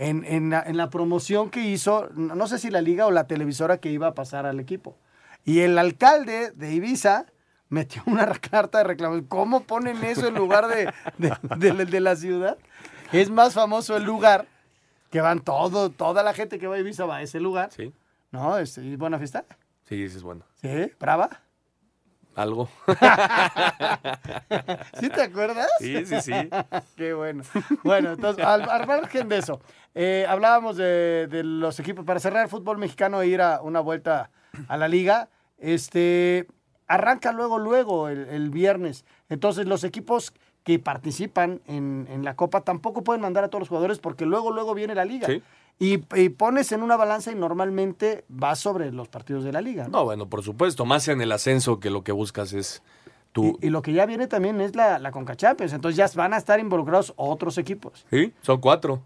En, 0.00 0.24
en 0.24 0.50
la, 0.50 0.60
en 0.66 0.76
la 0.76 0.90
promoción 0.90 1.48
que 1.48 1.60
hizo, 1.60 2.08
no 2.14 2.46
sé 2.46 2.58
si 2.58 2.68
la 2.70 2.82
liga 2.82 3.06
o 3.06 3.10
la 3.10 3.26
televisora 3.26 3.78
que 3.78 3.90
iba 3.90 4.08
a 4.08 4.14
pasar 4.14 4.44
al 4.44 4.60
equipo. 4.60 4.98
Y 5.44 5.60
el 5.60 5.78
alcalde 5.78 6.50
de 6.52 6.72
Ibiza 6.72 7.26
metió 7.68 8.02
una 8.06 8.26
carta 8.50 8.78
de 8.78 8.84
reclamación. 8.84 9.26
¿Cómo 9.26 9.64
ponen 9.64 10.02
eso 10.04 10.26
en 10.28 10.34
lugar 10.34 10.66
de, 10.68 10.92
de, 11.18 11.36
de- 11.74 11.84
de 11.84 12.00
la 12.00 12.16
ciudad? 12.16 12.56
Es 13.12 13.30
más 13.30 13.54
famoso 13.54 13.96
el 13.96 14.04
lugar 14.04 14.46
que 15.10 15.20
van 15.20 15.40
todo, 15.40 15.90
toda 15.90 16.22
la 16.22 16.34
gente 16.34 16.58
que 16.58 16.66
va 16.66 16.76
a 16.76 16.78
Ibiza 16.78 17.04
va 17.04 17.16
a 17.16 17.22
ese 17.22 17.38
lugar. 17.40 17.70
Sí. 17.72 17.92
¿No? 18.32 18.58
Es, 18.58 18.78
¿y 18.78 18.96
buena 18.96 19.18
fiesta. 19.18 19.44
Sí, 19.88 20.02
es 20.04 20.22
bueno. 20.22 20.44
Sí, 20.60 20.90
brava. 20.98 21.28
Algo. 22.34 22.68
¿Sí 25.00 25.08
te 25.08 25.22
acuerdas? 25.22 25.68
Sí, 25.78 26.04
sí, 26.06 26.20
sí. 26.20 26.32
Qué 26.96 27.14
bueno. 27.14 27.44
Bueno, 27.84 28.12
entonces, 28.12 28.44
al, 28.44 28.68
al 28.68 28.86
margen 28.86 29.28
de 29.28 29.38
eso, 29.38 29.60
eh, 29.94 30.26
hablábamos 30.28 30.76
de, 30.76 31.28
de 31.28 31.44
los 31.44 31.78
equipos. 31.80 32.04
Para 32.04 32.18
cerrar 32.20 32.42
el 32.42 32.48
fútbol 32.48 32.78
mexicano 32.78 33.22
e 33.22 33.28
ir 33.28 33.40
a 33.40 33.60
una 33.62 33.80
vuelta 33.80 34.30
a 34.68 34.76
la 34.76 34.88
liga, 34.88 35.28
este 35.58 36.46
arranca 36.86 37.32
luego, 37.32 37.58
luego, 37.58 38.08
el, 38.08 38.28
el 38.28 38.50
viernes. 38.50 39.04
Entonces, 39.28 39.66
los 39.66 39.84
equipos 39.84 40.32
que 40.64 40.78
participan 40.78 41.60
en, 41.66 42.06
en 42.10 42.24
la 42.24 42.36
Copa 42.36 42.62
tampoco 42.62 43.02
pueden 43.04 43.22
mandar 43.22 43.44
a 43.44 43.48
todos 43.48 43.60
los 43.60 43.68
jugadores 43.68 43.98
porque 43.98 44.26
luego, 44.26 44.50
luego 44.50 44.74
viene 44.74 44.94
la 44.94 45.04
liga. 45.04 45.26
Sí. 45.26 45.42
Y, 45.78 46.04
y 46.14 46.28
pones 46.28 46.70
en 46.72 46.82
una 46.82 46.96
balanza 46.96 47.32
y 47.32 47.34
normalmente 47.34 48.24
vas 48.28 48.60
sobre 48.60 48.92
los 48.92 49.08
partidos 49.08 49.44
de 49.44 49.52
la 49.52 49.60
liga. 49.60 49.84
¿no? 49.84 49.98
No, 49.98 50.04
bueno, 50.04 50.26
por 50.28 50.42
supuesto, 50.42 50.84
más 50.84 51.08
en 51.08 51.20
el 51.20 51.32
ascenso 51.32 51.80
que 51.80 51.90
lo 51.90 52.04
que 52.04 52.12
buscas 52.12 52.52
es 52.52 52.82
tu... 53.32 53.58
Y 53.60 53.70
lo 53.70 53.82
que 53.82 53.92
ya 53.92 54.06
viene 54.06 54.26
también 54.28 54.60
es 54.60 54.76
la, 54.76 54.98
la 54.98 55.10
Conca 55.10 55.34
Champions. 55.36 55.72
Entonces 55.72 55.96
ya 55.96 56.06
van 56.14 56.32
a 56.32 56.36
estar 56.36 56.60
involucrados 56.60 57.12
otros 57.16 57.58
equipos. 57.58 58.06
Sí, 58.08 58.32
son 58.40 58.60
cuatro. 58.60 59.02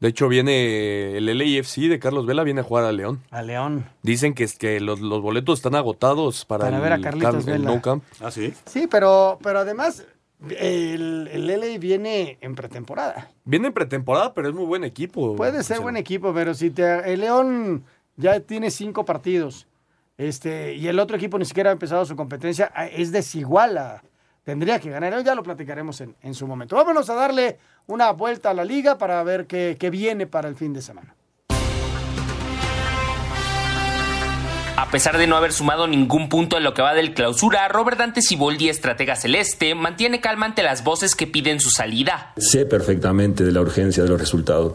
De 0.00 0.08
hecho, 0.08 0.28
viene 0.28 1.16
el 1.16 1.26
LAFC 1.38 1.88
de 1.88 1.98
Carlos 1.98 2.26
Vela, 2.26 2.42
viene 2.44 2.60
a 2.60 2.64
jugar 2.64 2.84
a 2.84 2.92
León. 2.92 3.20
A 3.30 3.42
León. 3.42 3.86
Dicen 4.02 4.34
que, 4.34 4.44
es 4.44 4.58
que 4.58 4.80
los, 4.80 5.00
los 5.00 5.22
boletos 5.22 5.58
están 5.60 5.74
agotados 5.74 6.44
para, 6.44 6.64
Para 6.64 6.76
el, 6.76 6.82
ver 6.82 6.92
a 6.92 7.00
Carlitos 7.00 7.30
Car- 7.44 7.54
el 7.54 7.60
Vela. 7.62 7.74
No 7.74 7.80
Camp. 7.80 8.04
Ah, 8.20 8.30
sí. 8.30 8.52
Sí, 8.66 8.86
pero, 8.90 9.38
pero 9.42 9.60
además 9.60 10.04
el, 10.50 11.28
el 11.32 11.46
LA 11.46 11.78
viene 11.78 12.36
en 12.42 12.54
pretemporada. 12.54 13.30
Viene 13.44 13.68
en 13.68 13.72
pretemporada, 13.72 14.34
pero 14.34 14.48
es 14.48 14.54
muy 14.54 14.66
buen 14.66 14.84
equipo. 14.84 15.36
Puede 15.36 15.52
ser 15.52 15.60
O 15.60 15.64
sea, 15.64 15.80
buen 15.80 15.96
equipo, 15.96 16.34
pero 16.34 16.52
si 16.54 16.70
te, 16.70 17.12
el 17.12 17.20
León 17.20 17.84
ya 18.16 18.40
tiene 18.40 18.70
cinco 18.70 19.04
partidos 19.06 19.66
este, 20.18 20.74
y 20.74 20.86
el 20.86 20.98
otro 20.98 21.16
equipo 21.16 21.38
ni 21.38 21.44
siquiera 21.46 21.70
ha 21.70 21.72
empezado 21.72 22.04
su 22.04 22.14
competencia, 22.14 22.70
ah, 22.74 22.86
es 22.86 23.10
desigual. 23.10 23.78
a- 23.78 24.02
tendría 24.44 24.78
que 24.78 24.90
ganar. 24.90 25.24
Ya 25.24 25.34
lo 25.34 25.42
platicaremos 25.42 26.00
en, 26.00 26.14
en 26.22 26.34
su 26.34 26.46
momento. 26.46 26.76
Vámonos 26.76 27.10
a 27.10 27.14
darle 27.14 27.58
una 27.86 28.12
vuelta 28.12 28.50
a 28.50 28.54
la 28.54 28.64
liga 28.64 28.96
para 28.96 29.22
ver 29.24 29.46
qué, 29.46 29.76
qué 29.78 29.90
viene 29.90 30.26
para 30.26 30.48
el 30.48 30.54
fin 30.54 30.72
de 30.72 30.82
semana. 30.82 31.14
A 34.76 34.90
pesar 34.90 35.18
de 35.18 35.28
no 35.28 35.36
haber 35.36 35.52
sumado 35.52 35.86
ningún 35.86 36.28
punto 36.28 36.56
en 36.56 36.64
lo 36.64 36.74
que 36.74 36.82
va 36.82 36.94
del 36.94 37.14
clausura, 37.14 37.68
Robert 37.68 37.96
Dante 37.96 38.22
Siboldi, 38.22 38.68
estratega 38.68 39.14
celeste, 39.14 39.76
mantiene 39.76 40.20
calma 40.20 40.46
ante 40.46 40.64
las 40.64 40.82
voces 40.82 41.14
que 41.14 41.28
piden 41.28 41.60
su 41.60 41.70
salida. 41.70 42.32
Sé 42.36 42.66
perfectamente 42.66 43.44
de 43.44 43.52
la 43.52 43.60
urgencia 43.60 44.02
de 44.02 44.08
los 44.08 44.20
resultados. 44.20 44.72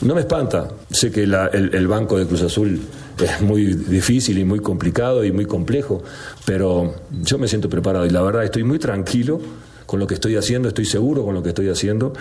No 0.00 0.14
me 0.14 0.20
espanta. 0.20 0.68
Sé 0.90 1.10
que 1.10 1.24
el 1.24 1.88
banco 1.88 2.18
de 2.18 2.26
Cruz 2.26 2.42
Azul 2.42 2.82
es 3.18 3.40
muy 3.40 3.74
difícil 3.74 4.38
y 4.38 4.44
muy 4.44 4.60
complicado 4.60 5.24
y 5.24 5.32
muy 5.32 5.46
complejo, 5.46 6.04
pero 6.44 6.94
yo 7.10 7.36
me 7.36 7.48
siento 7.48 7.68
preparado 7.68 8.06
y 8.06 8.10
la 8.10 8.22
verdad 8.22 8.44
estoy 8.44 8.62
muy 8.62 8.78
tranquilo 8.78 9.40
con 9.86 10.00
lo 10.00 10.06
que 10.06 10.14
estoy 10.14 10.36
haciendo, 10.36 10.68
estoy 10.68 10.84
seguro 10.84 11.24
con 11.24 11.34
lo 11.34 11.42
que 11.42 11.50
estoy 11.50 11.68
haciendo. 11.68 12.12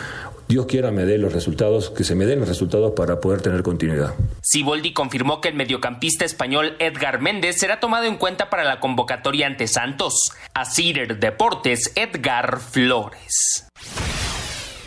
Dios 0.48 0.66
quiera 0.66 0.92
me 0.92 1.06
dé 1.06 1.18
los 1.18 1.32
resultados, 1.32 1.92
que 1.92 2.04
se 2.04 2.14
me 2.14 2.26
den 2.26 2.40
los 2.40 2.50
resultados 2.50 2.94
para 2.96 3.22
poder 3.22 3.42
tener 3.42 3.64
continuidad. 3.64 4.14
Siboldi 4.42 4.94
confirmó 4.94 5.40
que 5.40 5.50
el 5.50 5.56
mediocampista 5.56 6.26
español 6.26 6.76
Edgar 6.80 7.22
Méndez 7.22 7.58
será 7.58 7.80
tomado 7.80 8.06
en 8.06 8.18
cuenta 8.18 8.50
para 8.50 8.64
la 8.64 8.80
convocatoria 8.80 9.48
ante 9.48 9.68
Santos. 9.68 10.32
A 10.54 10.66
Cider 10.66 11.20
Deportes, 11.20 11.94
Edgar 11.96 12.60
Flores. 12.60 13.71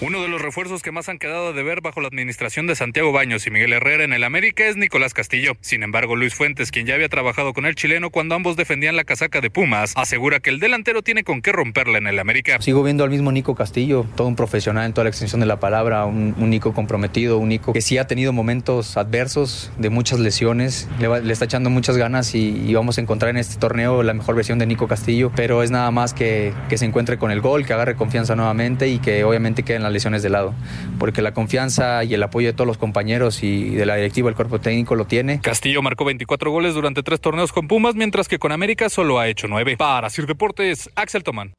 Uno 0.06 0.20
de 0.20 0.28
los 0.28 0.42
refuerzos 0.42 0.82
que 0.82 0.92
más 0.92 1.08
han 1.08 1.18
quedado 1.18 1.54
de 1.54 1.62
ver 1.62 1.80
bajo 1.80 2.02
la 2.02 2.08
administración 2.08 2.66
de 2.66 2.76
Santiago 2.76 3.10
Baños 3.10 3.46
y 3.46 3.50
Miguel 3.50 3.72
Herrera 3.72 4.04
en 4.04 4.12
el 4.12 4.22
América 4.22 4.66
es 4.66 4.76
Nicolás 4.76 5.14
Castillo. 5.14 5.52
Sin 5.62 5.82
embargo, 5.82 6.14
Luis 6.14 6.34
Fuentes, 6.34 6.70
quien 6.70 6.84
ya 6.84 6.92
había 6.92 7.08
trabajado 7.08 7.54
con 7.54 7.64
el 7.64 7.74
chileno 7.74 8.10
cuando 8.10 8.34
ambos 8.34 8.54
defendían 8.54 8.96
la 8.96 9.04
casaca 9.04 9.40
de 9.40 9.48
Pumas, 9.48 9.94
asegura 9.96 10.40
que 10.40 10.50
el 10.50 10.60
delantero 10.60 11.00
tiene 11.00 11.24
con 11.24 11.40
qué 11.40 11.52
romperla 11.52 11.96
en 11.96 12.06
el 12.06 12.18
América. 12.18 12.60
Sigo 12.60 12.82
viendo 12.82 13.02
al 13.02 13.08
mismo 13.08 13.32
Nico 13.32 13.54
Castillo, 13.54 14.04
todo 14.14 14.28
un 14.28 14.36
profesional 14.36 14.84
en 14.84 14.92
toda 14.92 15.04
la 15.04 15.08
extensión 15.08 15.40
de 15.40 15.46
la 15.46 15.58
palabra, 15.58 16.04
un, 16.04 16.34
Nico 16.50 16.74
comprometido, 16.74 17.38
un 17.38 17.48
Nico 17.48 17.72
que 17.72 17.80
sí 17.80 17.96
ha 17.96 18.06
tenido 18.06 18.34
momentos 18.34 18.98
adversos 18.98 19.72
de 19.78 19.88
muchas 19.88 20.20
lesiones, 20.20 20.86
le, 21.00 21.32
está 21.32 21.46
echando 21.46 21.70
muchas 21.70 21.96
ganas 21.96 22.34
y, 22.34 22.48
y 22.50 22.74
vamos 22.74 22.98
a 22.98 23.00
encontrar 23.00 23.30
en 23.30 23.38
este 23.38 23.56
torneo 23.56 24.02
la 24.02 24.12
mejor 24.12 24.34
versión 24.34 24.58
de 24.58 24.66
Nico 24.66 24.86
Castillo, 24.86 25.32
pero 25.34 25.62
es 25.62 25.70
nada 25.70 25.90
más 25.90 26.12
que, 26.12 26.52
que 26.68 26.76
se 26.76 26.84
encuentre 26.84 27.16
con 27.16 27.30
el 27.30 27.40
gol, 27.40 27.64
que 27.64 27.72
agarre 27.72 27.96
confianza 27.96 28.36
nuevamente 28.36 28.88
y 28.88 28.98
que 28.98 29.24
obviamente 29.24 29.62
queden 29.62 29.82
las 29.82 29.93
lesiones 29.94 30.22
de 30.22 30.28
lado, 30.28 30.54
porque 30.98 31.22
la 31.22 31.32
confianza 31.32 32.04
y 32.04 32.12
el 32.12 32.22
apoyo 32.22 32.48
de 32.48 32.52
todos 32.52 32.66
los 32.66 32.76
compañeros 32.76 33.42
y 33.42 33.70
de 33.70 33.86
la 33.86 33.96
directiva, 33.96 34.28
el 34.28 34.34
cuerpo 34.34 34.60
técnico 34.60 34.94
lo 34.94 35.06
tiene. 35.06 35.40
Castillo 35.40 35.80
marcó 35.80 36.04
24 36.04 36.50
goles 36.50 36.74
durante 36.74 37.02
tres 37.02 37.20
torneos 37.20 37.52
con 37.52 37.68
Pumas, 37.68 37.94
mientras 37.94 38.28
que 38.28 38.38
con 38.38 38.52
América 38.52 38.88
solo 38.90 39.18
ha 39.18 39.28
hecho 39.28 39.48
nueve. 39.48 39.76
Para 39.78 40.10
Sir 40.10 40.26
Deportes, 40.26 40.90
Axel 40.94 41.22
Tomán. 41.22 41.54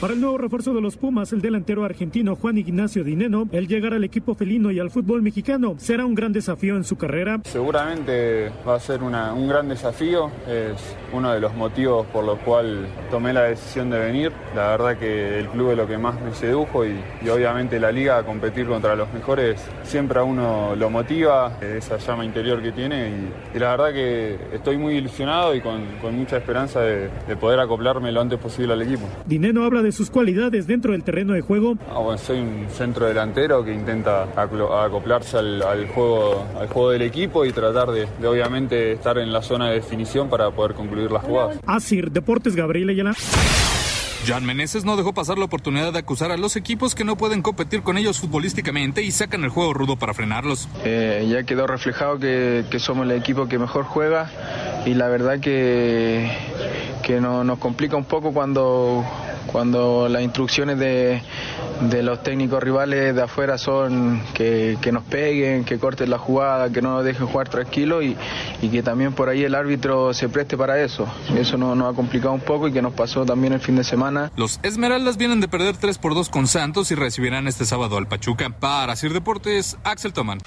Para 0.00 0.12
el 0.12 0.20
nuevo 0.20 0.36
refuerzo 0.36 0.74
de 0.74 0.82
los 0.82 0.98
Pumas, 0.98 1.32
el 1.32 1.40
delantero 1.40 1.82
argentino 1.82 2.36
Juan 2.36 2.58
Ignacio 2.58 3.02
Dineno, 3.02 3.48
el 3.50 3.66
llegar 3.66 3.94
al 3.94 4.04
equipo 4.04 4.34
felino 4.34 4.70
y 4.70 4.78
al 4.78 4.90
fútbol 4.90 5.22
mexicano 5.22 5.74
será 5.78 6.04
un 6.04 6.14
gran 6.14 6.34
desafío 6.34 6.76
en 6.76 6.84
su 6.84 6.96
carrera. 6.96 7.40
Seguramente 7.44 8.52
va 8.68 8.74
a 8.74 8.80
ser 8.80 9.02
una- 9.02 9.32
un 9.32 9.48
gran 9.48 9.70
desafío, 9.70 10.30
es 10.46 10.94
uno 11.14 11.32
de 11.32 11.40
los 11.40 11.54
motivos 11.54 12.06
por 12.08 12.24
los 12.26 12.38
cuales 12.40 12.86
tomé 13.10 13.32
la 13.32 13.44
decisión 13.44 13.88
de 13.88 13.98
venir. 13.98 14.32
La 14.54 14.68
verdad 14.68 14.98
que 14.98 15.38
el 15.38 15.48
club 15.48 15.70
es 15.70 15.78
lo 15.78 15.86
que 15.86 15.96
más 15.96 16.20
me 16.20 16.34
sedujo 16.34 16.84
y, 16.84 16.92
y 17.24 17.28
obviamente 17.30 17.80
la 17.80 17.90
liga 17.90 18.18
a 18.18 18.22
competir 18.22 18.66
contra 18.66 18.96
los 18.96 19.10
mejores 19.14 19.64
siempre 19.82 20.18
a 20.20 20.24
uno 20.24 20.76
lo 20.76 20.90
motiva, 20.90 21.58
esa 21.62 21.96
llama 21.96 22.22
interior 22.22 22.60
que 22.62 22.70
tiene 22.72 23.08
y, 23.08 23.56
y 23.56 23.58
la 23.58 23.70
verdad 23.70 23.94
que 23.94 24.36
estoy 24.52 24.76
muy 24.76 24.96
ilusionado 24.96 25.54
y 25.54 25.62
con, 25.62 25.80
con 26.02 26.14
mucha 26.14 26.36
esperanza 26.36 26.82
de, 26.82 27.08
de 27.26 27.36
poder 27.36 27.60
acoplarme 27.60 28.12
lo 28.12 28.20
antes 28.20 28.38
posible 28.38 28.74
al 28.74 28.82
equipo. 28.82 29.06
Dineno 29.24 29.64
habla 29.64 29.80
de 29.82 29.85
sus 29.92 30.10
cualidades 30.10 30.66
dentro 30.66 30.92
del 30.92 31.02
terreno 31.02 31.32
de 31.32 31.40
juego. 31.40 31.76
Ah, 31.90 31.98
bueno, 31.98 32.18
soy 32.18 32.40
un 32.40 32.66
centro 32.70 33.06
delantero 33.06 33.64
que 33.64 33.72
intenta 33.72 34.24
acoplarse 34.36 35.38
al, 35.38 35.62
al 35.62 35.86
juego, 35.88 36.46
al 36.58 36.68
juego 36.68 36.90
del 36.90 37.02
equipo 37.02 37.44
y 37.44 37.52
tratar 37.52 37.90
de, 37.90 38.08
de 38.20 38.26
obviamente 38.26 38.92
estar 38.92 39.18
en 39.18 39.32
la 39.32 39.42
zona 39.42 39.68
de 39.68 39.76
definición 39.76 40.28
para 40.28 40.50
poder 40.50 40.74
concluir 40.74 41.10
las 41.10 41.24
jugadas. 41.24 41.58
Asir 41.66 42.10
Deportes 42.10 42.56
Gabriel 42.56 42.88
Ayala. 42.90 43.14
Jan 44.26 44.44
Meneses 44.44 44.84
no 44.84 44.96
dejó 44.96 45.12
pasar 45.12 45.38
la 45.38 45.44
oportunidad 45.44 45.92
de 45.92 46.00
acusar 46.00 46.32
a 46.32 46.36
los 46.36 46.56
equipos 46.56 46.96
que 46.96 47.04
no 47.04 47.16
pueden 47.16 47.42
competir 47.42 47.82
con 47.82 47.96
ellos 47.96 48.18
futbolísticamente 48.18 49.02
y 49.02 49.12
sacan 49.12 49.44
el 49.44 49.50
juego 49.50 49.72
rudo 49.72 49.96
para 49.96 50.14
frenarlos. 50.14 50.68
Eh, 50.84 51.28
ya 51.30 51.44
quedó 51.44 51.68
reflejado 51.68 52.18
que, 52.18 52.64
que 52.68 52.80
somos 52.80 53.06
el 53.06 53.12
equipo 53.12 53.46
que 53.46 53.58
mejor 53.58 53.84
juega 53.84 54.28
y 54.84 54.94
la 54.94 55.06
verdad 55.08 55.38
que, 55.38 56.28
que 57.06 57.20
no- 57.20 57.44
nos 57.44 57.60
complica 57.60 57.94
un 57.96 58.04
poco 58.04 58.32
cuando, 58.32 59.04
cuando 59.46 60.08
las 60.08 60.22
instrucciones 60.22 60.76
de, 60.76 61.22
de 61.88 62.02
los 62.02 62.20
técnicos 62.24 62.60
rivales 62.60 63.14
de 63.14 63.22
afuera 63.22 63.58
son 63.58 64.20
que, 64.34 64.76
que 64.80 64.90
nos 64.90 65.04
peguen, 65.04 65.64
que 65.64 65.78
corten 65.78 66.10
la 66.10 66.18
jugada, 66.18 66.68
que 66.72 66.82
no 66.82 66.94
nos 66.96 67.04
dejen 67.04 67.28
jugar 67.28 67.48
tranquilo 67.48 68.02
y, 68.02 68.16
y 68.60 68.68
que 68.70 68.82
también 68.82 69.12
por 69.12 69.28
ahí 69.28 69.44
el 69.44 69.54
árbitro 69.54 70.12
se 70.14 70.28
preste 70.28 70.56
para 70.56 70.82
eso. 70.82 71.06
Eso 71.38 71.56
no- 71.56 71.76
nos 71.76 71.92
ha 71.92 71.96
complicado 71.96 72.32
un 72.34 72.40
poco 72.40 72.66
y 72.66 72.72
que 72.72 72.82
nos 72.82 72.92
pasó 72.92 73.24
también 73.24 73.52
el 73.52 73.60
fin 73.60 73.76
de 73.76 73.84
semana. 73.84 74.32
Los 74.34 74.58
Esmeraldas 74.64 75.16
vienen 75.16 75.40
de 75.40 75.46
perder 75.46 75.76
3 75.76 75.98
por 75.98 76.12
2 76.14 76.28
con 76.28 76.48
Santos 76.48 76.90
y 76.90 76.96
recibirán 76.96 77.46
este 77.46 77.66
sábado 77.66 77.98
al 77.98 78.08
Pachuca. 78.08 78.50
Para 78.58 78.96
Sir 78.96 79.12
Deportes, 79.12 79.78
Axel 79.84 80.12
Toman. 80.12 80.38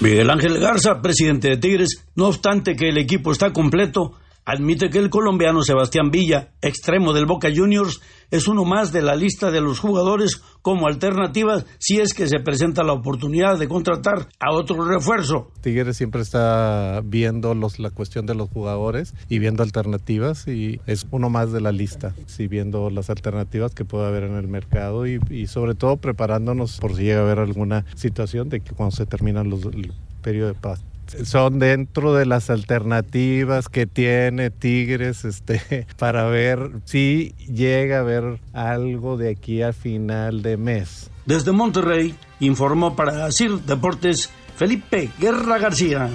Miguel 0.00 0.28
Ángel 0.30 0.58
Garza, 0.60 1.00
presidente 1.00 1.48
de 1.48 1.56
Tigres, 1.56 2.04
no 2.14 2.26
obstante 2.26 2.76
que 2.76 2.90
el 2.90 2.98
equipo 2.98 3.32
está 3.32 3.52
completo, 3.52 4.12
admite 4.48 4.88
que 4.88 4.98
el 4.98 5.10
colombiano 5.10 5.62
Sebastián 5.62 6.10
Villa, 6.10 6.52
extremo 6.62 7.12
del 7.12 7.26
Boca 7.26 7.50
Juniors, 7.54 8.00
es 8.30 8.48
uno 8.48 8.64
más 8.64 8.92
de 8.92 9.02
la 9.02 9.14
lista 9.14 9.50
de 9.50 9.60
los 9.60 9.78
jugadores 9.78 10.36
como 10.62 10.86
alternativa 10.86 11.64
si 11.78 12.00
es 12.00 12.14
que 12.14 12.28
se 12.28 12.40
presenta 12.40 12.82
la 12.82 12.94
oportunidad 12.94 13.58
de 13.58 13.68
contratar 13.68 14.28
a 14.40 14.52
otro 14.52 14.88
refuerzo. 14.88 15.52
Tigres 15.60 15.98
siempre 15.98 16.22
está 16.22 17.02
viendo 17.04 17.54
los, 17.54 17.78
la 17.78 17.90
cuestión 17.90 18.24
de 18.24 18.34
los 18.34 18.48
jugadores 18.48 19.12
y 19.28 19.38
viendo 19.38 19.62
alternativas 19.62 20.48
y 20.48 20.80
es 20.86 21.06
uno 21.10 21.28
más 21.28 21.52
de 21.52 21.60
la 21.60 21.70
lista, 21.70 22.14
sí, 22.26 22.48
viendo 22.48 22.88
las 22.88 23.10
alternativas 23.10 23.74
que 23.74 23.84
puede 23.84 24.06
haber 24.06 24.22
en 24.22 24.36
el 24.36 24.48
mercado 24.48 25.06
y, 25.06 25.20
y 25.28 25.46
sobre 25.46 25.74
todo 25.74 25.98
preparándonos 25.98 26.78
por 26.78 26.96
si 26.96 27.02
llega 27.02 27.20
a 27.20 27.24
haber 27.24 27.40
alguna 27.40 27.84
situación 27.96 28.48
de 28.48 28.60
que 28.60 28.72
cuando 28.72 28.96
se 28.96 29.04
terminan 29.04 29.50
los, 29.50 29.66
el 29.66 29.92
periodo 30.22 30.48
de 30.48 30.54
paz. 30.54 30.82
Son 31.24 31.58
dentro 31.58 32.14
de 32.14 32.26
las 32.26 32.50
alternativas 32.50 33.68
que 33.68 33.86
tiene 33.86 34.50
Tigres 34.50 35.24
este, 35.24 35.86
para 35.98 36.24
ver 36.26 36.70
si 36.84 37.34
llega 37.52 37.96
a 37.98 38.00
haber 38.00 38.40
algo 38.52 39.16
de 39.16 39.30
aquí 39.30 39.62
a 39.62 39.72
final 39.72 40.42
de 40.42 40.56
mes. 40.56 41.10
Desde 41.26 41.52
Monterrey, 41.52 42.14
informó 42.40 42.96
para 42.96 43.30
Sir 43.32 43.60
Deportes 43.60 44.30
Felipe 44.56 45.10
Guerra 45.18 45.58
García. 45.58 46.08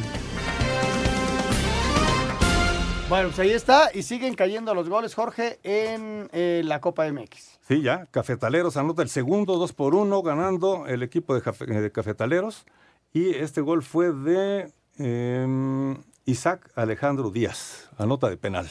Bueno, 3.10 3.28
pues 3.28 3.40
ahí 3.40 3.52
está 3.52 3.90
y 3.94 4.02
siguen 4.04 4.34
cayendo 4.34 4.74
los 4.74 4.90
goles, 4.90 5.14
Jorge, 5.14 5.60
en 5.64 6.30
eh, 6.32 6.62
la 6.66 6.82
Copa 6.82 7.06
MX. 7.12 7.60
Sí, 7.68 7.82
ya. 7.84 8.08
Cafetaleros 8.10 8.76
anota 8.76 9.04
el 9.04 9.10
segundo, 9.10 9.58
2 9.58 9.74
por 9.74 9.94
1, 9.94 10.24
ganando 10.24 10.88
el 10.88 11.04
equipo 11.04 11.36
de, 11.36 11.42
Jafe- 11.42 11.66
de 11.68 11.92
Cafetaleros. 11.92 12.66
Y 13.14 13.30
este 13.36 13.62
gol 13.62 13.84
fue 13.84 14.12
de 14.12 14.74
eh, 15.00 15.96
Isaac 16.26 16.70
Alejandro 16.76 17.30
Díaz, 17.32 17.90
anota 17.98 18.30
de 18.30 18.38
penal. 18.38 18.70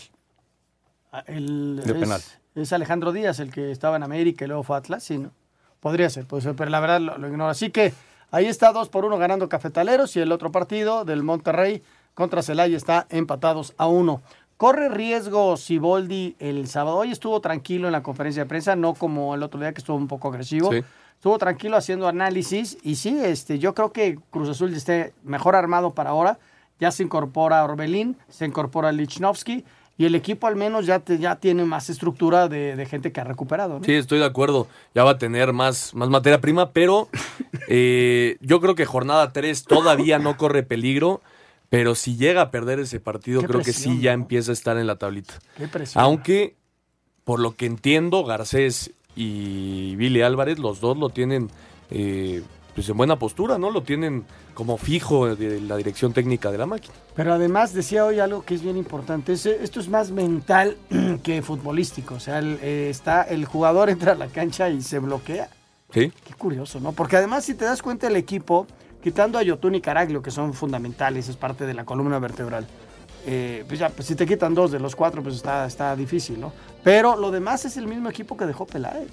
Ah, 1.12 1.24
el- 1.26 1.76
De 1.84 1.92
es, 1.92 1.98
penal. 1.98 2.20
es 2.54 2.72
Alejandro 2.72 3.12
Díaz 3.12 3.38
el 3.40 3.50
que 3.52 3.70
estaba 3.70 3.96
en 3.96 4.02
América 4.02 4.44
y 4.44 4.48
luego 4.48 4.62
fue 4.62 4.76
a 4.76 4.78
Atlas, 4.78 5.02
sí, 5.04 5.18
¿no? 5.18 5.30
Podría 5.80 6.08
ser, 6.10 6.26
puede 6.26 6.42
ser, 6.42 6.54
pero 6.54 6.70
la 6.70 6.80
verdad 6.80 7.00
lo, 7.00 7.18
lo 7.18 7.28
ignoro. 7.28 7.50
Así 7.50 7.70
que 7.70 7.92
ahí 8.30 8.46
está 8.46 8.72
2 8.72 8.88
por 8.88 9.04
1 9.04 9.18
ganando 9.18 9.48
Cafetaleros 9.48 10.14
y 10.16 10.20
el 10.20 10.32
otro 10.32 10.52
partido 10.52 11.04
del 11.04 11.22
Monterrey 11.22 11.82
contra 12.14 12.42
Celaya 12.42 12.76
está 12.76 13.06
empatados 13.10 13.74
a 13.76 13.86
1. 13.88 14.22
Corre 14.56 14.88
riesgo 14.88 15.56
Siboldi 15.56 16.36
el 16.38 16.68
sábado. 16.68 16.98
Hoy 16.98 17.10
estuvo 17.10 17.40
tranquilo 17.40 17.88
en 17.88 17.92
la 17.92 18.04
conferencia 18.04 18.44
de 18.44 18.48
prensa, 18.48 18.76
no 18.76 18.94
como 18.94 19.34
el 19.34 19.42
otro 19.42 19.58
día 19.58 19.72
que 19.72 19.80
estuvo 19.80 19.96
un 19.96 20.06
poco 20.06 20.28
agresivo. 20.28 20.70
Sí. 20.72 20.84
Estuvo 21.22 21.38
tranquilo 21.38 21.76
haciendo 21.76 22.08
análisis 22.08 22.76
y 22.82 22.96
sí, 22.96 23.16
este, 23.22 23.60
yo 23.60 23.76
creo 23.76 23.92
que 23.92 24.18
Cruz 24.30 24.48
Azul 24.48 24.74
esté 24.74 25.14
mejor 25.22 25.54
armado 25.54 25.94
para 25.94 26.10
ahora. 26.10 26.40
Ya 26.80 26.90
se 26.90 27.04
incorpora 27.04 27.62
Orbelín, 27.62 28.16
se 28.28 28.44
incorpora 28.44 28.90
Lichnowsky 28.90 29.64
y 29.96 30.04
el 30.04 30.16
equipo 30.16 30.48
al 30.48 30.56
menos 30.56 30.84
ya, 30.84 30.98
te- 30.98 31.18
ya 31.18 31.36
tiene 31.36 31.64
más 31.64 31.88
estructura 31.90 32.48
de, 32.48 32.74
de 32.74 32.86
gente 32.86 33.12
que 33.12 33.20
ha 33.20 33.24
recuperado. 33.24 33.78
¿no? 33.78 33.84
Sí, 33.84 33.92
estoy 33.92 34.18
de 34.18 34.24
acuerdo. 34.24 34.66
Ya 34.96 35.04
va 35.04 35.12
a 35.12 35.18
tener 35.18 35.52
más, 35.52 35.94
más 35.94 36.08
materia 36.08 36.40
prima, 36.40 36.72
pero 36.72 37.08
eh, 37.68 38.36
yo 38.40 38.60
creo 38.60 38.74
que 38.74 38.84
jornada 38.84 39.32
3 39.32 39.62
todavía 39.62 40.18
no 40.18 40.36
corre 40.36 40.64
peligro. 40.64 41.20
Pero 41.68 41.94
si 41.94 42.16
llega 42.16 42.42
a 42.42 42.50
perder 42.50 42.80
ese 42.80 42.98
partido, 42.98 43.42
Qué 43.42 43.46
creo 43.46 43.62
presión, 43.62 43.94
que 43.94 43.98
sí 43.98 44.02
ya 44.02 44.12
empieza 44.12 44.50
a 44.50 44.54
estar 44.54 44.76
en 44.76 44.88
la 44.88 44.96
tablita. 44.96 45.34
Qué 45.56 45.68
presión. 45.68 46.02
Aunque, 46.02 46.56
por 47.22 47.38
lo 47.38 47.54
que 47.54 47.66
entiendo, 47.66 48.24
Garcés 48.24 48.90
y 49.16 49.94
Billy 49.96 50.22
Álvarez, 50.22 50.58
los 50.58 50.80
dos 50.80 50.96
lo 50.96 51.08
tienen 51.10 51.50
eh, 51.90 52.42
pues 52.74 52.88
en 52.88 52.96
buena 52.96 53.16
postura, 53.18 53.58
¿no? 53.58 53.70
Lo 53.70 53.82
tienen 53.82 54.24
como 54.54 54.78
fijo 54.78 55.34
de 55.34 55.60
la 55.60 55.76
dirección 55.76 56.12
técnica 56.12 56.50
de 56.50 56.58
la 56.58 56.64
máquina. 56.66 56.94
Pero 57.14 57.34
además 57.34 57.74
decía 57.74 58.04
hoy 58.06 58.18
algo 58.20 58.42
que 58.44 58.54
es 58.54 58.62
bien 58.62 58.76
importante. 58.78 59.32
es- 59.34 59.44
esto 59.46 59.80
es 59.80 59.88
más 59.88 60.10
mental 60.10 60.76
que 61.22 61.42
futbolístico. 61.42 62.14
O 62.14 62.20
sea, 62.20 62.38
el, 62.38 62.58
eh, 62.62 62.88
está, 62.90 63.22
el 63.22 63.44
jugador 63.44 63.90
entra 63.90 64.12
a 64.12 64.14
la 64.14 64.28
cancha 64.28 64.70
y 64.70 64.80
se 64.82 64.98
bloquea. 64.98 65.50
¿Sí? 65.92 66.10
Qué 66.26 66.32
curioso, 66.34 66.80
¿no? 66.80 66.92
Porque 66.92 67.18
además, 67.18 67.44
si 67.44 67.52
te 67.54 67.66
das 67.66 67.82
cuenta, 67.82 68.06
el 68.06 68.16
equipo, 68.16 68.66
quitando 69.02 69.38
a 69.38 69.42
Yotun 69.42 69.74
y 69.74 69.82
Caraglio, 69.82 70.22
que 70.22 70.30
son 70.30 70.54
fundamentales, 70.54 71.28
es 71.28 71.36
parte 71.36 71.66
de 71.66 71.74
la 71.74 71.84
columna 71.84 72.18
vertebral, 72.18 72.66
eh, 73.26 73.64
pues 73.68 73.78
ya, 73.78 73.90
pues 73.90 74.08
si 74.08 74.14
te 74.14 74.24
quitan 74.26 74.54
dos 74.54 74.72
de 74.72 74.80
los 74.80 74.96
cuatro, 74.96 75.22
pues 75.22 75.36
está, 75.36 75.66
está 75.66 75.94
difícil, 75.94 76.40
¿no? 76.40 76.52
Pero 76.84 77.16
lo 77.16 77.30
demás 77.30 77.64
es 77.64 77.76
el 77.76 77.86
mismo 77.86 78.08
equipo 78.08 78.36
que 78.36 78.46
dejó 78.46 78.66
Peláez. 78.66 79.08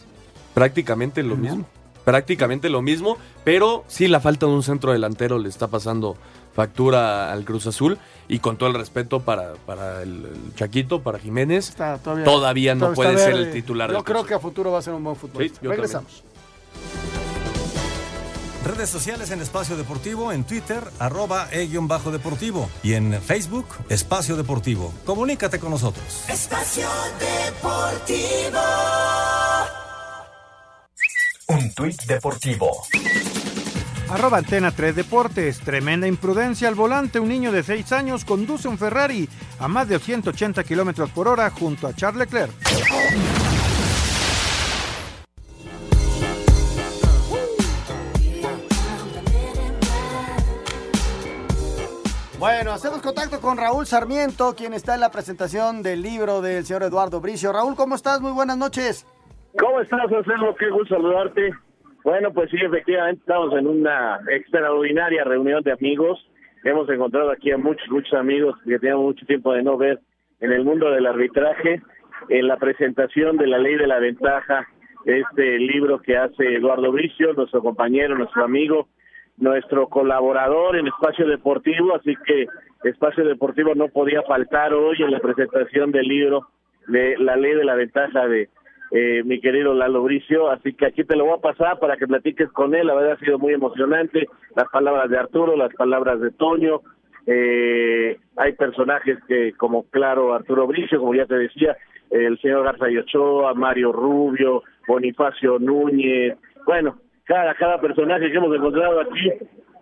Prácticamente 0.53 1.23
lo 1.23 1.35
mismo. 1.35 1.65
Prácticamente 2.03 2.69
lo 2.69 2.81
mismo, 2.81 3.17
pero 3.43 3.83
sí 3.87 4.07
la 4.07 4.19
falta 4.19 4.47
de 4.47 4.53
un 4.53 4.63
centro 4.63 4.91
delantero 4.93 5.37
le 5.37 5.49
está 5.49 5.67
pasando 5.67 6.17
factura 6.55 7.31
al 7.31 7.45
Cruz 7.45 7.67
Azul 7.67 7.99
y 8.27 8.39
con 8.39 8.57
todo 8.57 8.69
el 8.69 8.75
respeto 8.75 9.19
para, 9.19 9.53
para 9.65 10.01
el, 10.01 10.25
el 10.25 10.55
Chaquito, 10.55 11.01
para 11.01 11.19
Jiménez, 11.19 11.75
todavía, 11.75 12.25
no 12.25 12.25
todavía 12.25 12.75
puede 12.95 13.17
ser 13.17 13.33
el 13.35 13.51
titular. 13.51 13.89
Yo 13.89 13.97
del 13.97 14.03
creo 14.03 14.17
Cruz 14.17 14.27
que 14.27 14.33
a 14.33 14.39
futuro 14.39 14.71
va 14.71 14.79
a 14.79 14.81
ser 14.81 14.93
un 14.93 15.03
buen 15.03 15.15
futbolista. 15.15 15.59
Sí, 15.61 15.67
Regresamos. 15.67 16.23
Redes 18.65 18.89
sociales 18.89 19.31
en 19.31 19.41
Espacio 19.41 19.77
Deportivo, 19.77 20.33
en 20.33 20.43
Twitter, 20.43 20.83
arroba 20.99 21.47
e-bajo 21.51 22.11
deportivo 22.11 22.69
y 22.83 22.93
en 22.93 23.21
Facebook, 23.21 23.67
Espacio 23.87 24.35
Deportivo. 24.35 24.93
Comunícate 25.05 25.59
con 25.59 25.71
nosotros. 25.71 26.25
Espacio 26.27 26.87
Deportivo. 27.19 28.59
Un 31.47 31.73
tuit 31.73 32.03
deportivo. 32.03 32.83
Arroba 34.09 34.39
Antena 34.39 34.71
3 34.71 34.95
Deportes. 34.95 35.59
Tremenda 35.59 36.07
imprudencia 36.07 36.67
al 36.67 36.75
volante. 36.75 37.19
Un 37.19 37.29
niño 37.29 37.51
de 37.51 37.63
6 37.63 37.91
años 37.93 38.25
conduce 38.25 38.67
un 38.67 38.77
Ferrari 38.77 39.29
a 39.59 39.67
más 39.67 39.87
de 39.87 39.99
180 39.99 40.63
kilómetros 40.63 41.11
por 41.11 41.27
hora 41.27 41.49
junto 41.49 41.87
a 41.87 41.95
Charles 41.95 42.27
Leclerc. 42.27 43.48
Bueno, 52.39 52.71
hacemos 52.71 53.01
contacto 53.01 53.41
con 53.41 53.57
Raúl 53.57 53.85
Sarmiento, 53.85 54.55
quien 54.55 54.71
está 54.71 54.95
en 54.95 55.01
la 55.01 55.11
presentación 55.11 55.83
del 55.83 56.01
libro 56.01 56.39
del 56.39 56.63
señor 56.63 56.83
Eduardo 56.83 57.19
Bricio. 57.19 57.51
Raúl, 57.51 57.75
¿cómo 57.75 57.95
estás? 57.95 58.21
Muy 58.21 58.31
buenas 58.31 58.57
noches. 58.57 59.05
¿Cómo 59.59 59.81
estás, 59.81 60.09
Anselmo? 60.09 60.55
Qué 60.55 60.69
gusto 60.69 60.95
saludarte. 60.95 61.51
Bueno, 62.05 62.31
pues 62.31 62.49
sí, 62.49 62.55
efectivamente 62.61 63.19
estamos 63.19 63.53
en 63.59 63.67
una 63.67 64.21
extraordinaria 64.31 65.25
reunión 65.25 65.61
de 65.63 65.73
amigos. 65.73 66.17
Hemos 66.63 66.89
encontrado 66.89 67.29
aquí 67.29 67.51
a 67.51 67.57
muchos, 67.57 67.89
muchos 67.89 68.13
amigos 68.13 68.55
que 68.63 68.79
teníamos 68.79 69.03
mucho 69.03 69.25
tiempo 69.25 69.51
de 69.51 69.63
no 69.63 69.77
ver 69.77 69.99
en 70.39 70.53
el 70.53 70.63
mundo 70.63 70.89
del 70.91 71.07
arbitraje, 71.07 71.81
en 72.29 72.47
la 72.47 72.55
presentación 72.55 73.35
de 73.35 73.47
la 73.47 73.57
ley 73.57 73.75
de 73.75 73.87
la 73.87 73.99
ventaja, 73.99 74.65
este 75.03 75.59
libro 75.59 76.01
que 76.01 76.17
hace 76.17 76.55
Eduardo 76.55 76.89
Bricio, 76.93 77.33
nuestro 77.33 77.61
compañero, 77.61 78.17
nuestro 78.17 78.45
amigo, 78.45 78.87
nuestro 79.39 79.87
colaborador 79.87 80.75
en 80.75 80.87
Espacio 80.87 81.27
Deportivo, 81.27 81.95
así 81.95 82.15
que 82.25 82.47
Espacio 82.83 83.25
Deportivo 83.25 83.75
no 83.75 83.87
podía 83.87 84.21
faltar 84.23 84.73
hoy 84.73 84.97
en 84.99 85.11
la 85.11 85.19
presentación 85.19 85.91
del 85.91 86.07
libro 86.07 86.47
de 86.87 87.17
la 87.17 87.35
ley 87.35 87.53
de 87.53 87.65
la 87.65 87.75
ventaja 87.75 88.27
de 88.27 88.49
eh, 88.91 89.21
mi 89.23 89.39
querido 89.39 89.73
Lalo 89.73 90.03
Bricio, 90.03 90.49
así 90.49 90.73
que 90.73 90.87
aquí 90.87 91.03
te 91.03 91.15
lo 91.15 91.25
voy 91.25 91.37
a 91.37 91.41
pasar 91.41 91.79
para 91.79 91.95
que 91.97 92.07
platiques 92.07 92.49
con 92.51 92.73
él, 92.73 92.87
la 92.87 92.95
verdad 92.95 93.13
ha 93.13 93.25
sido 93.25 93.37
muy 93.37 93.53
emocionante, 93.53 94.27
las 94.55 94.67
palabras 94.69 95.09
de 95.09 95.17
Arturo, 95.17 95.55
las 95.55 95.73
palabras 95.75 96.19
de 96.19 96.31
Toño, 96.31 96.81
eh, 97.27 98.17
hay 98.37 98.53
personajes 98.53 99.19
que 99.27 99.53
como 99.53 99.83
claro 99.89 100.33
Arturo 100.33 100.65
Bricio, 100.65 100.99
como 100.99 101.13
ya 101.13 101.27
te 101.27 101.35
decía, 101.35 101.77
el 102.09 102.39
señor 102.39 102.63
Garza 102.63 102.85
Ochoa, 102.85 103.53
Mario 103.53 103.91
Rubio, 103.91 104.63
Bonifacio 104.87 105.59
Núñez, 105.59 106.35
bueno, 106.65 106.95
cada, 107.29 107.53
cada 107.53 107.79
personaje 107.79 108.31
que 108.31 108.37
hemos 108.37 108.53
encontrado 108.55 108.99
aquí 109.01 109.29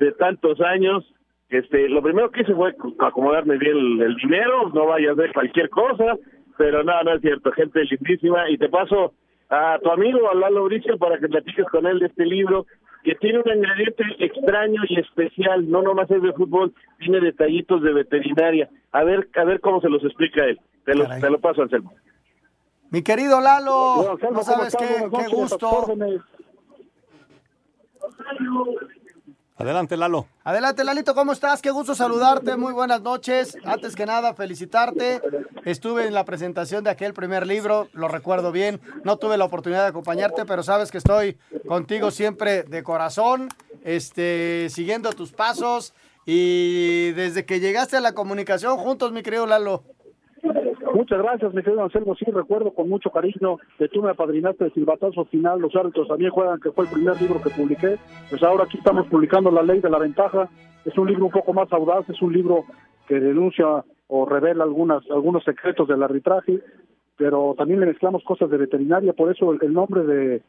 de 0.01 0.11
tantos 0.11 0.59
años, 0.59 1.05
este, 1.47 1.87
lo 1.87 2.01
primero 2.03 2.29
que 2.29 2.41
hice 2.41 2.53
fue 2.53 2.75
acomodarme 2.99 3.57
bien 3.57 3.77
el, 3.77 4.01
el 4.01 4.15
dinero, 4.15 4.69
no 4.73 4.85
vayas 4.85 5.11
a 5.11 5.21
ver 5.21 5.31
cualquier 5.31 5.69
cosa, 5.69 6.17
pero 6.57 6.83
no, 6.83 7.01
no 7.03 7.13
es 7.13 7.21
cierto, 7.21 7.53
gente 7.53 7.85
lindísima, 7.85 8.49
y 8.49 8.57
te 8.57 8.67
paso 8.67 9.13
a 9.49 9.79
tu 9.81 9.89
amigo, 9.89 10.29
a 10.29 10.35
Lalo 10.35 10.65
Bricio, 10.65 10.97
para 10.97 11.19
que 11.19 11.29
platiques 11.29 11.65
con 11.67 11.87
él 11.87 11.99
de 11.99 12.07
este 12.07 12.25
libro, 12.25 12.65
que 13.05 13.15
tiene 13.15 13.39
un 13.39 13.49
ingrediente 13.49 14.03
extraño 14.19 14.81
y 14.89 14.99
especial, 14.99 15.69
no 15.71 15.81
nomás 15.81 16.11
es 16.11 16.21
de 16.21 16.33
fútbol, 16.33 16.73
tiene 16.99 17.21
detallitos 17.21 17.81
de 17.81 17.93
veterinaria. 17.93 18.69
A 18.91 19.05
ver, 19.05 19.29
a 19.37 19.45
ver 19.45 19.61
cómo 19.61 19.79
se 19.79 19.87
los 19.87 20.03
explica 20.03 20.43
él. 20.43 20.59
Te 20.83 20.95
lo, 20.95 21.07
te 21.07 21.29
lo 21.29 21.39
paso, 21.39 21.61
Anselmo. 21.61 21.93
Mi 22.91 23.03
querido 23.03 23.39
Lalo, 23.39 23.71
No, 23.71 24.11
Anselmo, 24.11 24.17
no 24.19 24.27
¿cómo 24.27 24.43
sabes 24.43 24.75
qué, 24.75 24.85
qué 25.17 25.27
gusto. 25.33 25.95
Adelante, 29.59 29.97
Lalo. 29.97 30.27
Adelante, 30.43 30.83
Lalito, 30.83 31.15
¿cómo 31.15 31.31
estás? 31.31 31.63
Qué 31.63 31.71
gusto 31.71 31.95
saludarte, 31.95 32.55
muy 32.57 32.73
buenas 32.73 33.01
noches. 33.01 33.57
Antes 33.65 33.95
que 33.95 34.05
nada, 34.05 34.35
felicitarte. 34.35 35.19
Estuve 35.65 36.05
en 36.05 36.13
la 36.13 36.25
presentación 36.25 36.83
de 36.83 36.91
aquel 36.91 37.13
primer 37.13 37.47
libro, 37.47 37.89
lo 37.93 38.07
recuerdo 38.07 38.51
bien. 38.51 38.79
No 39.03 39.17
tuve 39.17 39.35
la 39.35 39.45
oportunidad 39.45 39.81
de 39.81 39.89
acompañarte, 39.89 40.45
pero 40.45 40.61
sabes 40.61 40.91
que 40.91 40.99
estoy 40.99 41.39
contigo 41.67 42.11
siempre 42.11 42.63
de 42.63 42.83
corazón, 42.83 43.49
este, 43.83 44.67
siguiendo 44.69 45.11
tus 45.13 45.31
pasos. 45.31 45.95
Y 46.27 47.13
desde 47.13 47.45
que 47.45 47.59
llegaste 47.59 47.97
a 47.97 48.01
la 48.01 48.13
comunicación 48.13 48.77
juntos, 48.77 49.11
mi 49.11 49.23
querido 49.23 49.47
Lalo. 49.47 49.83
Muchas 50.97 51.19
gracias, 51.19 51.53
mi 51.53 51.61
querido 51.61 51.83
Anselmo. 51.83 52.15
Sí, 52.15 52.25
recuerdo 52.25 52.71
con 52.73 52.89
mucho 52.89 53.11
cariño 53.11 53.59
que 53.77 53.87
tú 53.87 54.01
me 54.01 54.09
apadrinaste 54.09 54.65
el 54.65 54.73
silbatazo 54.73 55.25
final. 55.25 55.61
Los 55.61 55.75
árbitros 55.75 56.07
también 56.07 56.31
juegan, 56.31 56.59
que 56.59 56.71
fue 56.71 56.85
el 56.85 56.91
primer 56.91 57.21
libro 57.21 57.39
que 57.39 57.51
publiqué. 57.51 57.99
Pues 58.31 58.41
ahora 58.41 58.63
aquí 58.63 58.79
estamos 58.79 59.05
publicando 59.05 59.51
La 59.51 59.61
Ley 59.61 59.79
de 59.79 59.91
la 59.91 59.99
Ventaja. 59.99 60.49
Es 60.85 60.97
un 60.97 61.07
libro 61.07 61.25
un 61.25 61.31
poco 61.31 61.53
más 61.53 61.71
audaz, 61.71 62.09
es 62.09 62.19
un 62.19 62.33
libro 62.33 62.65
que 63.07 63.19
denuncia 63.19 63.85
o 64.07 64.25
revela 64.25 64.63
algunas, 64.63 65.03
algunos 65.11 65.43
secretos 65.43 65.87
del 65.87 66.01
arbitraje, 66.01 66.61
pero 67.15 67.53
también 67.55 67.79
le 67.79 67.85
mezclamos 67.85 68.23
cosas 68.23 68.49
de 68.49 68.57
veterinaria. 68.57 69.13
Por 69.13 69.31
eso 69.31 69.53
el, 69.53 69.59
el 69.61 69.73
nombre 69.73 70.01
de, 70.03 70.41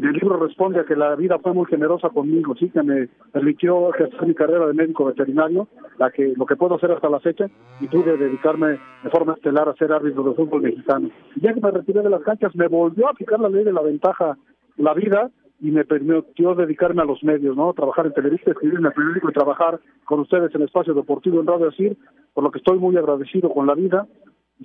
del 0.00 0.12
libro 0.12 0.36
responde 0.38 0.80
a 0.80 0.84
que 0.84 0.96
la 0.96 1.14
vida 1.14 1.38
fue 1.38 1.52
muy 1.52 1.66
generosa 1.66 2.08
conmigo, 2.10 2.54
sí, 2.56 2.68
que 2.70 2.82
me 2.82 3.08
permitió 3.32 3.90
ejercer 3.94 4.26
mi 4.26 4.34
carrera 4.34 4.66
de 4.66 4.74
médico 4.74 5.04
veterinario, 5.04 5.68
la 5.98 6.10
que 6.10 6.34
lo 6.36 6.46
que 6.46 6.56
puedo 6.56 6.74
hacer 6.74 6.90
hasta 6.90 7.08
la 7.08 7.20
fecha, 7.20 7.46
y 7.80 7.86
pude 7.86 8.16
dedicarme 8.16 8.78
de 9.02 9.10
forma 9.10 9.34
estelar 9.34 9.68
a 9.68 9.74
ser 9.74 9.92
árbitro 9.92 10.22
de 10.24 10.34
fútbol 10.34 10.62
mexicano. 10.62 11.10
Y 11.36 11.40
ya 11.40 11.54
que 11.54 11.60
me 11.60 11.70
retiré 11.70 12.02
de 12.02 12.10
las 12.10 12.22
canchas, 12.22 12.54
me 12.56 12.68
volvió 12.68 13.06
a 13.06 13.10
aplicar 13.10 13.38
la 13.40 13.48
ley 13.48 13.64
de 13.64 13.72
la 13.72 13.82
ventaja 13.82 14.36
la 14.76 14.94
vida 14.94 15.30
y 15.60 15.70
me 15.70 15.84
permitió 15.84 16.54
dedicarme 16.54 17.02
a 17.02 17.04
los 17.04 17.22
medios, 17.22 17.56
¿no? 17.56 17.72
Trabajar 17.72 18.06
en 18.06 18.12
Televisa, 18.12 18.50
escribir 18.50 18.78
en 18.80 18.86
el 18.86 18.92
periódico 18.92 19.30
y 19.30 19.32
trabajar 19.32 19.78
con 20.04 20.20
ustedes 20.20 20.54
en 20.54 20.62
Espacio 20.62 20.94
Deportivo 20.94 21.40
en 21.40 21.46
Radio 21.46 21.68
Asir, 21.68 21.96
por 22.32 22.42
lo 22.42 22.50
que 22.50 22.58
estoy 22.58 22.78
muy 22.78 22.96
agradecido 22.96 23.50
con 23.50 23.66
la 23.66 23.74
vida 23.74 24.06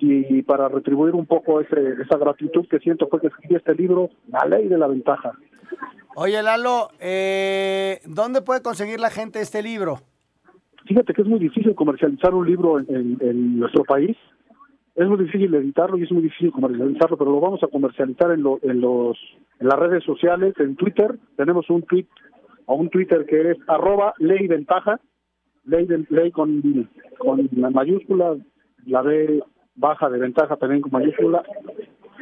y 0.00 0.42
para 0.42 0.68
retribuir 0.68 1.14
un 1.14 1.26
poco 1.26 1.60
ese, 1.60 1.94
esa 2.02 2.16
gratitud 2.18 2.66
que 2.68 2.78
siento 2.78 3.06
fue 3.08 3.20
que 3.20 3.28
escribí 3.28 3.54
este 3.56 3.74
libro, 3.74 4.10
La 4.28 4.44
Ley 4.46 4.68
de 4.68 4.78
la 4.78 4.86
Ventaja. 4.88 5.32
Oye, 6.16 6.42
Lalo, 6.42 6.88
eh, 7.00 8.00
¿dónde 8.06 8.42
puede 8.42 8.62
conseguir 8.62 8.98
la 9.00 9.10
gente 9.10 9.40
este 9.40 9.62
libro? 9.62 9.98
Fíjate 10.86 11.12
que 11.14 11.22
es 11.22 11.28
muy 11.28 11.38
difícil 11.38 11.74
comercializar 11.74 12.34
un 12.34 12.46
libro 12.46 12.78
en, 12.80 12.86
en- 12.94 13.18
en 13.20 13.58
nuestro 13.60 13.84
país. 13.84 14.16
Es 14.96 15.06
muy 15.06 15.18
difícil 15.24 15.54
editarlo 15.54 15.96
y 15.96 16.02
es 16.02 16.10
muy 16.10 16.22
difícil 16.22 16.50
comercializarlo, 16.50 17.16
pero 17.16 17.30
lo 17.30 17.40
vamos 17.40 17.62
a 17.62 17.68
comercializar 17.68 18.32
en, 18.32 18.42
lo- 18.42 18.58
en 18.62 18.80
los 18.80 19.16
en 19.60 19.68
las 19.68 19.78
redes 19.78 20.02
sociales, 20.04 20.54
en 20.58 20.74
Twitter. 20.74 21.14
Tenemos 21.36 21.68
un 21.70 21.82
tweet 21.82 22.06
o 22.66 22.74
un 22.74 22.88
Twitter 22.90 23.24
que 23.26 23.52
es 23.52 23.58
arroba 23.68 24.14
ley 24.18 24.46
ventaja, 24.48 24.98
ley, 25.64 25.86
de- 25.86 26.06
ley 26.08 26.30
con, 26.32 26.88
con 27.18 27.48
mayúscula, 27.72 28.36
la 28.86 29.02
B 29.02 29.42
baja 29.80 30.08
de 30.08 30.18
ventaja 30.18 30.56
también 30.56 30.82
con 30.82 30.92
mayúscula, 30.92 31.42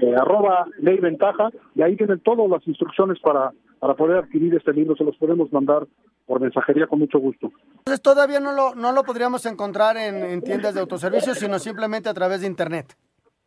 eh, 0.00 0.14
arroba 0.14 0.66
ley 0.78 0.98
ventaja, 0.98 1.50
y 1.74 1.82
ahí 1.82 1.96
vienen 1.96 2.20
todas 2.20 2.48
las 2.48 2.66
instrucciones 2.66 3.18
para, 3.20 3.52
para 3.80 3.94
poder 3.94 4.18
adquirir 4.18 4.54
este 4.54 4.72
libro. 4.72 4.96
Se 4.96 5.04
los 5.04 5.16
podemos 5.16 5.52
mandar 5.52 5.86
por 6.26 6.40
mensajería 6.40 6.86
con 6.86 7.00
mucho 7.00 7.18
gusto. 7.18 7.50
Entonces 7.78 8.02
todavía 8.02 8.38
no 8.38 8.52
lo, 8.52 8.74
no 8.74 8.92
lo 8.92 9.02
podríamos 9.02 9.44
encontrar 9.46 9.96
en, 9.96 10.22
en 10.24 10.40
tiendas 10.42 10.74
de 10.74 10.80
autoservicio, 10.80 11.34
sino 11.34 11.58
simplemente 11.58 12.08
a 12.08 12.14
través 12.14 12.42
de 12.42 12.46
internet. 12.46 12.94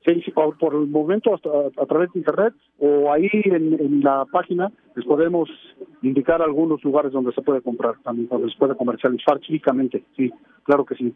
Sí, 0.04 0.20
sí, 0.26 0.32
por, 0.32 0.58
por 0.58 0.74
el 0.74 0.88
momento 0.88 1.36
hasta 1.36 1.50
a 1.80 1.86
través 1.86 2.12
de 2.12 2.20
internet 2.20 2.56
o 2.80 3.14
ahí 3.14 3.30
en, 3.34 3.80
en 3.80 4.02
la 4.02 4.26
página 4.32 4.72
les 4.96 5.06
podemos 5.06 5.48
indicar 6.02 6.42
algunos 6.42 6.84
lugares 6.84 7.12
donde 7.12 7.32
se 7.34 7.42
puede 7.44 7.62
comprar 7.62 7.94
también, 8.04 8.28
donde 8.28 8.50
se 8.52 8.58
puede 8.58 8.76
comercializar 8.76 9.40
físicamente. 9.40 10.04
Sí, 10.18 10.32
claro 10.64 10.86
que 10.86 10.96
sí. 10.96 11.14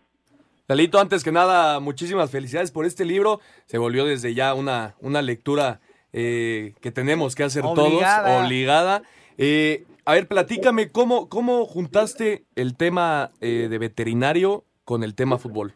Lalito, 0.68 1.00
antes 1.00 1.24
que 1.24 1.32
nada, 1.32 1.80
muchísimas 1.80 2.32
felicidades 2.32 2.72
por 2.72 2.86
este 2.86 3.06
libro. 3.06 3.40
Se 3.66 3.78
volvió 3.78 4.04
desde 4.06 4.34
ya 4.34 4.56
una, 4.56 4.96
una 5.00 5.22
lectura 5.22 5.80
eh, 6.12 6.74
que 6.82 6.92
tenemos 6.92 7.36
que 7.36 7.44
hacer 7.44 7.64
Obligada. 7.64 8.26
todos, 8.28 8.46
obligada. 8.46 9.04
Eh, 9.38 9.86
a 10.06 10.14
ver, 10.14 10.28
platícame, 10.28 10.92
¿cómo, 10.92 11.30
cómo 11.30 11.66
juntaste 11.66 12.46
el 12.56 12.76
tema 12.76 13.30
eh, 13.42 13.68
de 13.70 13.78
veterinario 13.78 14.64
con 14.86 15.04
el 15.04 15.14
tema 15.14 15.38
fútbol? 15.38 15.74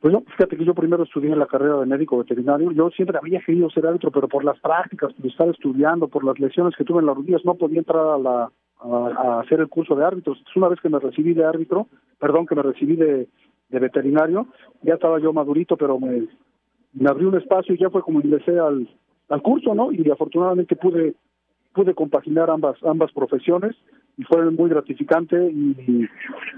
Pues 0.00 0.12
no, 0.14 0.22
fíjate 0.22 0.56
que 0.56 0.64
yo 0.64 0.74
primero 0.74 1.02
estudié 1.02 1.32
en 1.32 1.38
la 1.38 1.46
carrera 1.46 1.78
de 1.80 1.84
médico 1.86 2.16
veterinario. 2.16 2.70
Yo 2.70 2.88
siempre 2.90 3.18
había 3.18 3.40
querido 3.40 3.68
ser 3.68 3.86
árbitro, 3.86 4.10
pero 4.12 4.28
por 4.28 4.44
las 4.44 4.58
prácticas, 4.60 5.12
por 5.12 5.26
estar 5.26 5.48
estudiando, 5.48 6.08
por 6.08 6.24
las 6.24 6.38
lesiones 6.38 6.74
que 6.76 6.84
tuve 6.84 7.00
en 7.00 7.06
las 7.06 7.16
rodillas, 7.16 7.44
no 7.44 7.54
podía 7.56 7.80
entrar 7.80 8.06
a, 8.06 8.18
la, 8.18 8.52
a, 8.80 8.86
a 8.86 9.40
hacer 9.40 9.60
el 9.60 9.68
curso 9.68 9.94
de 9.96 10.04
árbitros. 10.04 10.38
Entonces, 10.38 10.56
una 10.56 10.68
vez 10.68 10.80
que 10.80 10.88
me 10.88 11.00
recibí 11.00 11.34
de 11.34 11.44
árbitro, 11.44 11.88
perdón, 12.20 12.46
que 12.46 12.54
me 12.54 12.62
recibí 12.62 12.94
de, 12.94 13.28
de 13.68 13.78
veterinario, 13.78 14.46
ya 14.82 14.94
estaba 14.94 15.20
yo 15.20 15.32
madurito, 15.32 15.76
pero 15.76 15.98
me, 15.98 16.26
me 16.92 17.08
abrió 17.08 17.28
un 17.28 17.36
espacio 17.36 17.74
y 17.74 17.78
ya 17.78 17.90
fue 17.90 18.02
como 18.02 18.20
ingresé 18.20 18.58
al, 18.58 18.88
al 19.28 19.42
curso, 19.42 19.74
¿no? 19.74 19.92
Y 19.92 20.10
afortunadamente 20.10 20.76
pude 20.76 21.14
pude 21.74 21.94
compaginar 21.94 22.50
ambas 22.50 22.76
ambas 22.82 23.12
profesiones 23.12 23.76
y 24.16 24.24
fue 24.24 24.50
muy 24.50 24.68
gratificante 24.68 25.36
y, 25.36 26.08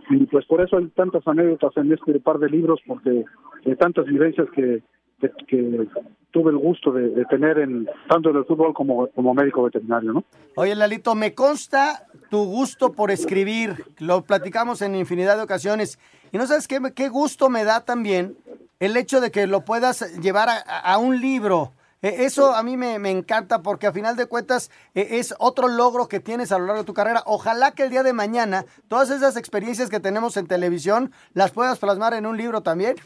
y, 0.08 0.26
pues 0.26 0.46
por 0.46 0.62
eso 0.62 0.78
hay 0.78 0.86
tantas 0.88 1.26
anécdotas 1.26 1.76
en 1.76 1.92
este 1.92 2.18
par 2.20 2.38
de 2.38 2.48
libros 2.48 2.80
porque 2.86 3.24
de 3.64 3.76
tantas 3.76 4.06
vivencias 4.06 4.48
que, 4.54 4.82
que, 5.20 5.30
que 5.46 5.88
tuve 6.30 6.52
el 6.52 6.56
gusto 6.56 6.90
de, 6.90 7.10
de 7.10 7.24
tener 7.26 7.58
en 7.58 7.86
tanto 8.08 8.30
en 8.30 8.36
el 8.36 8.44
fútbol 8.46 8.72
como 8.72 9.08
como 9.08 9.34
médico 9.34 9.64
veterinario, 9.64 10.12
¿no? 10.12 10.24
Oye, 10.56 10.74
Lalito, 10.74 11.14
me 11.14 11.34
consta 11.34 12.06
tu 12.30 12.44
gusto 12.44 12.92
por 12.92 13.10
escribir. 13.10 13.84
Lo 13.98 14.22
platicamos 14.22 14.80
en 14.80 14.94
infinidad 14.94 15.36
de 15.36 15.42
ocasiones. 15.42 15.98
Y 16.32 16.38
no 16.38 16.46
sabes 16.46 16.68
qué, 16.68 16.80
qué 16.94 17.08
gusto 17.08 17.48
me 17.48 17.64
da 17.64 17.80
también 17.84 18.36
el 18.78 18.96
hecho 18.96 19.20
de 19.20 19.30
que 19.30 19.46
lo 19.46 19.64
puedas 19.64 20.00
llevar 20.20 20.48
a, 20.48 20.58
a 20.60 20.98
un 20.98 21.20
libro. 21.20 21.72
Eh, 22.02 22.24
Eso 22.24 22.54
a 22.54 22.62
mí 22.62 22.76
me, 22.78 22.98
me 22.98 23.10
encanta 23.10 23.60
porque 23.60 23.86
a 23.86 23.92
final 23.92 24.16
de 24.16 24.26
cuentas 24.26 24.70
eh, 24.94 25.18
es 25.18 25.34
otro 25.38 25.68
logro 25.68 26.08
que 26.08 26.18
tienes 26.20 26.50
a 26.50 26.58
lo 26.58 26.66
largo 26.66 26.82
de 26.82 26.86
tu 26.86 26.94
carrera. 26.94 27.22
Ojalá 27.26 27.72
que 27.72 27.82
el 27.82 27.90
día 27.90 28.02
de 28.02 28.14
mañana 28.14 28.64
todas 28.88 29.10
esas 29.10 29.36
experiencias 29.36 29.90
que 29.90 30.00
tenemos 30.00 30.36
en 30.38 30.46
televisión 30.46 31.12
las 31.34 31.50
puedas 31.50 31.78
plasmar 31.78 32.14
en 32.14 32.24
un 32.26 32.36
libro 32.38 32.62
también. 32.62 32.96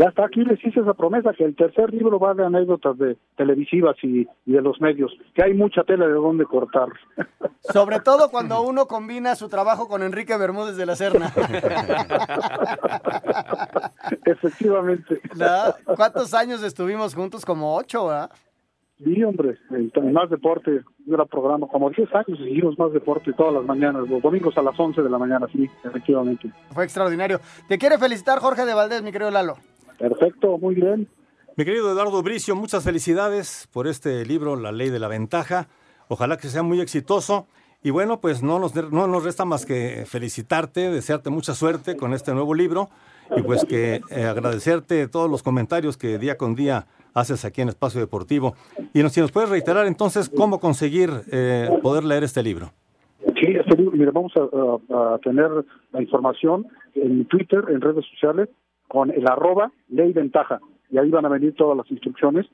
Ya 0.00 0.06
está 0.08 0.24
aquí, 0.24 0.42
les 0.44 0.58
hice 0.64 0.80
esa 0.80 0.94
promesa 0.94 1.34
que 1.34 1.44
el 1.44 1.54
tercer 1.54 1.92
libro 1.92 2.18
va 2.18 2.32
de 2.32 2.46
anécdotas 2.46 2.96
de 2.96 3.18
televisivas 3.36 3.96
y, 4.02 4.26
y 4.46 4.52
de 4.52 4.62
los 4.62 4.80
medios, 4.80 5.12
que 5.34 5.42
hay 5.42 5.52
mucha 5.52 5.84
tela 5.84 6.06
de 6.06 6.14
dónde 6.14 6.46
cortar. 6.46 6.88
Sobre 7.60 8.00
todo 8.00 8.30
cuando 8.30 8.62
uno 8.62 8.86
combina 8.86 9.36
su 9.36 9.50
trabajo 9.50 9.88
con 9.88 10.02
Enrique 10.02 10.34
Bermúdez 10.38 10.78
de 10.78 10.86
la 10.86 10.96
Serna. 10.96 11.26
Efectivamente. 14.24 15.20
¿No? 15.36 15.94
¿Cuántos 15.94 16.32
años 16.32 16.62
estuvimos 16.62 17.14
juntos? 17.14 17.44
Como 17.44 17.76
ocho, 17.76 18.06
¿verdad? 18.06 18.30
Sí, 19.04 19.22
hombre, 19.22 19.58
en 19.70 20.12
más 20.14 20.30
deporte, 20.30 20.80
era 21.10 21.26
programa, 21.26 21.66
como 21.66 21.90
10 21.90 22.08
años 22.14 22.38
seguimos 22.38 22.78
más 22.78 22.92
deporte 22.92 23.32
todas 23.34 23.52
las 23.52 23.64
mañanas, 23.64 24.08
los 24.08 24.22
domingos 24.22 24.56
a 24.56 24.62
las 24.62 24.78
11 24.78 25.02
de 25.02 25.10
la 25.10 25.18
mañana, 25.18 25.46
sí, 25.52 25.68
efectivamente. 25.84 26.50
Fue 26.70 26.84
extraordinario. 26.84 27.38
Te 27.68 27.76
quiere 27.76 27.98
felicitar 27.98 28.38
Jorge 28.38 28.64
de 28.64 28.72
Valdés, 28.72 29.02
mi 29.02 29.12
querido 29.12 29.30
Lalo. 29.30 29.56
Perfecto, 30.00 30.58
muy 30.58 30.74
bien. 30.74 31.06
Mi 31.56 31.64
querido 31.64 31.92
Eduardo 31.92 32.22
Bricio, 32.22 32.56
muchas 32.56 32.82
felicidades 32.82 33.68
por 33.72 33.86
este 33.86 34.24
libro, 34.24 34.56
La 34.56 34.72
Ley 34.72 34.88
de 34.90 34.98
la 34.98 35.08
Ventaja. 35.08 35.68
Ojalá 36.08 36.38
que 36.38 36.48
sea 36.48 36.62
muy 36.62 36.80
exitoso. 36.80 37.46
Y 37.82 37.90
bueno, 37.90 38.20
pues 38.20 38.42
no 38.42 38.58
nos, 38.58 38.74
no 38.74 39.06
nos 39.06 39.24
resta 39.24 39.44
más 39.44 39.64
que 39.64 40.04
felicitarte, 40.06 40.90
desearte 40.90 41.30
mucha 41.30 41.54
suerte 41.54 41.96
con 41.96 42.12
este 42.12 42.32
nuevo 42.34 42.54
libro 42.54 42.90
y 43.36 43.42
pues 43.42 43.64
que 43.64 44.00
eh, 44.10 44.24
agradecerte 44.24 45.06
todos 45.08 45.30
los 45.30 45.42
comentarios 45.42 45.96
que 45.96 46.18
día 46.18 46.36
con 46.36 46.54
día 46.54 46.86
haces 47.14 47.44
aquí 47.46 47.62
en 47.62 47.68
Espacio 47.70 48.00
Deportivo. 48.00 48.54
Y 48.92 49.02
nos, 49.02 49.12
si 49.12 49.20
nos 49.22 49.32
puedes 49.32 49.48
reiterar 49.48 49.86
entonces 49.86 50.28
cómo 50.34 50.60
conseguir 50.60 51.10
eh, 51.32 51.68
poder 51.82 52.04
leer 52.04 52.22
este 52.24 52.42
libro. 52.42 52.72
Sí, 53.40 53.46
este 53.58 53.76
libro, 53.76 53.92
mire, 53.96 54.10
vamos 54.10 54.32
a, 54.36 54.40
a- 54.94 55.14
a 55.14 55.18
tener 55.18 55.48
la 55.92 56.02
información 56.02 56.66
en 56.94 57.24
Twitter, 57.26 57.64
en 57.68 57.80
redes 57.80 58.04
sociales, 58.10 58.48
con 58.90 59.10
el 59.10 59.24
arroba 59.28 59.70
ley 59.88 60.12
ventaja. 60.12 60.58
Y 60.90 60.98
ahí 60.98 61.10
van 61.10 61.24
a 61.24 61.28
venir 61.28 61.54
todas 61.54 61.76
las 61.76 61.88
instrucciones 61.92 62.44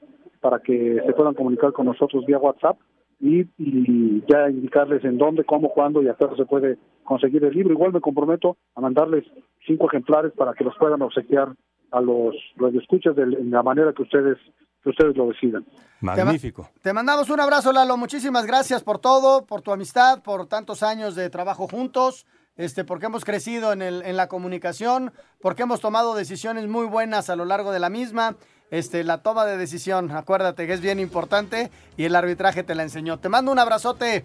para 0.40 0.60
que 0.60 1.00
se 1.04 1.12
puedan 1.14 1.32
comunicar 1.32 1.72
con 1.72 1.86
nosotros 1.86 2.26
vía 2.26 2.38
WhatsApp 2.38 2.76
y, 3.18 3.46
y 3.56 4.22
ya 4.28 4.50
indicarles 4.50 5.02
en 5.04 5.16
dónde, 5.16 5.44
cómo, 5.44 5.70
cuándo 5.70 6.02
y 6.02 6.08
hasta 6.08 6.36
se 6.36 6.44
puede 6.44 6.76
conseguir 7.04 7.42
el 7.42 7.54
libro. 7.54 7.72
Igual 7.72 7.94
me 7.94 8.02
comprometo 8.02 8.58
a 8.74 8.82
mandarles 8.82 9.24
cinco 9.66 9.88
ejemplares 9.88 10.32
para 10.32 10.52
que 10.52 10.64
los 10.64 10.76
puedan 10.76 11.00
obsequiar 11.00 11.54
a 11.90 12.00
los 12.02 12.34
radioescuchas 12.56 13.16
de 13.16 13.26
la 13.26 13.62
manera 13.62 13.94
que 13.94 14.02
ustedes 14.02 14.36
que 14.82 14.90
ustedes 14.90 15.16
lo 15.16 15.28
decidan. 15.28 15.64
Magnífico. 16.00 16.68
Te 16.82 16.92
mandamos 16.92 17.30
un 17.30 17.40
abrazo, 17.40 17.72
Lalo. 17.72 17.96
Muchísimas 17.96 18.46
gracias 18.46 18.84
por 18.84 18.98
todo, 18.98 19.46
por 19.46 19.62
tu 19.62 19.72
amistad, 19.72 20.22
por 20.22 20.46
tantos 20.46 20.82
años 20.82 21.16
de 21.16 21.30
trabajo 21.30 21.66
juntos, 21.66 22.26
este, 22.56 22.84
porque 22.84 23.06
hemos 23.06 23.24
crecido 23.24 23.72
en, 23.72 23.82
el, 23.82 24.02
en 24.02 24.16
la 24.16 24.28
comunicación, 24.28 25.12
porque 25.40 25.62
hemos 25.62 25.80
tomado 25.80 26.14
decisiones 26.14 26.68
muy 26.68 26.86
buenas 26.86 27.30
a 27.30 27.36
lo 27.36 27.44
largo 27.44 27.72
de 27.72 27.80
la 27.80 27.90
misma. 27.90 28.36
Este, 28.70 29.04
la 29.04 29.18
toma 29.18 29.46
de 29.46 29.56
decisión, 29.56 30.10
acuérdate 30.10 30.66
que 30.66 30.72
es 30.72 30.80
bien 30.80 30.98
importante 30.98 31.70
y 31.96 32.04
el 32.04 32.16
arbitraje 32.16 32.64
te 32.64 32.74
la 32.74 32.82
enseñó. 32.82 33.18
Te 33.18 33.28
mando 33.28 33.52
un 33.52 33.58
abrazote. 33.58 34.24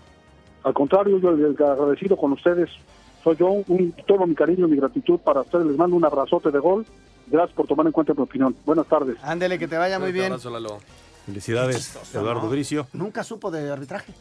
Al 0.64 0.74
contrario, 0.74 1.20
yo 1.20 1.30
el 1.30 1.56
agradecido 1.64 2.18
con 2.18 2.32
ustedes. 2.32 2.70
Soy 3.24 3.36
yo, 3.36 3.50
un, 3.50 3.94
todo 4.08 4.26
mi 4.26 4.34
cariño 4.34 4.68
y 4.68 4.72
mi 4.72 4.78
gratitud 4.78 5.20
para 5.20 5.42
ustedes. 5.42 5.68
Les 5.68 5.78
mando 5.78 5.96
un 5.96 6.06
abrazote 6.06 6.50
de 6.50 6.58
gol. 6.58 6.86
Gracias 7.28 7.56
por 7.56 7.68
tomar 7.68 7.86
en 7.86 7.92
cuenta 7.92 8.14
mi 8.14 8.24
opinión. 8.24 8.56
Buenas 8.66 8.88
tardes. 8.88 9.18
Ándele, 9.24 9.60
que 9.60 9.68
te 9.68 9.78
vaya 9.78 10.00
muy 10.00 10.12
bien. 10.12 10.28
Abrazo, 10.28 10.50
Lalo. 10.50 10.80
Felicidades, 11.26 11.96
Eduardo 12.14 12.50
Bricio. 12.50 12.88
Nunca 12.94 13.24
supo 13.24 13.52
de 13.52 13.72
arbitraje. 13.72 14.14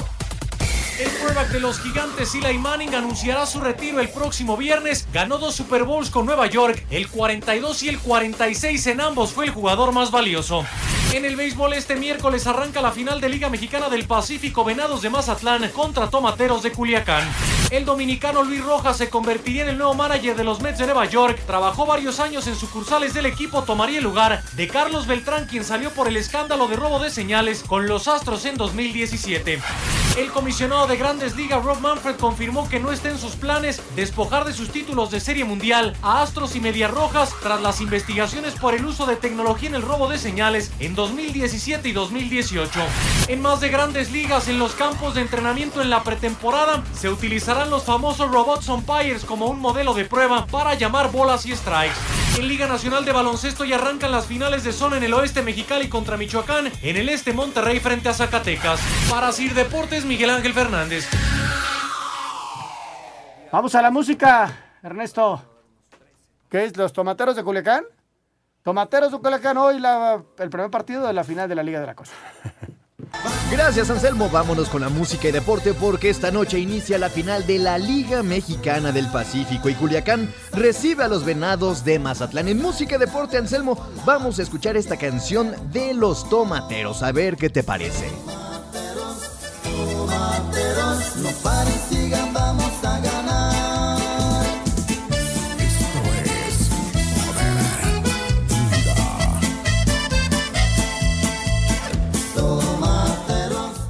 El 0.99 1.09
quarterback 1.19 1.49
de 1.49 1.59
los 1.59 1.79
gigantes, 1.79 2.33
Eli 2.33 2.57
Manning, 2.57 2.95
anunciará 2.95 3.45
su 3.45 3.61
retiro 3.61 3.99
el 3.99 4.09
próximo 4.09 4.57
viernes. 4.57 5.07
Ganó 5.13 5.37
dos 5.37 5.53
Super 5.53 5.83
Bowls 5.83 6.09
con 6.09 6.25
Nueva 6.25 6.47
York, 6.47 6.87
el 6.89 7.07
42 7.07 7.83
y 7.83 7.89
el 7.89 7.99
46 7.99 8.87
en 8.87 9.01
ambos 9.01 9.31
fue 9.31 9.45
el 9.45 9.51
jugador 9.51 9.91
más 9.91 10.09
valioso. 10.09 10.65
En 11.13 11.25
el 11.25 11.35
béisbol 11.35 11.73
este 11.73 11.97
miércoles 11.97 12.47
arranca 12.47 12.81
la 12.81 12.93
final 12.93 13.19
de 13.19 13.27
Liga 13.27 13.49
Mexicana 13.49 13.89
del 13.89 14.05
Pacífico 14.07 14.63
Venados 14.63 15.01
de 15.01 15.09
Mazatlán 15.09 15.67
contra 15.71 16.09
Tomateros 16.09 16.63
de 16.63 16.71
Culiacán. 16.71 17.27
El 17.69 17.83
dominicano 17.83 18.43
Luis 18.43 18.63
Rojas 18.63 18.95
se 18.97 19.09
convertiría 19.09 19.63
en 19.63 19.69
el 19.69 19.77
nuevo 19.77 19.93
manager 19.93 20.37
de 20.37 20.45
los 20.45 20.61
Mets 20.61 20.79
de 20.79 20.85
Nueva 20.85 21.05
York. 21.05 21.37
Trabajó 21.45 21.85
varios 21.85 22.21
años 22.21 22.47
en 22.47 22.55
sucursales 22.55 23.13
del 23.13 23.25
equipo, 23.25 23.63
tomaría 23.63 23.97
el 23.97 24.05
lugar 24.05 24.41
de 24.53 24.67
Carlos 24.69 25.05
Beltrán, 25.05 25.47
quien 25.47 25.65
salió 25.65 25.91
por 25.91 26.07
el 26.07 26.15
escándalo 26.15 26.69
de 26.69 26.77
robo 26.77 26.99
de 26.99 27.09
señales 27.09 27.61
con 27.61 27.87
los 27.87 28.07
Astros 28.07 28.45
en 28.45 28.55
2017. 28.55 29.59
El 30.17 30.29
comisionado 30.29 30.87
de 30.87 30.97
Grandes 30.97 31.37
Ligas, 31.37 31.63
Rob 31.63 31.79
Manfred, 31.79 32.17
confirmó 32.17 32.67
que 32.67 32.81
no 32.81 32.91
está 32.91 33.09
en 33.09 33.17
sus 33.17 33.37
planes 33.37 33.81
despojar 33.95 34.43
de 34.43 34.51
sus 34.51 34.69
títulos 34.69 35.09
de 35.09 35.21
Serie 35.21 35.45
Mundial 35.45 35.95
a 36.01 36.21
Astros 36.21 36.57
y 36.57 36.59
Medias 36.59 36.91
Rojas 36.91 37.33
tras 37.41 37.61
las 37.61 37.79
investigaciones 37.79 38.55
por 38.55 38.73
el 38.73 38.85
uso 38.85 39.05
de 39.05 39.15
tecnología 39.15 39.69
en 39.69 39.75
el 39.75 39.81
robo 39.81 40.09
de 40.09 40.17
señales 40.17 40.69
en 40.79 40.95
2017 40.95 41.87
y 41.87 41.93
2018. 41.93 42.81
En 43.29 43.41
más 43.41 43.61
de 43.61 43.69
Grandes 43.69 44.11
Ligas, 44.11 44.49
en 44.49 44.59
los 44.59 44.73
campos 44.73 45.15
de 45.15 45.21
entrenamiento 45.21 45.81
en 45.81 45.89
la 45.89 46.03
pretemporada, 46.03 46.83
se 46.93 47.09
utilizarán 47.09 47.69
los 47.69 47.83
famosos 47.83 48.29
robots 48.29 48.67
umpires 48.67 49.23
como 49.23 49.45
un 49.45 49.61
modelo 49.61 49.93
de 49.93 50.03
prueba 50.03 50.45
para 50.45 50.73
llamar 50.73 51.09
bolas 51.11 51.45
y 51.45 51.55
strikes. 51.55 51.95
En 52.37 52.47
Liga 52.47 52.67
Nacional 52.67 53.05
de 53.05 53.11
Baloncesto 53.11 53.65
ya 53.65 53.75
arrancan 53.75 54.11
las 54.11 54.25
finales 54.25 54.63
de 54.63 54.73
zona 54.73 54.97
en 54.97 55.03
el 55.03 55.13
oeste 55.13 55.41
Mexicali 55.41 55.87
contra 55.87 56.17
Michoacán, 56.17 56.71
en 56.81 56.97
el 56.97 57.09
este 57.09 57.33
Monterrey 57.33 57.79
frente 57.79 58.09
a 58.09 58.13
Zacatecas. 58.13 58.79
Para 59.09 59.31
Sir 59.31 59.53
Deportes, 59.53 60.00
Miguel 60.05 60.29
Ángel 60.29 60.53
Fernández. 60.53 61.07
Vamos 63.51 63.75
a 63.75 63.81
la 63.81 63.91
música, 63.91 64.51
Ernesto. 64.81 65.41
¿Qué 66.49 66.65
es? 66.65 66.77
¿Los 66.77 66.93
tomateros 66.93 67.35
de 67.35 67.43
Culiacán? 67.43 67.83
Tomateros 68.63 69.11
de 69.11 69.17
Culiacán 69.19 69.57
hoy 69.57 69.79
la- 69.79 70.21
el 70.39 70.49
primer 70.49 70.69
partido 70.69 71.05
de 71.07 71.13
la 71.13 71.23
final 71.23 71.49
de 71.49 71.55
la 71.55 71.63
Liga 71.63 71.79
de 71.79 71.85
la 71.87 71.95
Cosa. 71.95 72.13
Gracias 73.51 73.89
Anselmo, 73.89 74.29
vámonos 74.29 74.69
con 74.69 74.79
la 74.81 74.87
música 74.89 75.27
y 75.27 75.31
deporte 75.31 75.73
porque 75.73 76.09
esta 76.09 76.31
noche 76.31 76.59
inicia 76.59 76.97
la 76.97 77.09
final 77.09 77.45
de 77.45 77.59
la 77.59 77.77
Liga 77.77 78.23
Mexicana 78.23 78.91
del 78.93 79.07
Pacífico 79.07 79.67
y 79.67 79.73
Culiacán 79.75 80.33
recibe 80.53 81.03
a 81.03 81.07
los 81.09 81.25
Venados 81.25 81.83
de 81.83 81.99
Mazatlán. 81.99 82.47
En 82.47 82.61
música 82.61 82.95
y 82.95 82.99
deporte 82.99 83.37
Anselmo, 83.37 83.75
vamos 84.05 84.39
a 84.39 84.43
escuchar 84.43 84.77
esta 84.77 84.95
canción 84.97 85.53
de 85.73 85.93
los 85.93 86.29
Tomateros, 86.29 87.03
a 87.03 87.11
ver 87.11 87.35
qué 87.35 87.49
te 87.49 87.63
parece. 87.63 88.09
Tomateros, 90.11 91.15
no 91.17 91.29
paren, 91.41 91.79
sigan, 91.89 92.33
vamos 92.33 92.83
a 92.83 92.99
ganar. 92.99 94.45
Esto 95.59 95.99
es 96.25 96.67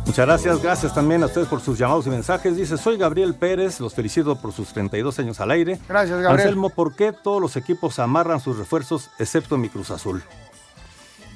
Muchas 0.06 0.26
gracias, 0.28 0.62
gracias 0.62 0.94
también 0.94 1.24
a 1.24 1.26
ustedes 1.26 1.48
por 1.48 1.62
sus 1.62 1.80
llamados 1.80 2.06
y 2.06 2.12
mensajes. 2.12 2.56
Dice, 2.56 2.78
soy 2.78 2.98
Gabriel 2.98 3.34
Pérez, 3.34 3.80
los 3.80 3.96
felicito 3.96 4.36
por 4.36 4.52
sus 4.54 4.74
32 4.74 5.18
años 5.20 5.40
al 5.40 5.50
aire. 5.52 5.80
Gracias, 5.90 6.22
Gabriel. 6.22 6.48
Anselmo, 6.48 6.70
¿por 6.70 6.96
qué 6.96 7.14
todos 7.14 7.42
los 7.42 7.56
equipos 7.56 7.98
amarran 7.98 8.40
sus 8.40 8.58
refuerzos 8.58 9.10
excepto 9.18 9.58
mi 9.58 9.70
Cruz 9.70 9.90
Azul? 9.90 10.22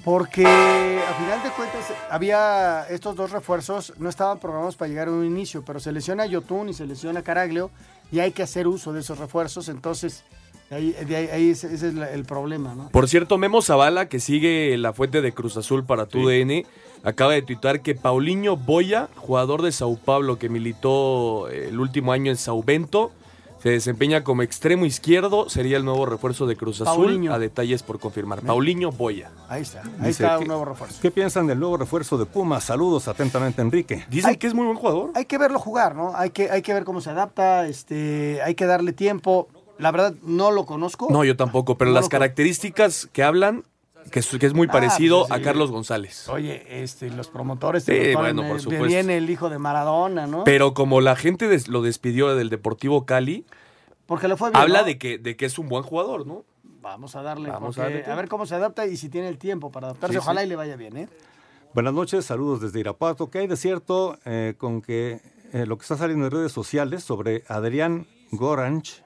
Porque 0.05 0.45
a 0.45 1.13
final 1.15 1.41
de 1.43 1.49
cuentas 1.49 1.91
había 2.11 2.83
estos 2.89 3.15
dos 3.15 3.31
refuerzos, 3.31 3.91
no 3.97 4.07
estaban 4.07 4.37
programados 4.39 4.75
para 4.75 4.87
llegar 4.87 5.07
a 5.07 5.11
un 5.11 5.25
inicio, 5.25 5.63
pero 5.65 5.79
se 5.79 5.91
lesiona 5.91 6.27
Yotun 6.27 6.69
y 6.69 6.73
se 6.73 6.85
lesiona 6.85 7.23
Caraglio 7.23 7.71
y 8.11 8.19
hay 8.19 8.31
que 8.31 8.43
hacer 8.43 8.67
uso 8.67 8.93
de 8.93 8.99
esos 8.99 9.17
refuerzos, 9.17 9.67
entonces 9.67 10.23
ahí, 10.69 10.91
de 10.91 11.15
ahí, 11.15 11.27
ahí 11.33 11.49
ese, 11.49 11.73
ese 11.73 11.87
es 11.87 11.93
la- 11.95 12.11
el 12.11 12.23
problema, 12.23 12.75
¿no? 12.75 12.89
Por 12.89 13.09
cierto, 13.09 13.39
Memo 13.39 13.63
Zavala, 13.63 14.07
que 14.07 14.19
sigue 14.19 14.77
la 14.77 14.93
fuente 14.93 15.21
de 15.23 15.31
Cruz 15.31 15.57
Azul 15.57 15.83
para 15.85 16.05
tu 16.05 16.27
DN, 16.27 16.67
acaba 17.03 17.33
de 17.33 17.41
tuitar 17.41 17.81
que 17.81 17.95
Paulinho 17.95 18.57
Boya, 18.57 19.09
jugador 19.15 19.63
de 19.63 19.71
Sao 19.71 19.97
Paulo 19.97 20.37
que 20.37 20.49
militó 20.49 21.47
el 21.49 21.79
último 21.79 22.11
año 22.11 22.29
en 22.29 22.37
Sao 22.37 22.61
Bento, 22.61 23.11
se 23.65 23.71
desempeña 23.71 24.23
como 24.23 24.43
extremo 24.43 24.85
izquierdo, 24.85 25.49
sería 25.49 25.77
el 25.77 25.85
nuevo 25.85 26.05
refuerzo 26.05 26.45
de 26.45 26.55
Cruz 26.55 26.81
Azul. 26.81 27.05
Paulinho. 27.07 27.33
A 27.33 27.39
detalles 27.39 27.81
por 27.81 27.99
confirmar. 27.99 28.41
Paulinho 28.41 28.91
Boya. 28.91 29.31
Ahí 29.49 29.63
está, 29.63 29.81
ahí 29.81 29.89
Dice 30.09 30.23
está 30.23 30.37
un 30.37 30.45
nuevo 30.45 30.65
refuerzo. 30.65 30.99
¿Qué 31.01 31.09
piensan 31.09 31.47
del 31.47 31.59
nuevo 31.59 31.75
refuerzo 31.75 32.19
de 32.19 32.27
Pumas? 32.27 32.63
Saludos 32.63 33.07
atentamente, 33.07 33.63
Enrique. 33.63 34.05
Dicen 34.07 34.35
que 34.35 34.45
es 34.45 34.53
muy 34.53 34.65
buen 34.65 34.77
jugador. 34.77 35.09
Hay 35.15 35.25
que 35.25 35.39
verlo 35.39 35.57
jugar, 35.57 35.95
¿no? 35.95 36.15
Hay 36.15 36.29
que, 36.29 36.51
hay 36.51 36.61
que 36.61 36.75
ver 36.75 36.83
cómo 36.83 37.01
se 37.01 37.09
adapta, 37.09 37.65
este, 37.67 38.39
hay 38.43 38.53
que 38.53 38.67
darle 38.67 38.93
tiempo. 38.93 39.47
La 39.79 39.89
verdad, 39.89 40.13
no 40.21 40.51
lo 40.51 40.67
conozco. 40.67 41.07
No, 41.09 41.23
yo 41.23 41.35
tampoco, 41.35 41.75
pero 41.75 41.89
No 41.89 41.95
las 41.95 42.05
lo- 42.05 42.09
características 42.09 43.09
que 43.13 43.23
hablan, 43.23 43.63
que 44.11 44.19
es, 44.19 44.27
que 44.37 44.45
es 44.45 44.53
muy 44.53 44.67
Ah, 44.69 44.73
parecido 44.73 45.27
pues 45.27 45.33
sí. 45.33 45.33
a 45.33 45.41
Carlos 45.43 45.71
González. 45.71 46.27
Oye, 46.29 46.83
este, 46.83 47.09
los 47.09 47.27
promotores 47.27 47.83
Sí, 47.83 47.91
te 47.91 48.13
lo 48.13 48.19
ponen, 48.19 48.35
bueno, 48.37 48.51
por 48.51 48.61
supuesto. 48.61 48.85
viene 48.85 49.17
el 49.17 49.29
hijo 49.29 49.49
de 49.49 49.57
Maradona, 49.59 50.27
¿no? 50.27 50.43
Pero 50.43 50.73
como 50.73 51.01
la 51.01 51.15
gente 51.15 51.47
des- 51.47 51.67
lo 51.67 51.81
despidió 51.81 52.35
del 52.35 52.49
Deportivo 52.49 53.05
Cali, 53.05 53.45
Porque 54.05 54.27
le 54.27 54.35
fue 54.37 54.51
bien, 54.51 54.61
habla 54.61 54.79
¿no? 54.81 54.85
de 54.85 54.97
que, 54.97 55.17
de 55.17 55.35
que 55.35 55.45
es 55.45 55.57
un 55.59 55.67
buen 55.67 55.83
jugador, 55.83 56.25
¿no? 56.27 56.43
Vamos 56.81 57.15
a 57.15 57.23
darle, 57.23 57.49
Vamos 57.49 57.77
a 57.79 57.83
darle 57.83 57.97
a, 57.97 58.03
tiempo. 58.03 58.17
ver 58.17 58.29
cómo 58.29 58.45
se 58.45 58.53
adapta 58.55 58.85
y 58.85 58.95
si 58.97 59.09
tiene 59.09 59.27
el 59.27 59.39
tiempo 59.39 59.71
para 59.71 59.87
adaptarse. 59.87 60.13
Sí, 60.13 60.17
Ojalá 60.19 60.41
sí. 60.41 60.45
y 60.45 60.49
le 60.49 60.55
vaya 60.55 60.75
bien, 60.75 60.95
¿eh? 60.97 61.09
Buenas 61.73 61.93
noches, 61.93 62.23
saludos 62.25 62.61
desde 62.61 62.79
Irapuato. 62.79 63.29
¿Qué 63.31 63.39
hay 63.39 63.47
de 63.47 63.57
cierto 63.57 64.19
eh, 64.25 64.53
con 64.57 64.81
que 64.81 65.19
eh, 65.51 65.65
lo 65.65 65.77
que 65.77 65.81
está 65.81 65.97
saliendo 65.97 66.25
en 66.25 66.31
redes 66.31 66.51
sociales 66.51 67.03
sobre 67.03 67.43
Adrián 67.47 68.05
Goranch, 68.31 69.03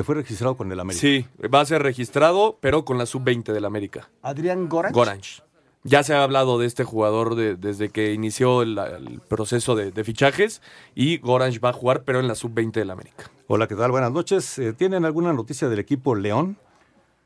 que 0.00 0.04
fue 0.04 0.14
registrado 0.14 0.56
con 0.56 0.72
el 0.72 0.80
América? 0.80 0.98
Sí, 1.00 1.26
va 1.52 1.60
a 1.60 1.66
ser 1.66 1.82
registrado, 1.82 2.56
pero 2.60 2.86
con 2.86 2.96
la 2.96 3.04
sub-20 3.04 3.52
del 3.52 3.66
América. 3.66 4.08
Adrián 4.22 4.66
Goranch. 4.66 4.94
Goranch. 4.94 5.42
Ya 5.84 6.02
se 6.02 6.14
ha 6.14 6.22
hablado 6.22 6.58
de 6.58 6.66
este 6.66 6.84
jugador 6.84 7.34
de- 7.34 7.56
desde 7.56 7.90
que 7.90 8.12
inició 8.14 8.62
el, 8.62 8.78
el 8.78 9.20
proceso 9.20 9.74
de, 9.74 9.92
de 9.92 10.04
fichajes 10.04 10.62
y 10.94 11.18
Goranch 11.18 11.62
va 11.62 11.68
a 11.70 11.72
jugar, 11.74 12.04
pero 12.04 12.18
en 12.20 12.28
la 12.28 12.34
sub-20 12.34 12.72
del 12.72 12.90
América. 12.90 13.30
Hola, 13.46 13.66
¿qué 13.68 13.74
tal? 13.76 13.90
Buenas 13.90 14.10
noches. 14.12 14.58
Eh, 14.58 14.72
¿Tienen 14.72 15.04
alguna 15.04 15.32
noticia 15.34 15.68
del 15.68 15.78
equipo 15.80 16.14
León? 16.14 16.56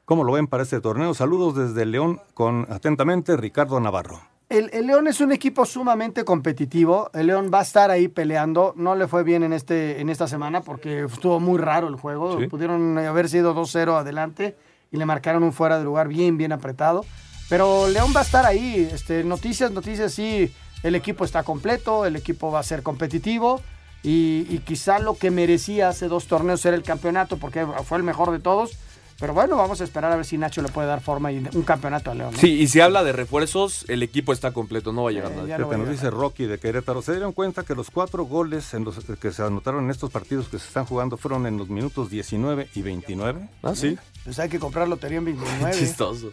¿Cómo 0.05 0.25
lo 0.25 0.33
ven 0.33 0.49
para 0.49 0.65
este 0.65 0.81
torneo? 0.81 1.15
Saludos 1.15 1.55
desde 1.55 1.87
León 1.87 2.21
con 2.35 2.67
atentamente 2.71 3.37
Ricardo 3.37 3.79
Navarro. 3.81 4.21
El, 4.49 4.71
el, 4.73 4.87
León 4.87 5.09
es 5.09 5.21
un 5.21 5.33
equipo 5.33 5.65
sumamente 5.65 6.25
competitivo. 6.25 7.11
El 7.15 7.29
León 7.29 7.51
va 7.53 7.61
a 7.61 7.63
estar 7.63 7.91
ahí 7.91 8.09
peleando. 8.09 8.75
No 8.77 8.95
le 8.95 9.09
fue 9.09 9.25
bien 9.25 9.43
en, 9.43 9.53
este, 9.53 10.01
en 10.01 10.11
esta 10.11 10.29
semana 10.29 10.61
porque 10.61 11.05
estuvo 11.05 11.41
muy 11.41 11.59
raro 11.59 11.89
el 11.89 11.97
juego. 11.97 12.39
¿Sí? 12.39 12.47
Pudieron 12.47 12.99
haber 12.99 13.29
sido 13.29 13.55
2-0 13.55 13.99
adelante 13.99 14.57
y 14.93 14.97
le 14.97 15.07
marcaron 15.07 15.43
un 15.43 15.53
fuera 15.53 15.79
de 15.79 15.85
lugar 15.85 16.09
bien, 16.09 16.37
bien 16.37 16.53
apretado. 16.53 17.05
Pero 17.49 17.89
León 17.89 18.13
va 18.15 18.21
a 18.21 18.25
estar 18.25 18.45
ahí. 18.45 18.89
Este, 18.93 19.25
noticias, 19.25 19.71
noticias, 19.71 20.13
sí. 20.13 20.53
El 20.83 20.95
equipo 20.95 21.25
está 21.25 21.43
completo, 21.43 22.05
el 22.05 22.17
equipo 22.17 22.51
va 22.51 22.61
a 22.61 22.65
ser 22.65 22.83
competitivo. 22.83 23.63
Y, 24.03 24.47
y 24.51 24.59
quizá 24.59 24.99
lo 24.99 25.17
que 25.17 25.31
merecía 25.31 25.89
hace 25.89 26.09
dos 26.09 26.27
torneos 26.27 26.65
era 26.67 26.77
el 26.77 26.83
campeonato 26.83 27.39
porque 27.39 27.67
fue 27.85 27.97
el 27.97 28.05
mejor 28.05 28.31
de 28.31 28.39
todos 28.39 28.79
pero 29.19 29.33
bueno, 29.33 29.57
vamos 29.57 29.81
a 29.81 29.85
esperar 29.85 30.13
a 30.13 30.17
ver 30.17 30.25
si 30.25 30.37
Nacho 30.39 30.61
le 30.61 30.69
puede 30.69 30.89
dar 30.89 31.01
forma 31.01 31.31
y 31.31 31.39
un 31.39 31.63
campeonato 31.63 32.11
a 32.11 32.15
León. 32.15 32.33
¿no? 32.33 32.39
Sí, 32.39 32.53
y 32.61 32.67
si 32.67 32.81
habla 32.81 33.05
de 33.05 33.13
refuerzos, 33.13 33.85
el 33.89 34.03
equipo 34.03 34.33
está 34.33 34.53
completo, 34.53 34.93
no 34.93 35.05
va 35.05 35.11
a 35.11 35.13
llegar 35.13 35.33
eh, 35.33 35.37
nadie. 35.37 35.59
No 35.59 35.71
que 35.71 35.77
nos 35.77 35.89
dice 35.89 36.11
Rocky 36.11 36.47
de 36.47 36.59
Querétaro. 36.59 37.01
¿Se 37.03 37.13
dieron 37.13 37.33
cuenta 37.33 37.63
que 37.63 37.75
los 37.75 37.91
cuatro 37.91 38.25
goles 38.25 38.75
en 38.75 38.85
los 38.85 38.97
que 39.21 39.33
se 39.33 39.43
anotaron 39.43 39.85
en 39.85 39.91
estos 39.91 40.11
partidos 40.11 40.49
que 40.49 40.59
se 40.59 40.67
están 40.67 40.85
jugando 40.85 41.17
fueron 41.17 41.47
en 41.47 41.57
los 41.57 41.69
minutos 41.69 42.11
19 42.11 42.69
y 42.75 42.83
29? 42.83 43.49
Ah, 43.63 43.75
sí. 43.75 43.97
Pues 44.25 44.39
hay 44.39 44.49
que 44.49 44.59
comprar 44.59 44.89
lotería 44.89 45.19
en 45.19 45.27
29. 45.27 45.75
Chistoso. 45.79 46.33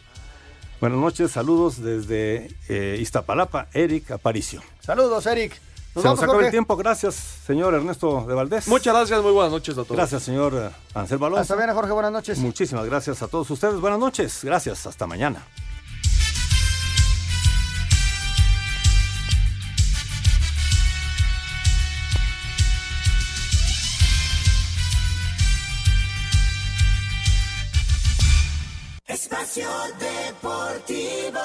Buenas 0.79 0.97
noches, 0.97 1.29
saludos 1.29 1.79
desde 1.79 2.49
eh, 2.67 2.97
Iztapalapa, 2.99 3.67
Eric 3.73 4.09
Aparicio. 4.09 4.63
Saludos, 4.79 5.27
Eric. 5.27 5.61
Nos 5.93 6.03
Se 6.03 6.09
nos 6.09 6.23
acabó 6.23 6.39
el 6.39 6.51
tiempo. 6.51 6.77
Gracias, 6.77 7.15
señor 7.45 7.73
Ernesto 7.73 8.25
de 8.25 8.33
Valdés. 8.33 8.67
Muchas 8.67 8.93
gracias, 8.93 9.21
muy 9.21 9.31
buenas 9.31 9.51
noches 9.51 9.73
a 9.73 9.83
todos. 9.83 9.97
Gracias, 9.97 10.23
señor 10.23 10.71
Ansel 10.93 11.17
Balón. 11.17 11.39
Hasta 11.39 11.55
bien, 11.55 11.73
Jorge, 11.73 11.91
buenas 11.91 12.11
noches. 12.11 12.37
Muchísimas 12.39 12.85
gracias 12.85 13.21
a 13.21 13.27
todos 13.27 13.49
ustedes. 13.49 13.79
Buenas 13.79 13.99
noches. 13.99 14.39
Gracias, 14.43 14.85
hasta 14.87 15.05
mañana. 15.05 15.45
Espacio 29.07 29.67
Deportivo. 29.99 31.39